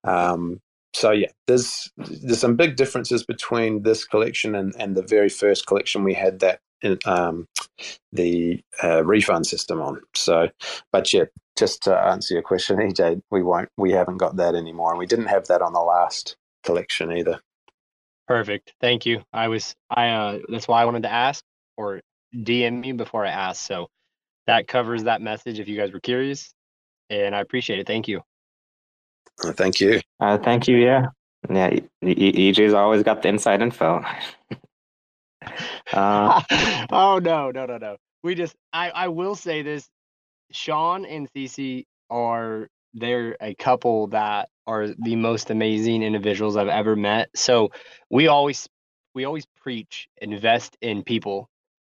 Um, 0.04 0.60
so 0.94 1.10
yeah, 1.10 1.28
there's 1.46 1.90
there's 1.96 2.40
some 2.40 2.56
big 2.56 2.76
differences 2.76 3.24
between 3.24 3.82
this 3.82 4.04
collection 4.04 4.54
and, 4.54 4.74
and 4.78 4.96
the 4.96 5.02
very 5.02 5.28
first 5.28 5.66
collection 5.66 6.02
we 6.02 6.14
had 6.14 6.40
that 6.40 6.60
in, 6.82 6.98
um, 7.04 7.46
the 8.12 8.60
uh, 8.82 9.04
refund 9.04 9.46
system 9.46 9.80
on. 9.80 10.00
So, 10.14 10.48
but 10.92 11.12
yeah, 11.12 11.24
just 11.58 11.82
to 11.84 11.96
answer 11.96 12.34
your 12.34 12.42
question, 12.42 12.76
EJ, 12.78 13.20
we 13.30 13.42
won't, 13.42 13.68
we 13.76 13.92
haven't 13.92 14.18
got 14.18 14.36
that 14.36 14.54
anymore, 14.54 14.90
and 14.90 14.98
we 14.98 15.06
didn't 15.06 15.26
have 15.26 15.46
that 15.48 15.62
on 15.62 15.72
the 15.72 15.80
last 15.80 16.36
collection 16.64 17.12
either. 17.12 17.40
Perfect. 18.26 18.74
Thank 18.80 19.06
you. 19.06 19.22
I 19.32 19.48
was, 19.48 19.74
I, 19.88 20.08
uh, 20.10 20.38
that's 20.48 20.68
why 20.68 20.82
I 20.82 20.84
wanted 20.84 21.04
to 21.04 21.12
ask 21.12 21.42
or 21.76 22.02
DM 22.34 22.80
me 22.80 22.92
before 22.92 23.24
I 23.24 23.30
asked. 23.30 23.62
So 23.62 23.88
that 24.46 24.68
covers 24.68 25.04
that 25.04 25.22
message 25.22 25.58
if 25.58 25.68
you 25.68 25.76
guys 25.78 25.92
were 25.92 26.00
curious, 26.00 26.52
and 27.08 27.34
I 27.34 27.40
appreciate 27.40 27.78
it. 27.78 27.86
Thank 27.86 28.06
you. 28.06 28.20
Uh, 29.42 29.52
thank 29.52 29.80
you. 29.80 30.00
Uh, 30.20 30.36
thank 30.38 30.68
you. 30.68 30.76
Yeah. 30.76 31.06
Yeah. 31.48 31.78
EJ's 32.04 32.74
always 32.74 33.02
got 33.02 33.22
the 33.22 33.28
inside 33.28 33.62
info. 33.62 34.04
uh, 35.92 36.42
oh 36.90 37.18
no, 37.22 37.50
no, 37.50 37.66
no, 37.66 37.78
no. 37.78 37.96
We 38.22 38.34
just, 38.34 38.54
I, 38.72 38.90
I 38.90 39.08
will 39.08 39.36
say 39.36 39.62
this 39.62 39.88
Sean 40.50 41.04
and 41.04 41.28
Cece 41.32 41.84
are 42.10 42.68
they're 42.94 43.36
a 43.40 43.54
couple 43.54 44.08
that 44.08 44.48
are 44.66 44.88
the 44.98 45.16
most 45.16 45.50
amazing 45.50 46.02
individuals 46.02 46.56
I've 46.56 46.68
ever 46.68 46.96
met. 46.96 47.30
So 47.34 47.70
we 48.10 48.28
always 48.28 48.68
we 49.14 49.24
always 49.24 49.46
preach 49.60 50.08
invest 50.18 50.76
in 50.80 51.02
people. 51.02 51.48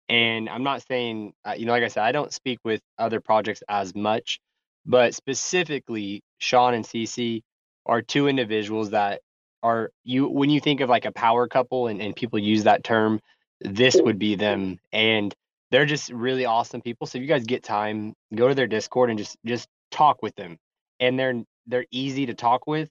And 0.08 0.48
I'm 0.48 0.62
not 0.62 0.82
saying 0.86 1.32
uh, 1.44 1.54
you 1.56 1.66
know 1.66 1.72
like 1.72 1.84
I 1.84 1.88
said 1.88 2.04
I 2.04 2.12
don't 2.12 2.32
speak 2.32 2.58
with 2.64 2.80
other 2.98 3.20
projects 3.20 3.62
as 3.68 3.94
much, 3.94 4.40
but 4.84 5.14
specifically 5.14 6.22
Sean 6.38 6.74
and 6.74 6.84
Cece 6.84 7.42
are 7.84 8.02
two 8.02 8.28
individuals 8.28 8.90
that 8.90 9.20
are 9.62 9.90
you 10.04 10.28
when 10.28 10.50
you 10.50 10.60
think 10.60 10.80
of 10.80 10.88
like 10.88 11.04
a 11.04 11.12
power 11.12 11.48
couple 11.48 11.88
and, 11.88 12.00
and 12.00 12.14
people 12.14 12.38
use 12.38 12.64
that 12.64 12.84
term, 12.84 13.20
this 13.60 13.96
would 14.00 14.18
be 14.18 14.36
them. 14.36 14.78
And 14.92 15.34
they're 15.70 15.86
just 15.86 16.10
really 16.10 16.44
awesome 16.44 16.80
people. 16.80 17.06
So 17.06 17.18
if 17.18 17.22
you 17.22 17.28
guys 17.28 17.44
get 17.44 17.62
time, 17.62 18.14
go 18.34 18.48
to 18.48 18.54
their 18.54 18.66
Discord 18.66 19.10
and 19.10 19.18
just 19.18 19.36
just 19.44 19.68
talk 19.90 20.22
with 20.22 20.34
them. 20.36 20.58
And 21.00 21.18
they're 21.18 21.42
they're 21.66 21.86
easy 21.90 22.26
to 22.26 22.34
talk 22.34 22.66
with, 22.66 22.88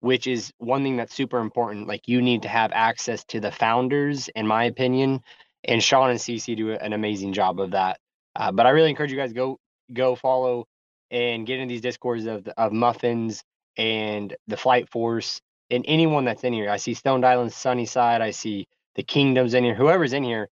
which 0.00 0.26
is 0.26 0.52
one 0.58 0.82
thing 0.82 0.96
that's 0.96 1.14
super 1.14 1.38
important. 1.38 1.86
Like 1.88 2.06
you 2.06 2.20
need 2.22 2.42
to 2.42 2.48
have 2.48 2.72
access 2.72 3.24
to 3.26 3.40
the 3.40 3.50
founders, 3.50 4.28
in 4.28 4.46
my 4.46 4.64
opinion. 4.64 5.22
And 5.64 5.82
Sean 5.82 6.10
and 6.10 6.18
CC 6.18 6.56
do 6.56 6.72
an 6.72 6.92
amazing 6.92 7.32
job 7.32 7.60
of 7.60 7.72
that. 7.72 7.98
Uh, 8.36 8.52
but 8.52 8.66
I 8.66 8.70
really 8.70 8.90
encourage 8.90 9.10
you 9.10 9.16
guys 9.16 9.32
go 9.32 9.58
go 9.92 10.14
follow 10.14 10.66
and 11.10 11.46
get 11.46 11.58
into 11.58 11.72
these 11.72 11.80
discords 11.80 12.26
of 12.26 12.46
of 12.56 12.72
muffins 12.72 13.42
and 13.76 14.34
the 14.46 14.56
flight 14.56 14.88
force 14.90 15.40
and 15.70 15.84
anyone 15.88 16.24
that's 16.24 16.44
in 16.44 16.52
here. 16.52 16.70
I 16.70 16.76
see 16.76 16.94
Stone 16.94 17.24
Island, 17.24 17.52
Sunnyside. 17.52 18.20
I 18.20 18.30
see 18.30 18.66
the 18.94 19.02
Kingdoms 19.02 19.54
in 19.54 19.64
here. 19.64 19.74
Whoever's 19.74 20.12
in 20.12 20.22
here, 20.22 20.48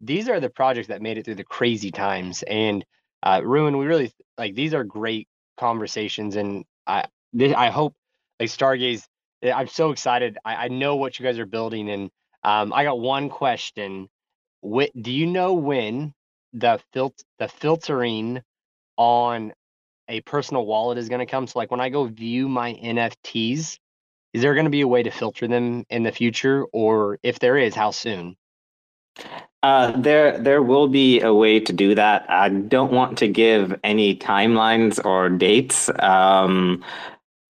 these 0.00 0.28
are 0.28 0.40
the 0.40 0.50
projects 0.50 0.88
that 0.88 1.02
made 1.02 1.18
it 1.18 1.24
through 1.24 1.36
the 1.36 1.44
crazy 1.44 1.90
times. 1.90 2.42
And 2.44 2.84
uh, 3.22 3.40
Ruin, 3.44 3.78
we 3.78 3.86
really 3.86 4.12
like 4.38 4.54
these 4.54 4.74
are 4.74 4.84
great 4.84 5.28
conversations, 5.58 6.36
and 6.36 6.64
I 6.86 7.06
this, 7.32 7.54
I 7.54 7.70
hope 7.70 7.94
like 8.40 8.50
Stargaze. 8.50 9.04
Eh, 9.42 9.52
I'm 9.52 9.68
so 9.68 9.90
excited. 9.90 10.38
I, 10.44 10.66
I 10.66 10.68
know 10.68 10.96
what 10.96 11.18
you 11.18 11.24
guys 11.24 11.38
are 11.38 11.46
building, 11.46 11.90
and 11.90 12.10
um, 12.44 12.72
I 12.72 12.84
got 12.84 13.00
one 13.00 13.28
question. 13.28 14.08
What, 14.60 14.90
do 15.00 15.12
you 15.12 15.26
know 15.26 15.54
when 15.54 16.14
the 16.52 16.80
fil- 16.92 17.14
the 17.38 17.48
filtering 17.48 18.42
on 18.96 19.52
a 20.08 20.20
personal 20.22 20.66
wallet 20.66 20.98
is 20.98 21.08
going 21.08 21.20
to 21.20 21.30
come? 21.30 21.46
So, 21.46 21.58
like 21.58 21.70
when 21.70 21.80
I 21.80 21.90
go 21.90 22.04
view 22.06 22.48
my 22.48 22.74
NFTs, 22.74 23.78
is 24.34 24.42
there 24.42 24.54
going 24.54 24.66
to 24.66 24.70
be 24.70 24.82
a 24.82 24.88
way 24.88 25.02
to 25.04 25.10
filter 25.10 25.48
them 25.48 25.84
in 25.90 26.02
the 26.04 26.12
future, 26.12 26.64
or 26.72 27.18
if 27.22 27.38
there 27.40 27.58
is, 27.58 27.74
how 27.74 27.90
soon? 27.92 28.36
Uh, 29.62 29.90
there, 30.00 30.38
there 30.38 30.62
will 30.62 30.86
be 30.86 31.20
a 31.20 31.34
way 31.34 31.58
to 31.58 31.72
do 31.72 31.94
that. 31.94 32.28
I 32.30 32.48
don't 32.48 32.92
want 32.92 33.18
to 33.18 33.28
give 33.28 33.78
any 33.82 34.14
timelines 34.16 35.04
or 35.04 35.28
dates, 35.28 35.90
um, 35.98 36.84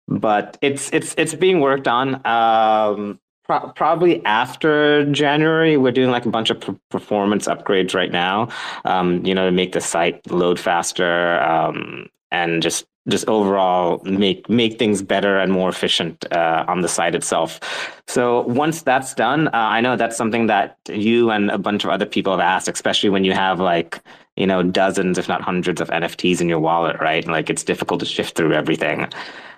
but 0.07 0.57
it's 0.61 0.89
it's 0.93 1.13
it's 1.17 1.33
being 1.35 1.59
worked 1.59 1.89
on. 1.89 2.25
Um, 2.25 3.19
pro- 3.43 3.69
probably 3.75 4.23
after 4.25 5.11
January, 5.11 5.75
we're 5.75 5.91
doing 5.91 6.09
like 6.09 6.25
a 6.25 6.29
bunch 6.29 6.49
of 6.49 6.61
p- 6.61 6.79
performance 6.89 7.47
upgrades 7.47 7.93
right 7.93 8.11
now. 8.11 8.47
Um, 8.85 9.25
you 9.25 9.35
know, 9.35 9.45
to 9.45 9.51
make 9.51 9.73
the 9.73 9.81
site 9.81 10.25
load 10.31 10.57
faster 10.57 11.41
um, 11.41 12.07
and 12.31 12.63
just 12.63 12.85
just 13.09 13.27
overall 13.27 14.01
make 14.03 14.49
make 14.49 14.79
things 14.79 15.01
better 15.01 15.39
and 15.39 15.51
more 15.51 15.69
efficient 15.69 16.25
uh, 16.31 16.65
on 16.67 16.81
the 16.81 16.87
site 16.87 17.15
itself. 17.15 17.59
So 18.07 18.41
once 18.41 18.81
that's 18.81 19.13
done, 19.13 19.47
uh, 19.49 19.51
I 19.53 19.81
know 19.81 19.95
that's 19.95 20.17
something 20.17 20.47
that 20.47 20.77
you 20.87 21.31
and 21.31 21.51
a 21.51 21.57
bunch 21.57 21.83
of 21.83 21.89
other 21.89 22.05
people 22.05 22.33
have 22.33 22.39
asked, 22.39 22.67
especially 22.67 23.09
when 23.09 23.23
you 23.23 23.33
have 23.33 23.59
like 23.59 23.99
you 24.35 24.47
know 24.47 24.63
dozens, 24.63 25.17
if 25.17 25.27
not 25.27 25.41
hundreds, 25.41 25.81
of 25.81 25.89
NFTs 25.89 26.41
in 26.41 26.49
your 26.49 26.59
wallet, 26.59 26.99
right? 26.99 27.27
Like 27.27 27.49
it's 27.49 27.63
difficult 27.63 27.99
to 28.01 28.05
shift 28.05 28.35
through 28.35 28.53
everything. 28.53 29.07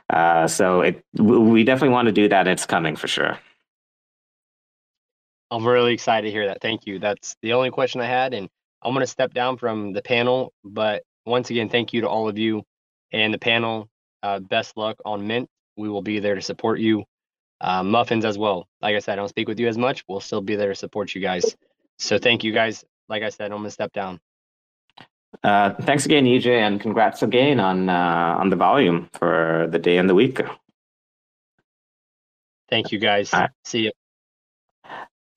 Uh, 0.09 0.47
so 0.47 0.81
it 0.81 1.03
we 1.17 1.63
definitely 1.63 1.93
want 1.93 2.07
to 2.07 2.11
do 2.11 2.27
that. 2.29 2.47
It's 2.47 2.65
coming 2.65 2.95
for 2.95 3.07
sure. 3.07 3.37
I'm 5.51 5.67
really 5.67 5.93
excited 5.93 6.27
to 6.27 6.31
hear 6.31 6.47
that. 6.47 6.61
Thank 6.61 6.85
you. 6.85 6.97
That's 6.99 7.35
the 7.41 7.53
only 7.53 7.71
question 7.71 7.99
I 7.99 8.05
had, 8.05 8.33
and 8.33 8.49
I'm 8.81 8.93
going 8.93 9.03
to 9.03 9.07
step 9.07 9.33
down 9.33 9.57
from 9.57 9.91
the 9.91 10.01
panel. 10.01 10.53
But 10.63 11.03
once 11.25 11.49
again, 11.49 11.69
thank 11.69 11.93
you 11.93 12.01
to 12.01 12.07
all 12.07 12.29
of 12.29 12.37
you 12.37 12.63
and 13.11 13.33
the 13.33 13.39
panel. 13.39 13.89
Uh, 14.23 14.39
best 14.39 14.77
luck 14.77 14.97
on 15.05 15.25
Mint. 15.27 15.49
We 15.77 15.89
will 15.89 16.01
be 16.01 16.19
there 16.19 16.35
to 16.35 16.41
support 16.41 16.79
you. 16.79 17.03
Uh, 17.59 17.83
muffins 17.83 18.25
as 18.25 18.37
well. 18.37 18.67
Like 18.81 18.95
I 18.95 18.99
said, 18.99 19.13
I 19.13 19.15
don't 19.17 19.29
speak 19.29 19.47
with 19.47 19.59
you 19.59 19.67
as 19.67 19.77
much. 19.77 20.03
We'll 20.07 20.19
still 20.19 20.41
be 20.41 20.55
there 20.55 20.69
to 20.69 20.75
support 20.75 21.13
you 21.13 21.21
guys. 21.21 21.55
So 21.99 22.17
thank 22.17 22.43
you 22.43 22.51
guys. 22.51 22.83
Like 23.07 23.23
I 23.23 23.29
said, 23.29 23.51
I'm 23.51 23.59
gonna 23.59 23.71
step 23.71 23.93
down. 23.93 24.19
Uh, 25.43 25.73
thanks 25.81 26.05
again, 26.05 26.25
EJ, 26.25 26.47
and 26.47 26.81
congrats 26.81 27.23
again 27.23 27.59
on 27.59 27.89
uh, 27.89 28.35
on 28.39 28.49
the 28.49 28.55
volume 28.55 29.09
for 29.13 29.67
the 29.71 29.79
day 29.79 29.97
and 29.97 30.09
the 30.09 30.15
week. 30.15 30.41
Thank 32.69 32.91
you 32.91 32.99
guys. 32.99 33.31
Right. 33.33 33.49
See 33.63 33.81
you. 33.81 33.91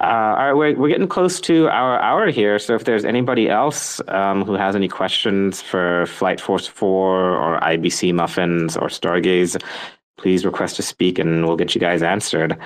Uh, 0.00 0.06
all 0.06 0.46
right, 0.46 0.52
we're, 0.52 0.76
we're 0.76 0.88
getting 0.88 1.06
close 1.06 1.40
to 1.40 1.68
our 1.68 2.00
hour 2.00 2.30
here. 2.30 2.58
So 2.58 2.74
if 2.74 2.84
there's 2.84 3.04
anybody 3.04 3.48
else 3.48 4.00
um, 4.08 4.44
who 4.44 4.54
has 4.54 4.74
any 4.74 4.88
questions 4.88 5.62
for 5.62 6.06
Flight 6.06 6.40
Force 6.40 6.66
4 6.66 6.90
or 6.90 7.60
IBC 7.60 8.12
Muffins 8.12 8.76
or 8.76 8.88
Stargaze, 8.88 9.62
please 10.18 10.44
request 10.44 10.76
to 10.76 10.82
speak 10.82 11.18
and 11.18 11.46
we'll 11.46 11.56
get 11.56 11.74
you 11.74 11.80
guys 11.80 12.02
answered. 12.02 12.58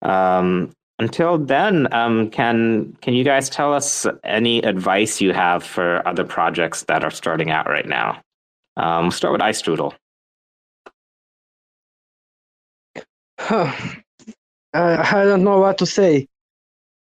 Um, 0.00 0.72
until 0.98 1.36
then, 1.36 1.92
um, 1.92 2.30
can 2.30 2.96
can 3.00 3.14
you 3.14 3.24
guys 3.24 3.50
tell 3.50 3.74
us 3.74 4.06
any 4.24 4.60
advice 4.60 5.20
you 5.20 5.32
have 5.32 5.64
for 5.64 6.06
other 6.06 6.24
projects 6.24 6.84
that 6.84 7.02
are 7.02 7.10
starting 7.10 7.50
out 7.50 7.66
right 7.66 7.88
now? 7.88 8.22
Um, 8.76 9.04
we'll 9.04 9.10
start 9.10 9.32
with 9.32 9.40
iStrudel. 9.40 9.94
Huh. 13.38 13.72
I, 14.74 15.20
I 15.20 15.24
don't 15.24 15.44
know 15.44 15.58
what 15.58 15.78
to 15.78 15.86
say. 15.86 16.28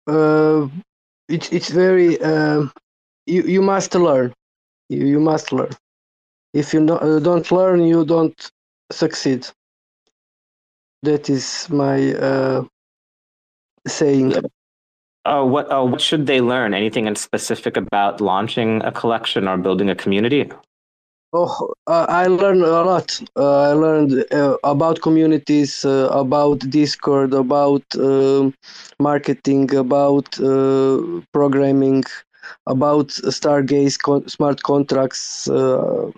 Uh, 0.07 0.69
it's 1.29 1.51
it's 1.53 1.71
very 1.71 2.21
uh, 2.21 2.67
you 3.27 3.43
you 3.43 3.63
must 3.63 3.95
learn. 3.95 4.33
You 4.89 5.07
you 5.07 5.21
must 5.21 5.53
learn. 5.53 5.71
If 6.53 6.75
you 6.75 6.81
no, 6.81 6.97
uh, 6.97 7.19
don't 7.19 7.51
learn, 7.51 7.85
you 7.85 8.05
don't 8.05 8.51
succeed. 8.91 9.47
That 11.03 11.31
is 11.31 11.69
my 11.71 12.15
uh, 12.15 12.65
saying. 13.87 14.35
Oh, 15.25 15.47
what 15.47 15.69
oh, 15.71 15.85
what 15.85 16.01
should 16.01 16.27
they 16.27 16.41
learn? 16.41 16.75
Anything 16.75 17.07
in 17.07 17.17
specific 17.17 17.77
about 17.77 18.21
launching 18.21 18.83
a 18.83 18.93
collection 18.93 19.49
or 19.49 19.57
building 19.57 19.89
a 19.89 19.95
community? 19.95 20.51
Oh, 21.35 21.73
uh, 21.87 22.05
I 22.11 22.27
learned 22.27 22.63
a 22.63 22.83
lot. 22.83 23.19
Uh, 23.37 23.71
I 23.71 23.73
learned 23.73 24.27
uh, 24.33 24.59
about 24.65 25.01
communities, 25.01 25.83
uh, 25.85 26.09
about 26.13 26.59
Discord, 26.71 27.33
about 27.33 27.85
um 27.97 28.55
marketing, 29.01 29.75
about 29.75 30.29
uh, 30.41 30.99
programming, 31.33 32.05
about 32.67 33.09
Stargaze 33.09 33.99
con- 33.99 34.29
smart 34.29 34.63
contracts. 34.63 35.49
Uh, 35.49 36.11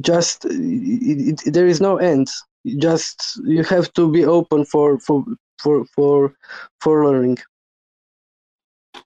just 0.00 0.44
it, 0.46 1.42
it, 1.46 1.52
there 1.52 1.66
is 1.66 1.80
no 1.80 1.96
end. 1.98 2.28
Just 2.78 3.40
you 3.44 3.62
have 3.64 3.92
to 3.92 4.10
be 4.10 4.24
open 4.24 4.64
for 4.64 4.98
for 5.00 5.24
for 5.62 5.84
for 5.94 6.34
for 6.80 7.04
learning. 7.06 7.38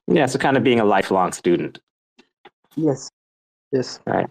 Yeah, 0.07 0.27
so 0.27 0.39
kind 0.39 0.55
of 0.55 0.63
being 0.63 0.79
a 0.79 0.85
lifelong 0.85 1.33
student. 1.33 1.79
Yes. 2.75 3.09
Yes. 3.73 3.99
Right. 4.07 4.27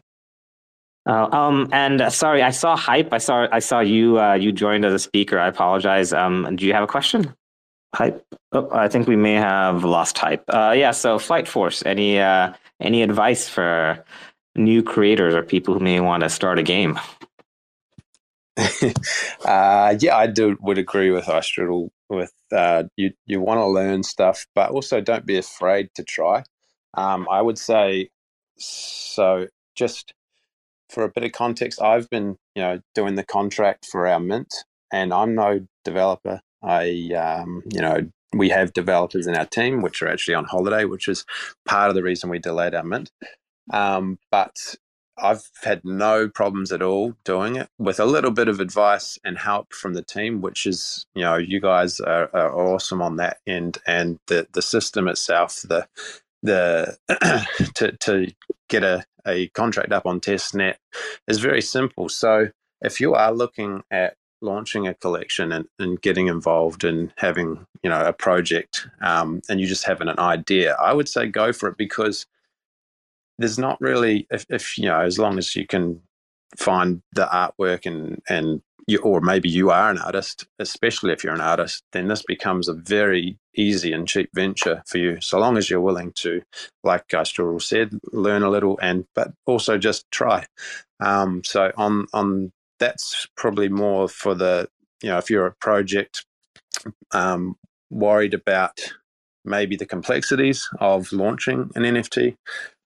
Uh, 1.06 1.28
um, 1.32 1.68
and 1.72 2.00
uh, 2.02 2.10
sorry, 2.10 2.42
I 2.42 2.50
saw 2.50 2.76
hype. 2.76 3.12
I 3.12 3.18
saw 3.18 3.48
I 3.52 3.60
saw 3.60 3.80
you 3.80 4.20
uh, 4.20 4.34
you 4.34 4.52
joined 4.52 4.84
as 4.86 4.94
a 4.94 5.00
speaker. 5.00 5.38
I 5.38 5.48
apologize. 5.48 6.12
Um, 6.12 6.56
do 6.56 6.66
you 6.66 6.74
have 6.74 6.84
a 6.84 6.88
question? 6.88 7.34
Hype. 7.94 8.24
Oh, 8.52 8.68
I 8.72 8.88
think 8.88 9.08
we 9.08 9.16
may 9.16 9.34
have 9.34 9.84
lost 9.84 10.18
hype. 10.18 10.44
Uh, 10.48 10.74
yeah. 10.76 10.92
So, 10.92 11.18
Flight 11.18 11.48
Force. 11.48 11.84
Any 11.86 12.20
uh, 12.20 12.54
any 12.80 13.02
advice 13.02 13.48
for 13.48 14.04
new 14.56 14.82
creators 14.82 15.34
or 15.34 15.42
people 15.42 15.74
who 15.74 15.80
may 15.80 16.00
want 16.00 16.22
to 16.22 16.30
start 16.30 16.58
a 16.58 16.64
game? 16.64 16.98
uh, 19.46 19.96
yeah, 20.00 20.16
I 20.16 20.26
do 20.28 20.56
would 20.60 20.78
agree 20.78 21.10
with 21.10 21.26
iStrudel. 21.26 21.90
With 22.10 22.32
uh, 22.52 22.84
you, 22.96 23.12
you 23.26 23.40
want 23.40 23.58
to 23.58 23.66
learn 23.66 24.04
stuff, 24.04 24.46
but 24.54 24.70
also 24.70 25.00
don't 25.00 25.26
be 25.26 25.38
afraid 25.38 25.90
to 25.96 26.04
try. 26.04 26.44
Um, 26.94 27.26
I 27.30 27.42
would 27.42 27.58
say 27.58 28.10
so. 28.58 29.48
Just 29.74 30.12
for 30.90 31.04
a 31.04 31.08
bit 31.08 31.24
of 31.24 31.32
context, 31.32 31.80
I've 31.80 32.08
been 32.10 32.36
you 32.54 32.62
know 32.62 32.80
doing 32.94 33.14
the 33.14 33.24
contract 33.24 33.86
for 33.86 34.06
our 34.06 34.20
mint, 34.20 34.52
and 34.92 35.12
I'm 35.14 35.34
no 35.34 35.66
developer. 35.84 36.40
I 36.62 37.10
um, 37.16 37.62
you 37.72 37.80
know 37.80 38.10
we 38.34 38.48
have 38.50 38.72
developers 38.72 39.26
in 39.26 39.36
our 39.36 39.46
team 39.46 39.82
which 39.82 40.02
are 40.02 40.08
actually 40.08 40.34
on 40.34 40.44
holiday, 40.44 40.84
which 40.84 41.08
is 41.08 41.24
part 41.66 41.90
of 41.90 41.94
the 41.94 42.02
reason 42.02 42.30
we 42.30 42.38
delayed 42.38 42.74
our 42.74 42.84
mint. 42.84 43.10
Um, 43.72 44.18
but 44.30 44.76
I've 45.18 45.50
had 45.62 45.84
no 45.84 46.28
problems 46.28 46.72
at 46.72 46.82
all 46.82 47.14
doing 47.24 47.56
it 47.56 47.68
with 47.78 48.00
a 48.00 48.06
little 48.06 48.30
bit 48.30 48.48
of 48.48 48.60
advice 48.60 49.18
and 49.24 49.38
help 49.38 49.72
from 49.74 49.94
the 49.94 50.02
team, 50.02 50.40
which 50.40 50.66
is, 50.66 51.06
you 51.14 51.22
know, 51.22 51.36
you 51.36 51.60
guys 51.60 52.00
are, 52.00 52.30
are 52.34 52.54
awesome 52.54 53.02
on 53.02 53.16
that 53.16 53.38
end, 53.46 53.78
and 53.86 54.18
the 54.26 54.48
the 54.52 54.62
system 54.62 55.08
itself, 55.08 55.60
the 55.62 55.86
the 56.42 56.96
to 57.74 57.92
to 57.92 58.32
get 58.68 58.82
a 58.82 59.04
a 59.26 59.48
contract 59.48 59.92
up 59.92 60.06
on 60.06 60.20
testnet 60.20 60.76
is 61.28 61.38
very 61.38 61.62
simple. 61.62 62.08
So 62.08 62.48
if 62.80 63.00
you 63.00 63.14
are 63.14 63.32
looking 63.32 63.82
at 63.90 64.16
launching 64.40 64.88
a 64.88 64.94
collection 64.94 65.52
and, 65.52 65.66
and 65.78 66.00
getting 66.02 66.26
involved 66.26 66.82
in 66.82 67.12
having 67.16 67.64
you 67.82 67.90
know 67.90 68.04
a 68.04 68.12
project 68.12 68.88
um, 69.00 69.40
and 69.48 69.60
you 69.60 69.66
just 69.66 69.84
having 69.84 70.08
an 70.08 70.18
idea, 70.18 70.74
I 70.74 70.92
would 70.92 71.08
say 71.08 71.26
go 71.26 71.52
for 71.52 71.68
it 71.68 71.76
because 71.76 72.26
there's 73.38 73.58
not 73.58 73.80
really 73.80 74.26
if, 74.30 74.44
if 74.48 74.76
you 74.76 74.86
know 74.86 75.00
as 75.00 75.18
long 75.18 75.38
as 75.38 75.54
you 75.56 75.66
can 75.66 76.00
find 76.56 77.02
the 77.12 77.26
artwork 77.26 77.86
and 77.86 78.20
and 78.28 78.62
you, 78.86 78.98
or 78.98 79.20
maybe 79.20 79.48
you 79.48 79.70
are 79.70 79.90
an 79.90 79.98
artist, 79.98 80.46
especially 80.58 81.12
if 81.12 81.22
you're 81.22 81.34
an 81.34 81.40
artist, 81.40 81.84
then 81.92 82.08
this 82.08 82.22
becomes 82.22 82.68
a 82.68 82.74
very 82.74 83.38
easy 83.54 83.92
and 83.92 84.08
cheap 84.08 84.30
venture 84.34 84.82
for 84.86 84.98
you. 84.98 85.20
So 85.20 85.38
long 85.38 85.56
as 85.56 85.70
you're 85.70 85.80
willing 85.80 86.12
to, 86.16 86.42
like 86.82 87.06
Guy 87.08 87.22
iStrudel 87.22 87.62
said, 87.62 87.98
learn 88.12 88.42
a 88.42 88.50
little 88.50 88.78
and 88.82 89.06
but 89.14 89.32
also 89.46 89.78
just 89.78 90.10
try. 90.10 90.46
Um, 91.00 91.42
so 91.44 91.72
on 91.76 92.06
on 92.12 92.52
that's 92.78 93.28
probably 93.36 93.68
more 93.68 94.08
for 94.08 94.34
the 94.34 94.68
you 95.02 95.10
know 95.10 95.18
if 95.18 95.30
you're 95.30 95.46
a 95.46 95.54
project 95.60 96.24
um, 97.12 97.56
worried 97.90 98.34
about 98.34 98.80
maybe 99.44 99.76
the 99.76 99.86
complexities 99.86 100.68
of 100.80 101.12
launching 101.12 101.70
an 101.74 101.82
NFT 101.82 102.36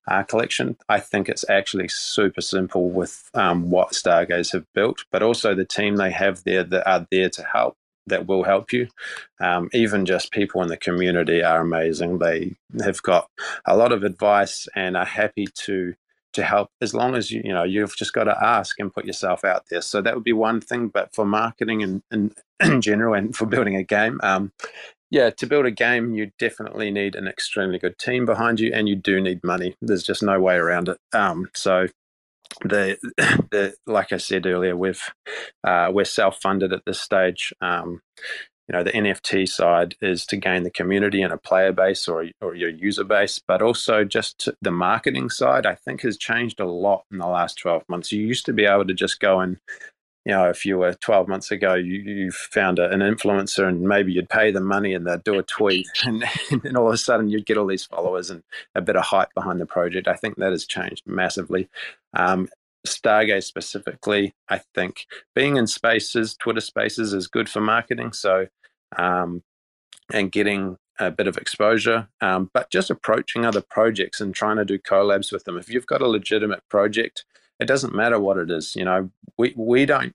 uh, 0.09 0.22
collection. 0.22 0.76
I 0.88 1.00
think 1.00 1.28
it's 1.28 1.48
actually 1.48 1.88
super 1.88 2.40
simple 2.40 2.90
with 2.90 3.30
um, 3.34 3.70
what 3.70 3.92
Stargaze 3.92 4.52
have 4.52 4.66
built, 4.74 5.04
but 5.11 5.22
also 5.22 5.54
the 5.54 5.64
team 5.64 5.96
they 5.96 6.11
have 6.11 6.44
there 6.44 6.64
that 6.64 6.88
are 6.88 7.07
there 7.11 7.30
to 7.30 7.42
help. 7.42 7.76
That 8.09 8.28
will 8.28 8.44
help 8.44 8.72
you. 8.72 8.86
Um, 9.40 9.68
even 9.72 10.07
just 10.07 10.30
people 10.30 10.62
in 10.62 10.68
the 10.68 10.76
community 10.76 11.42
are 11.42 11.61
amazing. 11.61 12.18
They 12.18 12.54
have 12.84 13.02
got 13.02 13.28
a 13.64 13.76
lot 13.76 13.90
of 13.90 14.04
advice 14.04 14.68
and 14.76 14.96
are 14.96 15.04
happy 15.04 15.48
to 15.64 15.96
to 16.36 16.44
help 16.44 16.70
as 16.82 16.92
long 16.92 17.14
as 17.14 17.30
you 17.30 17.40
you 17.42 17.52
know 17.52 17.64
you've 17.64 17.96
just 17.96 18.12
got 18.12 18.24
to 18.24 18.44
ask 18.44 18.78
and 18.78 18.92
put 18.92 19.07
yourself 19.07 19.42
out 19.42 19.64
there 19.70 19.80
so 19.80 20.02
that 20.02 20.14
would 20.14 20.22
be 20.22 20.34
one 20.34 20.61
thing 20.61 20.88
but 20.88 21.12
for 21.14 21.24
marketing 21.24 21.82
and, 21.82 22.02
and 22.11 22.34
in 22.61 22.82
general 22.82 23.14
and 23.14 23.34
for 23.34 23.46
building 23.46 23.74
a 23.74 23.82
game 23.82 24.20
um, 24.22 24.52
yeah 25.11 25.30
to 25.30 25.46
build 25.46 25.66
a 25.66 25.70
game 25.70 26.14
you 26.14 26.30
definitely 26.38 26.90
need 26.90 27.14
an 27.14 27.26
extremely 27.28 27.78
good 27.78 27.98
team 27.98 28.24
behind 28.24 28.61
you 28.61 28.70
and 28.72 28.88
you 28.88 28.96
do 28.96 29.20
need 29.20 29.42
money 29.44 29.74
there's 29.80 30.02
just 30.02 30.22
no 30.22 30.40
way 30.40 30.54
around 30.54 30.88
it 30.88 30.98
um, 31.12 31.48
so 31.54 31.86
the 32.62 32.96
the 33.50 33.74
like 33.86 34.12
i 34.12 34.16
said 34.16 34.46
earlier 34.46 34.76
we've 34.76 35.02
uh, 35.64 35.90
we're 35.92 36.04
self-funded 36.04 36.72
at 36.72 36.82
this 36.86 37.00
stage 37.00 37.52
um, 37.61 38.00
you 38.68 38.72
know 38.72 38.82
the 38.82 38.92
NFT 38.92 39.48
side 39.48 39.94
is 40.00 40.26
to 40.26 40.36
gain 40.36 40.64
the 40.64 40.70
community 40.70 41.22
and 41.22 41.32
a 41.32 41.38
player 41.38 41.72
base 41.72 42.09
or 42.09 42.26
or 42.40 42.54
your 42.54 42.70
user 42.70 43.04
base, 43.04 43.40
but 43.46 43.62
also 43.62 44.04
just 44.04 44.48
the 44.61 44.72
marketing 44.72 45.30
side. 45.30 45.66
I 45.66 45.76
think 45.76 46.00
has 46.00 46.16
changed 46.16 46.59
a 46.59 46.66
lot 46.66 47.04
in 47.12 47.18
the 47.18 47.28
last 47.28 47.59
twelve 47.59 47.84
months. 47.88 48.11
You 48.11 48.26
used 48.26 48.44
to 48.46 48.52
be 48.52 48.64
able 48.64 48.84
to 48.86 48.94
just 48.94 49.20
go 49.20 49.40
and 49.40 49.59
you 50.27 50.33
know, 50.33 50.49
if 50.49 50.66
you 50.66 50.77
were 50.77 50.93
12 50.93 51.29
months 51.29 51.53
ago, 51.53 51.74
you, 51.74 52.01
you 52.01 52.33
found 52.33 52.81
a, 52.81 52.91
an 52.91 52.99
influencer 52.99 53.68
and 53.68 53.83
maybe 53.83 54.12
you'd 54.12 54.29
pay 54.29 54.51
them 54.51 54.64
money 54.64 54.93
and 54.93 55.07
they'd 55.07 55.22
do 55.22 55.39
a 55.39 55.43
tweet 55.45 55.87
and, 56.05 56.24
and 56.51 56.62
then 56.62 56.77
all 56.77 56.89
of 56.89 56.95
a 56.95 56.99
sudden 56.99 57.29
you'd 57.29 57.47
get 57.47 57.57
all 57.57 57.66
these 57.66 57.85
followers 57.85 58.29
and 58.29 58.43
a 58.74 58.81
bit 58.81 58.97
of 58.97 59.05
hype 59.05 59.33
behind 59.37 59.61
the 59.61 59.66
project. 59.66 60.09
I 60.09 60.16
think 60.16 60.35
that 60.37 60.51
has 60.51 60.66
changed 60.66 61.05
massively. 61.07 61.68
Um, 62.12 62.49
Stargaze 62.85 63.45
specifically, 63.45 64.35
I 64.49 64.62
think 64.74 65.07
being 65.37 65.57
in 65.59 65.68
spaces, 65.68 66.35
Twitter 66.35 66.61
spaces 66.61 67.12
is 67.12 67.29
good 67.29 67.49
for 67.49 67.61
marketing. 67.61 68.12
So, 68.12 68.49
um, 68.97 69.45
and 70.12 70.33
getting 70.33 70.77
a 70.99 71.12
bit 71.12 71.29
of 71.29 71.37
exposure, 71.37 72.09
um, 72.20 72.51
but 72.53 72.70
just 72.70 72.91
approaching 72.91 73.45
other 73.45 73.61
projects 73.61 74.20
and 74.20 74.35
trying 74.35 74.57
to 74.57 74.64
do 74.64 74.79
collabs 74.79 75.31
with 75.31 75.45
them. 75.45 75.57
If 75.57 75.68
you've 75.68 75.87
got 75.87 76.03
a 76.03 76.09
legitimate 76.09 76.62
project, 76.68 77.24
it 77.61 77.66
doesn't 77.66 77.94
matter 77.94 78.18
what 78.18 78.38
it 78.38 78.50
is. 78.50 78.74
You 78.76 78.84
know, 78.84 79.11
we, 79.38 79.54
we 79.57 79.86
don't, 79.86 80.14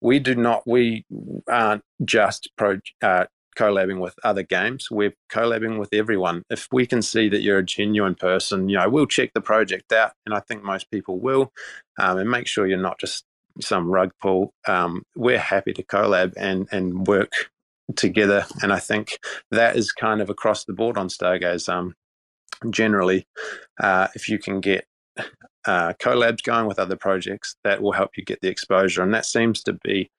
we 0.00 0.18
do 0.18 0.34
not, 0.34 0.66
we 0.66 1.04
aren't 1.48 1.84
just 2.04 2.50
pro, 2.56 2.78
uh, 3.02 3.26
collabing 3.56 4.00
with 4.00 4.14
other 4.24 4.42
games. 4.42 4.90
We're 4.90 5.14
collabing 5.30 5.78
with 5.78 5.92
everyone. 5.92 6.42
If 6.50 6.68
we 6.72 6.86
can 6.86 7.02
see 7.02 7.28
that 7.28 7.42
you're 7.42 7.58
a 7.58 7.64
genuine 7.64 8.14
person, 8.14 8.68
you 8.68 8.78
know, 8.78 8.88
we'll 8.88 9.06
check 9.06 9.32
the 9.34 9.40
project 9.40 9.92
out, 9.92 10.12
and 10.24 10.34
I 10.34 10.40
think 10.40 10.62
most 10.62 10.90
people 10.90 11.18
will, 11.20 11.52
um, 12.00 12.18
and 12.18 12.30
make 12.30 12.46
sure 12.46 12.66
you're 12.66 12.78
not 12.78 12.98
just 12.98 13.24
some 13.60 13.90
rug 13.90 14.12
pull. 14.20 14.54
Um, 14.66 15.02
we're 15.14 15.38
happy 15.38 15.74
to 15.74 15.82
collab 15.82 16.32
and 16.36 16.66
and 16.72 17.06
work 17.06 17.50
together, 17.96 18.46
and 18.62 18.72
I 18.72 18.78
think 18.78 19.18
that 19.50 19.76
is 19.76 19.92
kind 19.92 20.22
of 20.22 20.30
across 20.30 20.64
the 20.64 20.72
board 20.72 20.96
on 20.96 21.08
Stargaze. 21.08 21.68
Um, 21.68 21.94
generally, 22.70 23.26
uh, 23.80 24.08
if 24.14 24.28
you 24.28 24.38
can 24.38 24.60
get 24.60 24.86
uh, 25.66 25.92
collabs 25.94 26.42
going 26.42 26.66
with 26.66 26.78
other 26.78 26.96
projects, 26.96 27.56
that 27.64 27.82
will 27.82 27.92
help 27.92 28.16
you 28.16 28.24
get 28.24 28.40
the 28.40 28.48
exposure, 28.48 29.02
and 29.02 29.14
that 29.14 29.26
seems 29.26 29.62
to 29.62 29.72
be 29.72 30.10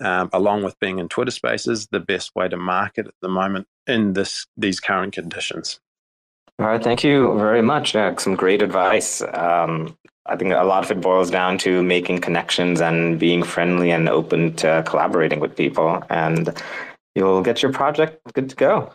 um, 0.00 0.30
along 0.32 0.62
with 0.62 0.78
being 0.80 0.98
in 0.98 1.08
Twitter 1.08 1.30
Spaces, 1.30 1.88
the 1.90 2.00
best 2.00 2.34
way 2.34 2.48
to 2.48 2.56
market 2.56 3.06
at 3.06 3.14
the 3.22 3.28
moment 3.28 3.66
in 3.86 4.12
this 4.12 4.46
these 4.56 4.80
current 4.80 5.12
conditions. 5.12 5.80
All 6.58 6.66
right, 6.66 6.82
thank 6.82 7.02
you 7.02 7.38
very 7.38 7.62
much. 7.62 7.96
Uh, 7.96 8.14
some 8.16 8.36
great 8.36 8.62
advice. 8.62 9.22
Um, 9.32 9.96
I 10.26 10.36
think 10.36 10.52
a 10.52 10.62
lot 10.62 10.84
of 10.84 10.90
it 10.90 11.00
boils 11.00 11.30
down 11.30 11.58
to 11.58 11.82
making 11.82 12.20
connections 12.20 12.80
and 12.80 13.18
being 13.18 13.42
friendly 13.42 13.90
and 13.90 14.08
open 14.08 14.54
to 14.56 14.84
collaborating 14.86 15.40
with 15.40 15.56
people, 15.56 16.02
and 16.10 16.62
you'll 17.14 17.42
get 17.42 17.62
your 17.62 17.72
project 17.72 18.20
good 18.34 18.50
to 18.50 18.56
go. 18.56 18.92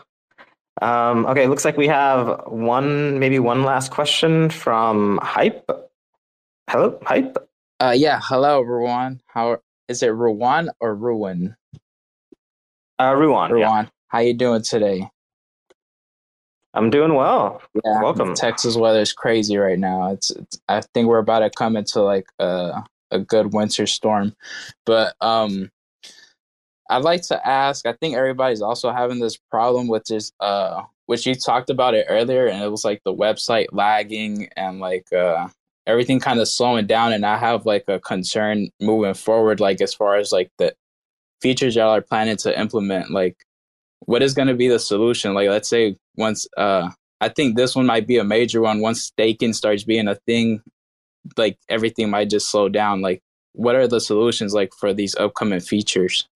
Um, 0.81 1.25
okay, 1.25 1.47
looks 1.47 1.65
like 1.65 1.77
we 1.77 1.87
have 1.87 2.43
one, 2.47 3.19
maybe 3.19 3.39
one 3.39 3.63
last 3.63 3.91
question 3.91 4.49
from 4.49 5.19
Hype. 5.23 5.69
Hello, 6.69 6.97
hi. 7.03 7.31
Uh, 7.79 7.93
yeah, 7.95 8.19
hello 8.23 8.59
everyone. 8.59 9.21
How 9.27 9.59
is 9.87 10.01
it 10.01 10.07
Ruan 10.07 10.69
or 10.79 10.95
Ruin? 10.95 11.55
Uh, 12.99 13.13
Ruan. 13.15 13.51
Ruan. 13.51 13.85
Yeah. 13.85 13.89
How 14.07 14.19
you 14.19 14.33
doing 14.33 14.63
today? 14.63 15.09
I'm 16.73 16.89
doing 16.89 17.13
well. 17.13 17.61
Yeah, 17.85 18.01
Welcome. 18.01 18.33
Texas 18.33 18.75
weather 18.75 18.99
is 18.99 19.13
crazy 19.13 19.57
right 19.57 19.77
now. 19.77 20.11
It's, 20.11 20.31
it's 20.31 20.59
I 20.67 20.81
think 20.93 21.07
we're 21.07 21.19
about 21.19 21.39
to 21.39 21.49
come 21.51 21.77
into 21.77 22.01
like 22.01 22.27
a 22.39 22.83
a 23.11 23.19
good 23.19 23.53
winter 23.53 23.85
storm, 23.85 24.35
but 24.85 25.15
um, 25.21 25.71
I'd 26.89 27.03
like 27.03 27.21
to 27.27 27.47
ask. 27.47 27.85
I 27.85 27.93
think 27.93 28.15
everybody's 28.15 28.61
also 28.61 28.91
having 28.91 29.19
this 29.19 29.37
problem 29.51 29.87
with 29.87 30.03
this 30.05 30.31
uh, 30.39 30.81
which 31.05 31.27
you 31.27 31.35
talked 31.35 31.69
about 31.69 31.93
it 31.93 32.07
earlier, 32.09 32.47
and 32.47 32.61
it 32.63 32.71
was 32.71 32.83
like 32.83 33.01
the 33.05 33.13
website 33.13 33.67
lagging 33.71 34.49
and 34.57 34.79
like 34.79 35.13
uh 35.13 35.47
everything 35.87 36.19
kind 36.19 36.39
of 36.39 36.47
slowing 36.47 36.85
down 36.87 37.13
and 37.13 37.25
i 37.25 37.37
have 37.37 37.65
like 37.65 37.83
a 37.87 37.99
concern 37.99 38.67
moving 38.81 39.13
forward 39.13 39.59
like 39.59 39.81
as 39.81 39.93
far 39.93 40.15
as 40.15 40.31
like 40.31 40.51
the 40.57 40.73
features 41.41 41.75
y'all 41.75 41.89
are 41.89 42.01
planning 42.01 42.37
to 42.37 42.59
implement 42.59 43.11
like 43.11 43.37
what 44.05 44.21
is 44.21 44.33
going 44.33 44.47
to 44.47 44.53
be 44.53 44.67
the 44.67 44.79
solution? 44.79 45.33
Like 45.33 45.49
let's 45.49 45.69
say 45.69 45.97
once 46.15 46.47
uh 46.57 46.89
i 47.21 47.29
think 47.29 47.55
this 47.55 47.75
one 47.75 47.85
might 47.85 48.07
be 48.07 48.17
a 48.17 48.23
major 48.23 48.61
one 48.61 48.79
once 48.79 49.01
staking 49.01 49.53
starts 49.53 49.83
being 49.83 50.07
a 50.07 50.15
thing 50.15 50.61
like 51.37 51.57
everything 51.69 52.09
might 52.09 52.29
just 52.29 52.49
slow 52.49 52.69
down 52.69 53.01
like 53.01 53.21
what 53.53 53.75
are 53.75 53.87
the 53.87 53.99
solutions 53.99 54.53
like 54.53 54.73
for 54.73 54.93
these 54.93 55.15
upcoming 55.15 55.59
features 55.59 56.27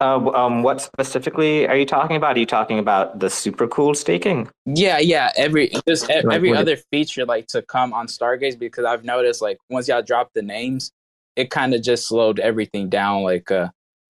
uh, 0.00 0.30
um, 0.34 0.62
what 0.62 0.80
specifically 0.80 1.66
are 1.66 1.76
you 1.76 1.86
talking 1.86 2.16
about? 2.16 2.36
Are 2.36 2.40
you 2.40 2.46
talking 2.46 2.78
about 2.78 3.18
the 3.18 3.30
super 3.30 3.66
cool 3.66 3.94
staking? 3.94 4.48
Yeah, 4.66 4.98
yeah. 4.98 5.30
Every 5.36 5.72
just 5.88 6.08
Like, 6.08 6.24
every 6.26 6.54
other 6.54 6.76
feature 6.92 7.24
like 7.24 7.46
to 7.48 7.62
come 7.62 7.94
on 7.94 8.06
Stargaze 8.06 8.58
because 8.58 8.84
I've 8.84 9.04
noticed 9.04 9.40
like 9.40 9.58
once 9.70 9.88
y'all 9.88 10.02
drop 10.02 10.32
the 10.34 10.42
names, 10.42 10.92
it 11.34 11.50
kind 11.50 11.74
of 11.74 11.82
just 11.82 12.08
slowed 12.08 12.38
everything 12.38 12.88
down. 12.88 13.22
Like, 13.22 13.50
uh, 13.50 13.68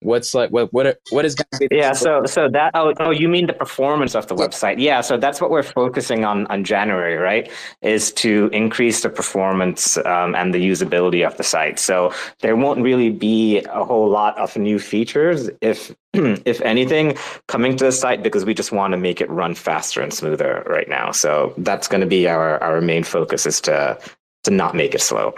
what's 0.01 0.33
like 0.33 0.49
what 0.51 0.71
what 0.73 0.99
what 1.09 1.25
is 1.25 1.35
going 1.35 1.47
to 1.53 1.59
be? 1.59 1.67
the 1.67 1.75
Yeah, 1.75 1.93
so 1.93 2.25
so 2.25 2.49
that 2.49 2.71
oh, 2.73 2.93
oh 2.99 3.11
you 3.11 3.27
mean 3.27 3.47
the 3.47 3.53
performance 3.53 4.15
of 4.15 4.27
the 4.27 4.35
website? 4.35 4.75
Yeah, 4.77 5.01
so 5.01 5.17
that's 5.17 5.41
what 5.41 5.51
we're 5.51 5.63
focusing 5.63 6.25
on 6.25 6.47
on 6.47 6.63
January, 6.63 7.15
right? 7.15 7.51
Is 7.81 8.11
to 8.13 8.49
increase 8.53 9.01
the 9.01 9.09
performance 9.09 9.97
um, 9.97 10.35
and 10.35 10.53
the 10.53 10.59
usability 10.59 11.25
of 11.25 11.37
the 11.37 11.43
site. 11.43 11.79
So 11.79 12.13
there 12.41 12.55
won't 12.55 12.81
really 12.81 13.09
be 13.09 13.59
a 13.59 13.83
whole 13.83 14.09
lot 14.09 14.37
of 14.37 14.55
new 14.57 14.79
features, 14.79 15.49
if 15.61 15.95
if 16.13 16.61
anything, 16.61 17.17
coming 17.47 17.75
to 17.77 17.85
the 17.85 17.91
site 17.91 18.23
because 18.23 18.45
we 18.45 18.53
just 18.53 18.71
want 18.71 18.91
to 18.91 18.97
make 18.97 19.21
it 19.21 19.29
run 19.29 19.55
faster 19.55 20.01
and 20.01 20.13
smoother 20.13 20.63
right 20.67 20.89
now. 20.89 21.11
So 21.11 21.53
that's 21.57 21.87
going 21.87 22.01
to 22.01 22.07
be 22.07 22.27
our 22.27 22.61
our 22.63 22.81
main 22.81 23.03
focus 23.03 23.45
is 23.45 23.61
to 23.61 23.99
to 24.45 24.51
not 24.51 24.75
make 24.75 24.95
it 24.95 25.01
slow. 25.01 25.33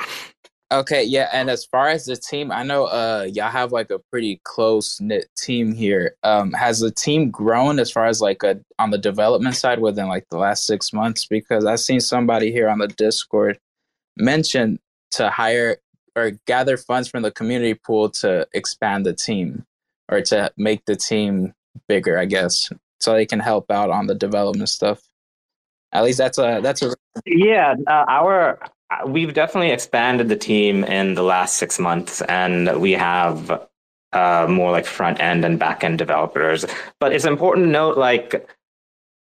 Okay, 0.71 1.03
yeah, 1.03 1.29
and 1.33 1.49
as 1.49 1.65
far 1.65 1.89
as 1.89 2.05
the 2.05 2.15
team, 2.15 2.51
I 2.51 2.63
know 2.63 2.85
uh 2.85 3.27
y'all 3.33 3.51
have 3.51 3.73
like 3.73 3.91
a 3.91 3.99
pretty 3.99 4.41
close 4.45 5.01
knit 5.01 5.27
team 5.37 5.73
here. 5.73 6.15
Um 6.23 6.53
has 6.53 6.79
the 6.79 6.91
team 6.91 7.31
grown 7.31 7.79
as 7.79 7.91
far 7.91 8.07
as 8.07 8.21
like 8.21 8.43
a 8.43 8.59
on 8.79 8.91
the 8.91 8.99
development 8.99 9.55
side 9.57 9.79
within 9.81 10.07
like 10.07 10.27
the 10.31 10.37
last 10.37 10.65
6 10.67 10.93
months 10.93 11.25
because 11.27 11.65
I've 11.65 11.81
seen 11.81 11.99
somebody 12.01 12.51
here 12.53 12.69
on 12.69 12.79
the 12.79 12.87
Discord 12.87 13.59
mention 14.17 14.79
to 15.11 15.29
hire 15.29 15.77
or 16.15 16.31
gather 16.47 16.77
funds 16.77 17.09
from 17.09 17.23
the 17.23 17.31
community 17.31 17.73
pool 17.73 18.09
to 18.09 18.47
expand 18.53 19.05
the 19.05 19.13
team 19.13 19.65
or 20.09 20.21
to 20.21 20.51
make 20.57 20.85
the 20.85 20.95
team 20.95 21.53
bigger, 21.87 22.17
I 22.17 22.25
guess, 22.25 22.69
so 22.99 23.13
they 23.13 23.25
can 23.25 23.39
help 23.39 23.71
out 23.71 23.89
on 23.89 24.07
the 24.07 24.15
development 24.15 24.69
stuff. 24.69 25.01
At 25.93 26.03
least 26.03 26.17
that's 26.19 26.37
a 26.37 26.59
that's 26.63 26.81
a 26.81 26.95
Yeah, 27.25 27.75
uh, 27.87 28.05
our 28.07 28.59
we've 29.05 29.33
definitely 29.33 29.71
expanded 29.71 30.29
the 30.29 30.35
team 30.35 30.83
in 30.83 31.15
the 31.15 31.23
last 31.23 31.57
six 31.57 31.79
months, 31.79 32.21
and 32.23 32.79
we 32.79 32.91
have 32.91 33.67
uh, 34.13 34.47
more 34.49 34.71
like 34.71 34.85
front 34.85 35.19
end 35.19 35.45
and 35.45 35.57
back 35.59 35.83
end 35.83 35.97
developers. 35.97 36.65
But 36.99 37.13
it's 37.13 37.25
important 37.25 37.67
to 37.67 37.71
note, 37.71 37.97
like, 37.97 38.47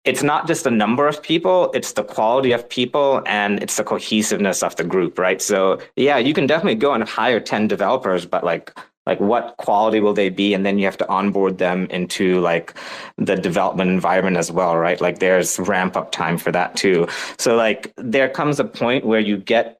it's 0.05 0.23
not 0.23 0.47
just 0.47 0.63
the 0.63 0.71
number 0.71 1.07
of 1.07 1.21
people; 1.21 1.71
it's 1.73 1.93
the 1.93 2.03
quality 2.03 2.51
of 2.53 2.67
people 2.69 3.21
and 3.25 3.61
it's 3.61 3.77
the 3.77 3.83
cohesiveness 3.83 4.63
of 4.63 4.75
the 4.77 4.83
group, 4.83 5.19
right? 5.19 5.41
So, 5.41 5.79
yeah, 5.95 6.17
you 6.17 6.33
can 6.33 6.47
definitely 6.47 6.75
go 6.75 6.93
and 6.93 7.03
hire 7.03 7.39
ten 7.39 7.67
developers, 7.67 8.25
but 8.25 8.43
like. 8.43 8.73
Like 9.07 9.19
what 9.19 9.55
quality 9.57 9.99
will 9.99 10.13
they 10.13 10.29
be, 10.29 10.53
and 10.53 10.65
then 10.65 10.77
you 10.77 10.85
have 10.85 10.97
to 10.97 11.09
onboard 11.09 11.57
them 11.57 11.87
into 11.89 12.39
like 12.41 12.75
the 13.17 13.35
development 13.35 13.89
environment 13.89 14.37
as 14.37 14.51
well, 14.51 14.77
right? 14.77 14.99
Like 15.01 15.19
there's 15.19 15.57
ramp 15.57 15.95
up 15.95 16.11
time 16.11 16.37
for 16.37 16.51
that 16.51 16.75
too. 16.75 17.07
So 17.39 17.55
like 17.55 17.93
there 17.97 18.29
comes 18.29 18.59
a 18.59 18.65
point 18.65 19.05
where 19.05 19.21
you 19.21 19.37
get 19.37 19.79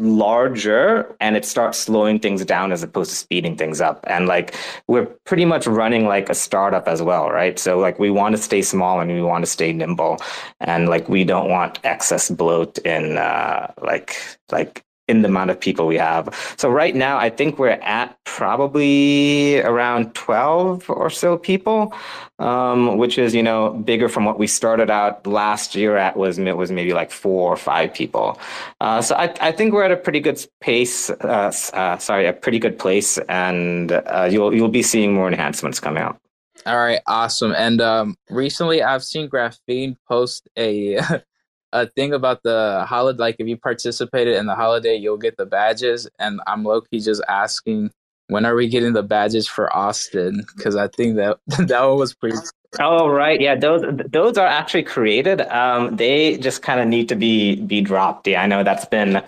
larger 0.00 1.14
and 1.20 1.36
it 1.36 1.44
starts 1.44 1.78
slowing 1.78 2.18
things 2.18 2.44
down 2.44 2.72
as 2.72 2.82
opposed 2.82 3.10
to 3.10 3.16
speeding 3.16 3.56
things 3.56 3.80
up. 3.80 4.04
And 4.08 4.26
like 4.26 4.54
we're 4.88 5.06
pretty 5.24 5.44
much 5.44 5.66
running 5.66 6.06
like 6.06 6.28
a 6.28 6.34
startup 6.34 6.88
as 6.88 7.00
well, 7.00 7.30
right? 7.30 7.58
So 7.58 7.78
like 7.78 7.98
we 7.98 8.10
want 8.10 8.36
to 8.36 8.42
stay 8.42 8.62
small 8.62 9.00
and 9.00 9.10
we 9.10 9.22
want 9.22 9.44
to 9.44 9.50
stay 9.50 9.72
nimble 9.72 10.18
and 10.60 10.88
like 10.88 11.08
we 11.08 11.24
don't 11.24 11.48
want 11.48 11.78
excess 11.84 12.30
bloat 12.30 12.78
in 12.78 13.18
uh 13.18 13.72
like 13.82 14.16
like 14.50 14.84
in 15.06 15.22
the 15.22 15.28
amount 15.28 15.50
of 15.50 15.60
people 15.60 15.86
we 15.86 15.96
have. 15.96 16.28
So 16.56 16.70
right 16.70 16.94
now, 16.94 17.18
I 17.18 17.28
think 17.30 17.58
we're 17.58 17.68
at 17.68 18.16
probably 18.24 19.60
around 19.60 20.14
12 20.14 20.88
or 20.88 21.10
so 21.10 21.36
people, 21.36 21.94
um, 22.38 22.96
which 22.96 23.18
is, 23.18 23.34
you 23.34 23.42
know, 23.42 23.70
bigger 23.70 24.08
from 24.08 24.24
what 24.24 24.38
we 24.38 24.46
started 24.46 24.90
out 24.90 25.26
last 25.26 25.74
year 25.74 25.96
at 25.96 26.16
was, 26.16 26.38
it 26.38 26.56
was 26.56 26.72
maybe 26.72 26.94
like 26.94 27.10
four 27.10 27.52
or 27.52 27.56
five 27.56 27.92
people. 27.92 28.38
Uh, 28.80 29.02
so 29.02 29.14
I, 29.14 29.34
I 29.40 29.52
think 29.52 29.74
we're 29.74 29.84
at 29.84 29.92
a 29.92 29.96
pretty 29.96 30.20
good 30.20 30.44
pace, 30.60 31.10
uh, 31.10 31.52
uh, 31.74 31.98
sorry, 31.98 32.26
a 32.26 32.32
pretty 32.32 32.58
good 32.58 32.78
place 32.78 33.18
and 33.28 33.92
uh, 33.92 34.28
you'll, 34.30 34.54
you'll 34.54 34.68
be 34.68 34.82
seeing 34.82 35.12
more 35.12 35.28
enhancements 35.28 35.80
come 35.80 35.96
out. 35.96 36.18
All 36.66 36.78
right, 36.78 37.00
awesome. 37.06 37.52
And 37.52 37.80
um, 37.82 38.16
recently, 38.30 38.82
I've 38.82 39.04
seen 39.04 39.28
Graphene 39.28 39.96
post 40.08 40.48
a 40.56 40.98
a 41.74 41.86
thing 41.86 42.14
about 42.14 42.42
the 42.42 42.86
holiday. 42.88 43.18
Like, 43.18 43.36
if 43.38 43.46
you 43.46 43.58
participated 43.58 44.36
in 44.36 44.46
the 44.46 44.54
holiday, 44.54 44.96
you'll 44.96 45.18
get 45.18 45.36
the 45.36 45.44
badges. 45.44 46.08
And 46.18 46.40
I'm 46.46 46.64
low 46.64 46.80
key 46.80 47.00
just 47.00 47.22
asking, 47.28 47.90
when 48.28 48.46
are 48.46 48.54
we 48.54 48.68
getting 48.68 48.94
the 48.94 49.02
badges 49.02 49.46
for 49.46 49.74
Austin? 49.76 50.46
Because 50.56 50.76
I 50.76 50.88
think 50.88 51.16
that 51.16 51.38
that 51.58 51.82
one 51.82 51.98
was 51.98 52.14
pretty. 52.14 52.38
Oh 52.80 53.08
right, 53.08 53.40
yeah. 53.40 53.54
Those 53.54 53.82
those 54.08 54.38
are 54.38 54.46
actually 54.46 54.82
created. 54.84 55.42
Um, 55.42 55.96
they 55.96 56.38
just 56.38 56.62
kind 56.62 56.80
of 56.80 56.88
need 56.88 57.08
to 57.10 57.14
be 57.14 57.56
be 57.56 57.80
dropped. 57.80 58.26
Yeah, 58.26 58.42
I 58.42 58.46
know 58.46 58.64
that's 58.64 58.86
been. 58.86 59.22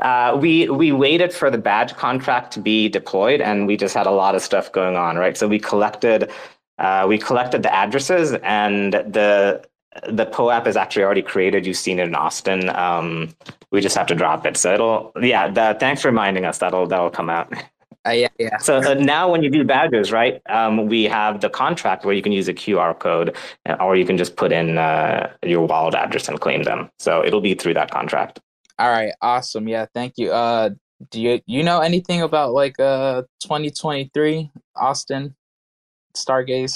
Uh, 0.00 0.38
we 0.40 0.68
we 0.68 0.92
waited 0.92 1.32
for 1.32 1.50
the 1.50 1.58
badge 1.58 1.94
contract 1.96 2.52
to 2.54 2.60
be 2.60 2.88
deployed, 2.88 3.40
and 3.40 3.66
we 3.66 3.76
just 3.76 3.94
had 3.94 4.06
a 4.06 4.10
lot 4.10 4.34
of 4.34 4.42
stuff 4.42 4.72
going 4.72 4.96
on, 4.96 5.16
right? 5.16 5.36
So 5.36 5.46
we 5.46 5.58
collected 5.58 6.30
uh, 6.78 7.06
we 7.08 7.18
collected 7.18 7.62
the 7.62 7.74
addresses 7.74 8.34
and 8.42 8.92
the 8.92 9.62
the 10.08 10.26
POAP 10.26 10.66
is 10.66 10.76
actually 10.76 11.04
already 11.04 11.22
created. 11.22 11.66
You've 11.66 11.76
seen 11.76 11.98
it 11.98 12.08
in 12.08 12.14
Austin. 12.14 12.68
Um, 12.70 13.34
we 13.70 13.80
just 13.80 13.96
have 13.96 14.06
to 14.08 14.14
drop 14.14 14.46
it. 14.46 14.56
So 14.56 14.74
it'll, 14.74 15.12
yeah. 15.20 15.48
The, 15.48 15.76
thanks 15.78 16.02
for 16.02 16.08
reminding 16.08 16.44
us. 16.44 16.58
That'll 16.58 16.86
that'll 16.86 17.10
come 17.10 17.30
out. 17.30 17.52
Uh, 18.06 18.12
yeah, 18.12 18.28
yeah. 18.38 18.56
So 18.58 18.78
uh, 18.78 18.94
now, 18.94 19.30
when 19.30 19.42
you 19.42 19.50
do 19.50 19.64
badges, 19.64 20.12
right, 20.12 20.40
um, 20.48 20.86
we 20.86 21.04
have 21.04 21.40
the 21.40 21.50
contract 21.50 22.04
where 22.04 22.14
you 22.14 22.22
can 22.22 22.32
use 22.32 22.48
a 22.48 22.54
QR 22.54 22.98
code, 22.98 23.36
uh, 23.66 23.76
or 23.80 23.96
you 23.96 24.06
can 24.06 24.16
just 24.16 24.36
put 24.36 24.52
in 24.52 24.78
uh, 24.78 25.30
your 25.42 25.66
wallet 25.66 25.94
address 25.94 26.28
and 26.28 26.40
claim 26.40 26.62
them. 26.62 26.90
So 26.98 27.24
it'll 27.24 27.40
be 27.40 27.54
through 27.54 27.74
that 27.74 27.90
contract. 27.90 28.40
All 28.78 28.88
right, 28.88 29.12
awesome. 29.20 29.66
Yeah, 29.68 29.86
thank 29.92 30.14
you. 30.16 30.30
Uh, 30.30 30.70
do 31.10 31.20
you 31.20 31.40
you 31.46 31.62
know 31.62 31.80
anything 31.80 32.22
about 32.22 32.52
like 32.52 32.78
uh 32.80 33.22
2023 33.42 34.50
Austin? 34.76 35.34
Stargaze? 36.14 36.74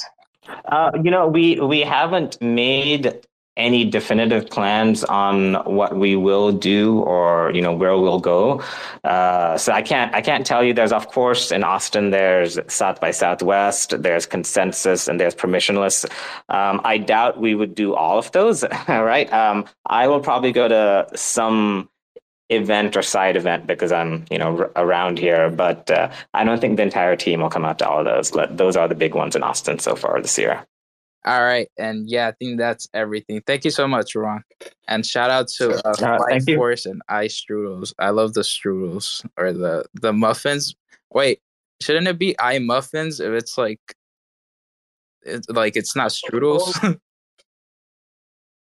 Uh, 0.67 0.91
you 1.03 1.11
know, 1.11 1.29
we 1.29 1.61
we 1.61 1.81
haven't 1.81 2.41
made 2.41 3.23
any 3.57 3.85
definitive 3.85 4.49
plans 4.49 5.05
on 5.05 5.55
what 5.67 5.95
we 5.97 6.17
will 6.17 6.53
do 6.53 7.01
or 7.01 7.53
you 7.55 7.61
know 7.61 7.73
where 7.73 7.97
we'll 7.99 8.19
go. 8.19 8.63
Uh, 9.05 9.59
so 9.59 9.73
I 9.73 9.83
can't 9.83 10.15
I 10.15 10.23
can't 10.23 10.47
tell 10.47 10.65
you. 10.65 10.73
There's 10.73 10.93
of 10.93 11.09
course 11.09 11.53
in 11.53 11.63
Austin 11.63 12.11
there's 12.11 12.59
South 12.69 13.01
by 13.01 13.11
Southwest, 13.11 14.03
there's 14.03 14.25
consensus, 14.27 15.07
and 15.07 15.21
there's 15.21 15.35
permissionless. 15.35 16.07
Um, 16.49 16.81
I 16.85 16.99
doubt 16.99 17.41
we 17.41 17.55
would 17.55 17.75
do 17.75 17.95
all 17.95 18.19
of 18.19 18.33
those. 18.33 18.65
right? 18.89 19.31
Um, 19.33 19.67
I 19.87 20.09
will 20.09 20.21
probably 20.21 20.53
go 20.53 20.69
to 20.69 21.07
some 21.15 21.91
event 22.55 22.97
or 22.97 23.03
side 23.03 23.37
event 23.37 23.67
because 23.67 23.93
I'm, 23.93 24.25
you 24.31 24.39
know, 24.39 24.59
r- 24.59 24.71
around 24.77 25.19
here. 25.19 25.51
But 25.51 25.91
uh, 25.91 26.11
I 26.35 26.45
don't 26.45 26.61
think 26.61 26.77
the 26.77 26.83
entire 26.83 27.17
team 27.17 27.41
will 27.41 27.51
come 27.51 27.65
out 27.65 27.79
to 27.81 27.89
all 27.89 28.01
of 28.01 28.05
those. 28.05 28.31
But 28.31 28.57
those 28.57 28.77
are 28.77 28.89
the 28.89 28.95
big 28.95 29.15
ones 29.15 29.37
in 29.37 29.43
Austin 29.43 29.79
so 29.79 29.97
far 29.97 30.21
this 30.21 30.39
year. 30.39 30.67
All 31.25 31.43
right, 31.43 31.69
and 31.79 32.11
yeah, 32.11 32.27
I 32.27 32.33
think 32.33 32.59
that's 32.59 32.89
everything. 32.93 33.41
Thank 33.47 33.65
you 33.65 33.71
so 33.71 33.87
much, 33.87 34.17
Ron, 34.17 34.43
and 34.89 35.07
shout 35.07 35.31
out 35.31 35.47
to 35.51 35.81
uh, 35.87 35.95
uh, 36.03 36.41
Force 36.57 36.85
and 36.85 37.01
iStrudels. 37.09 37.95
I 38.01 38.11
love 38.11 38.35
the 38.35 38.41
strudels 38.41 39.25
or 39.37 39.53
the 39.53 39.85
the 39.95 40.13
muffins. 40.13 40.75
Wait, 41.13 41.39
shouldn't 41.81 42.09
it 42.09 42.19
be 42.19 42.35
I 42.41 42.59
muffins 42.59 43.21
if 43.21 43.33
it's 43.33 43.57
like, 43.57 43.79
it's 45.23 45.49
like 45.49 45.77
it's 45.77 45.95
not 45.95 46.11
strudels? 46.11 46.99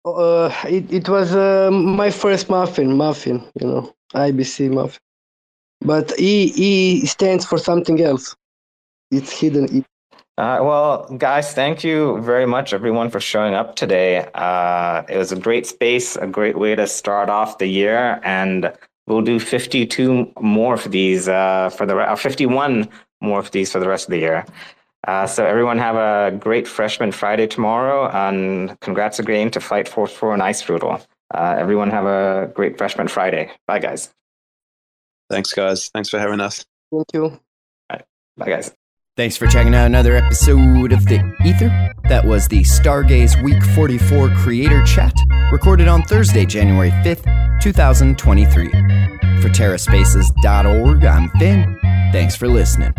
Uh, 0.06 0.54
it, 0.68 0.92
it 0.94 1.10
was 1.10 1.36
uh, 1.36 1.72
my 1.72 2.12
first 2.12 2.50
muffin, 2.50 2.96
muffin, 2.96 3.44
you 3.60 3.68
know, 3.68 3.96
IBC 4.14 4.72
muffin. 4.72 5.00
But 5.82 6.14
E, 6.20 6.54
e 6.56 7.06
stands 7.06 7.44
for 7.44 7.58
something 7.58 8.02
else. 8.02 8.36
It's 9.12 9.32
hidden. 9.32 9.84
Uh, 10.38 10.60
well, 10.62 11.08
guys, 11.18 11.54
thank 11.54 11.84
you 11.84 12.22
very 12.22 12.46
much, 12.46 12.74
everyone, 12.74 13.10
for 13.10 13.20
showing 13.20 13.56
up 13.56 13.76
today. 13.76 14.28
Uh, 14.36 15.04
it 15.10 15.18
was 15.18 15.32
a 15.32 15.40
great 15.40 15.66
space, 15.66 16.16
a 16.18 16.28
great 16.28 16.58
way 16.58 16.76
to 16.76 16.86
start 16.88 17.30
off 17.30 17.58
the 17.58 17.68
year, 17.68 18.20
and 18.24 18.72
we'll 19.08 19.22
do 19.22 19.40
52 19.40 20.32
more 20.42 20.74
of 20.74 20.92
these 20.92 21.28
uh, 21.28 21.70
for 21.70 21.86
the 21.86 21.98
uh, 21.98 22.16
51 22.16 22.88
more 23.22 23.40
of 23.40 23.52
these 23.52 23.72
for 23.72 23.80
the 23.80 23.88
rest 23.88 24.08
of 24.08 24.12
the 24.12 24.20
year. 24.20 24.46
Uh, 25.06 25.28
so 25.28 25.46
everyone 25.46 25.78
have 25.78 25.96
a 25.96 26.36
great 26.38 26.68
Freshman 26.68 27.12
Friday 27.12 27.48
tomorrow, 27.48 28.10
and 28.10 28.80
congrats 28.82 29.20
again 29.20 29.52
to 29.52 29.60
Flight 29.60 29.88
Force 29.88 30.12
4 30.14 30.34
and 30.34 30.42
iStrudel. 30.42 31.06
Uh, 31.34 31.56
everyone 31.58 31.92
have 31.92 32.06
a 32.06 32.52
great 32.54 32.78
Freshman 32.78 33.08
Friday. 33.08 33.52
Bye, 33.68 33.80
guys. 33.80 34.14
Thanks, 35.30 35.54
guys. 35.54 35.90
Thanks 35.90 36.10
for 36.10 36.20
having 36.20 36.40
us. 36.40 36.66
Thank 36.92 37.08
you. 37.14 37.40
Bye, 37.90 38.46
guys. 38.46 38.74
Thanks 39.18 39.38
for 39.38 39.48
checking 39.48 39.74
out 39.74 39.86
another 39.86 40.16
episode 40.16 40.92
of 40.92 41.06
The 41.06 41.24
Ether. 41.46 41.94
That 42.10 42.26
was 42.26 42.48
the 42.50 42.62
Stargaze 42.62 43.42
Week 43.44 43.64
44 43.74 44.30
Creator 44.36 44.84
Chat, 44.84 45.14
recorded 45.52 45.88
on 45.88 46.04
Thursday, 46.04 46.46
January 46.46 46.92
5th, 46.92 47.24
2023. 47.62 48.70
For 49.42 49.50
TerraSpaces.org, 49.50 51.06
I'm 51.06 51.30
Finn. 51.40 51.80
Thanks 52.16 52.38
for 52.38 52.48
listening. 52.48 52.94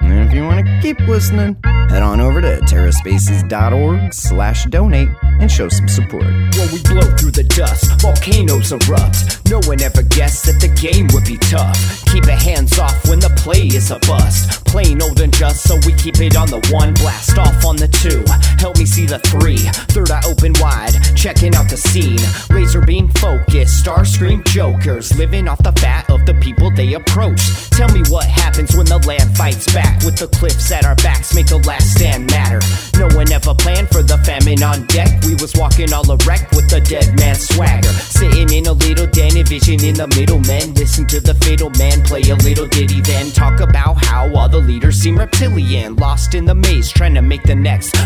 And 0.00 0.28
if 0.28 0.32
you 0.32 0.44
want 0.44 0.64
to 0.64 0.78
keep 0.80 1.00
listening, 1.00 1.56
head 1.64 2.04
on 2.04 2.20
over 2.20 2.40
to 2.40 2.60
terraspaces.org 2.60 4.14
slash 4.14 4.64
donate 4.66 5.08
and 5.22 5.50
show 5.50 5.68
some 5.68 5.88
support. 5.88 6.22
When 6.22 6.70
we 6.72 6.80
blow 6.84 7.02
through 7.16 7.32
the 7.32 7.42
dust, 7.42 8.00
volcanoes 8.00 8.70
erupt. 8.70 9.40
No 9.50 9.58
one 9.66 9.82
ever 9.82 10.02
guessed 10.02 10.46
that 10.46 10.60
the 10.60 10.68
game 10.68 11.08
would 11.12 11.24
be 11.24 11.36
tough. 11.38 12.04
Keep 12.06 12.26
your 12.26 12.36
hands 12.36 12.78
off 12.78 13.08
when 13.08 13.18
the 13.18 13.30
play 13.30 13.66
is 13.66 13.90
a 13.90 13.98
bust. 14.06 14.64
Plain 14.66 15.02
old 15.02 15.20
and 15.20 15.34
just, 15.34 15.66
so 15.66 15.74
we 15.84 15.92
keep 15.94 16.20
it 16.20 16.36
on 16.36 16.46
the 16.46 16.60
one. 16.70 16.94
Blast 16.94 17.36
off 17.36 17.64
on 17.64 17.74
the 17.74 17.88
two. 17.88 18.22
Help 18.60 18.78
me 18.78 18.86
see 18.86 19.06
the 19.06 19.18
three. 19.18 19.58
Third 19.90 20.12
eye 20.12 20.22
open 20.26 20.52
wide, 20.60 20.94
checking 21.16 21.56
out 21.56 21.68
the 21.68 21.76
scene. 21.76 22.20
Razor 22.54 22.82
beam 22.82 23.08
focus, 23.18 23.76
star 23.76 24.04
scream 24.04 24.44
jokers. 24.46 25.16
Living 25.18 25.48
off 25.48 25.60
the 25.62 25.72
fat 25.72 26.08
of 26.08 26.24
the 26.26 26.34
people 26.34 26.70
they 26.70 26.94
approach. 26.94 27.42
Tell 27.70 27.88
me 27.90 28.02
what 28.08 28.26
when 28.68 28.84
the 28.86 28.98
land 29.08 29.36
fights 29.36 29.72
back. 29.72 30.04
With 30.04 30.16
the 30.16 30.28
cliffs 30.28 30.70
at 30.70 30.84
our 30.84 30.96
backs, 30.96 31.34
make 31.34 31.46
the 31.46 31.58
last 31.58 31.96
stand 31.96 32.30
matter. 32.30 32.60
No 32.98 33.08
one 33.16 33.32
ever 33.32 33.54
planned 33.54 33.88
for 33.88 34.02
the 34.02 34.18
famine 34.18 34.62
on 34.62 34.86
deck. 34.86 35.08
We 35.24 35.34
was 35.34 35.54
walking 35.56 35.92
all 35.92 36.04
erect 36.10 36.54
with 36.54 36.68
the 36.68 36.80
dead 36.80 37.18
man 37.18 37.34
swagger. 37.36 37.88
Sitting 37.88 38.52
in 38.52 38.66
a 38.66 38.72
little 38.72 39.06
den, 39.06 39.36
envisioning 39.36 39.94
the 39.94 40.08
middlemen. 40.08 40.74
Listen 40.74 41.06
to 41.08 41.20
the 41.20 41.34
fatal 41.34 41.70
man 41.78 42.02
play 42.04 42.22
a 42.28 42.36
little 42.36 42.66
ditty, 42.66 43.00
then 43.00 43.30
talk 43.30 43.60
about 43.60 44.04
how 44.04 44.28
all 44.36 44.48
the 44.48 44.60
leaders 44.60 44.96
seem 45.00 45.18
reptilian. 45.18 45.96
Lost 45.96 46.34
in 46.34 46.44
the 46.44 46.54
maze, 46.54 46.90
trying 46.90 47.14
to 47.14 47.22
make 47.22 47.42
the 47.44 47.54
next 47.54 47.96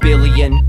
billion. 0.00 0.66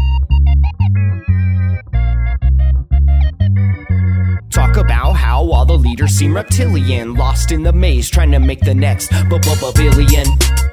Talk 4.53 4.77
about 4.77 5.13
how 5.13 5.49
all 5.51 5.65
the 5.65 5.75
leaders 5.75 6.11
seem 6.11 6.35
reptilian. 6.35 7.15
Lost 7.15 7.51
in 7.51 7.63
the 7.63 7.73
maze, 7.73 8.07
trying 8.07 8.31
to 8.33 8.39
make 8.39 8.59
the 8.59 8.75
next 8.75 9.09
billion. 9.09 9.73
Sitting 9.77 10.13
in 10.13 10.72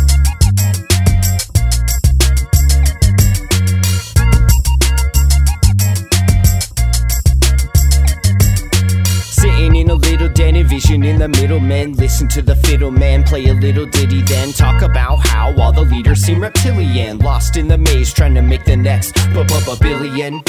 A 10.41 10.47
envision 10.47 11.03
in 11.03 11.19
the 11.19 11.27
middle 11.27 11.59
men. 11.59 11.93
Listen 11.93 12.27
to 12.29 12.41
the 12.41 12.55
fiddle 12.55 12.91
man 12.91 13.23
play 13.23 13.47
a 13.47 13.53
little 13.53 13.85
ditty, 13.85 14.21
then 14.23 14.51
talk 14.51 14.81
about 14.81 15.17
how 15.27 15.53
all 15.59 15.71
the 15.71 15.81
leaders 15.81 16.21
seem 16.21 16.41
reptilian. 16.41 17.19
Lost 17.19 17.57
in 17.57 17.67
the 17.67 17.77
maze, 17.77 18.13
trying 18.13 18.33
to 18.35 18.41
make 18.41 18.65
the 18.65 18.75
next 18.75 19.13
billion. 19.33 20.41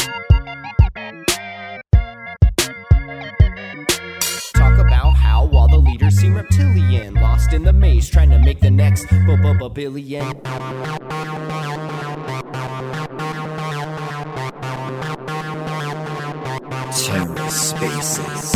Talk 4.55 4.79
about 4.79 5.13
how 5.13 5.49
all 5.53 5.69
the 5.69 5.79
leaders 5.79 6.17
seem 6.17 6.35
reptilian. 6.35 7.15
Lost 7.15 7.53
in 7.53 7.63
the 7.63 7.73
maze, 7.73 8.09
trying 8.09 8.31
to 8.31 8.39
make 8.39 8.61
the 8.61 8.71
next 8.71 9.07
billion. 9.09 10.25
TerraSpaces. 16.93 18.53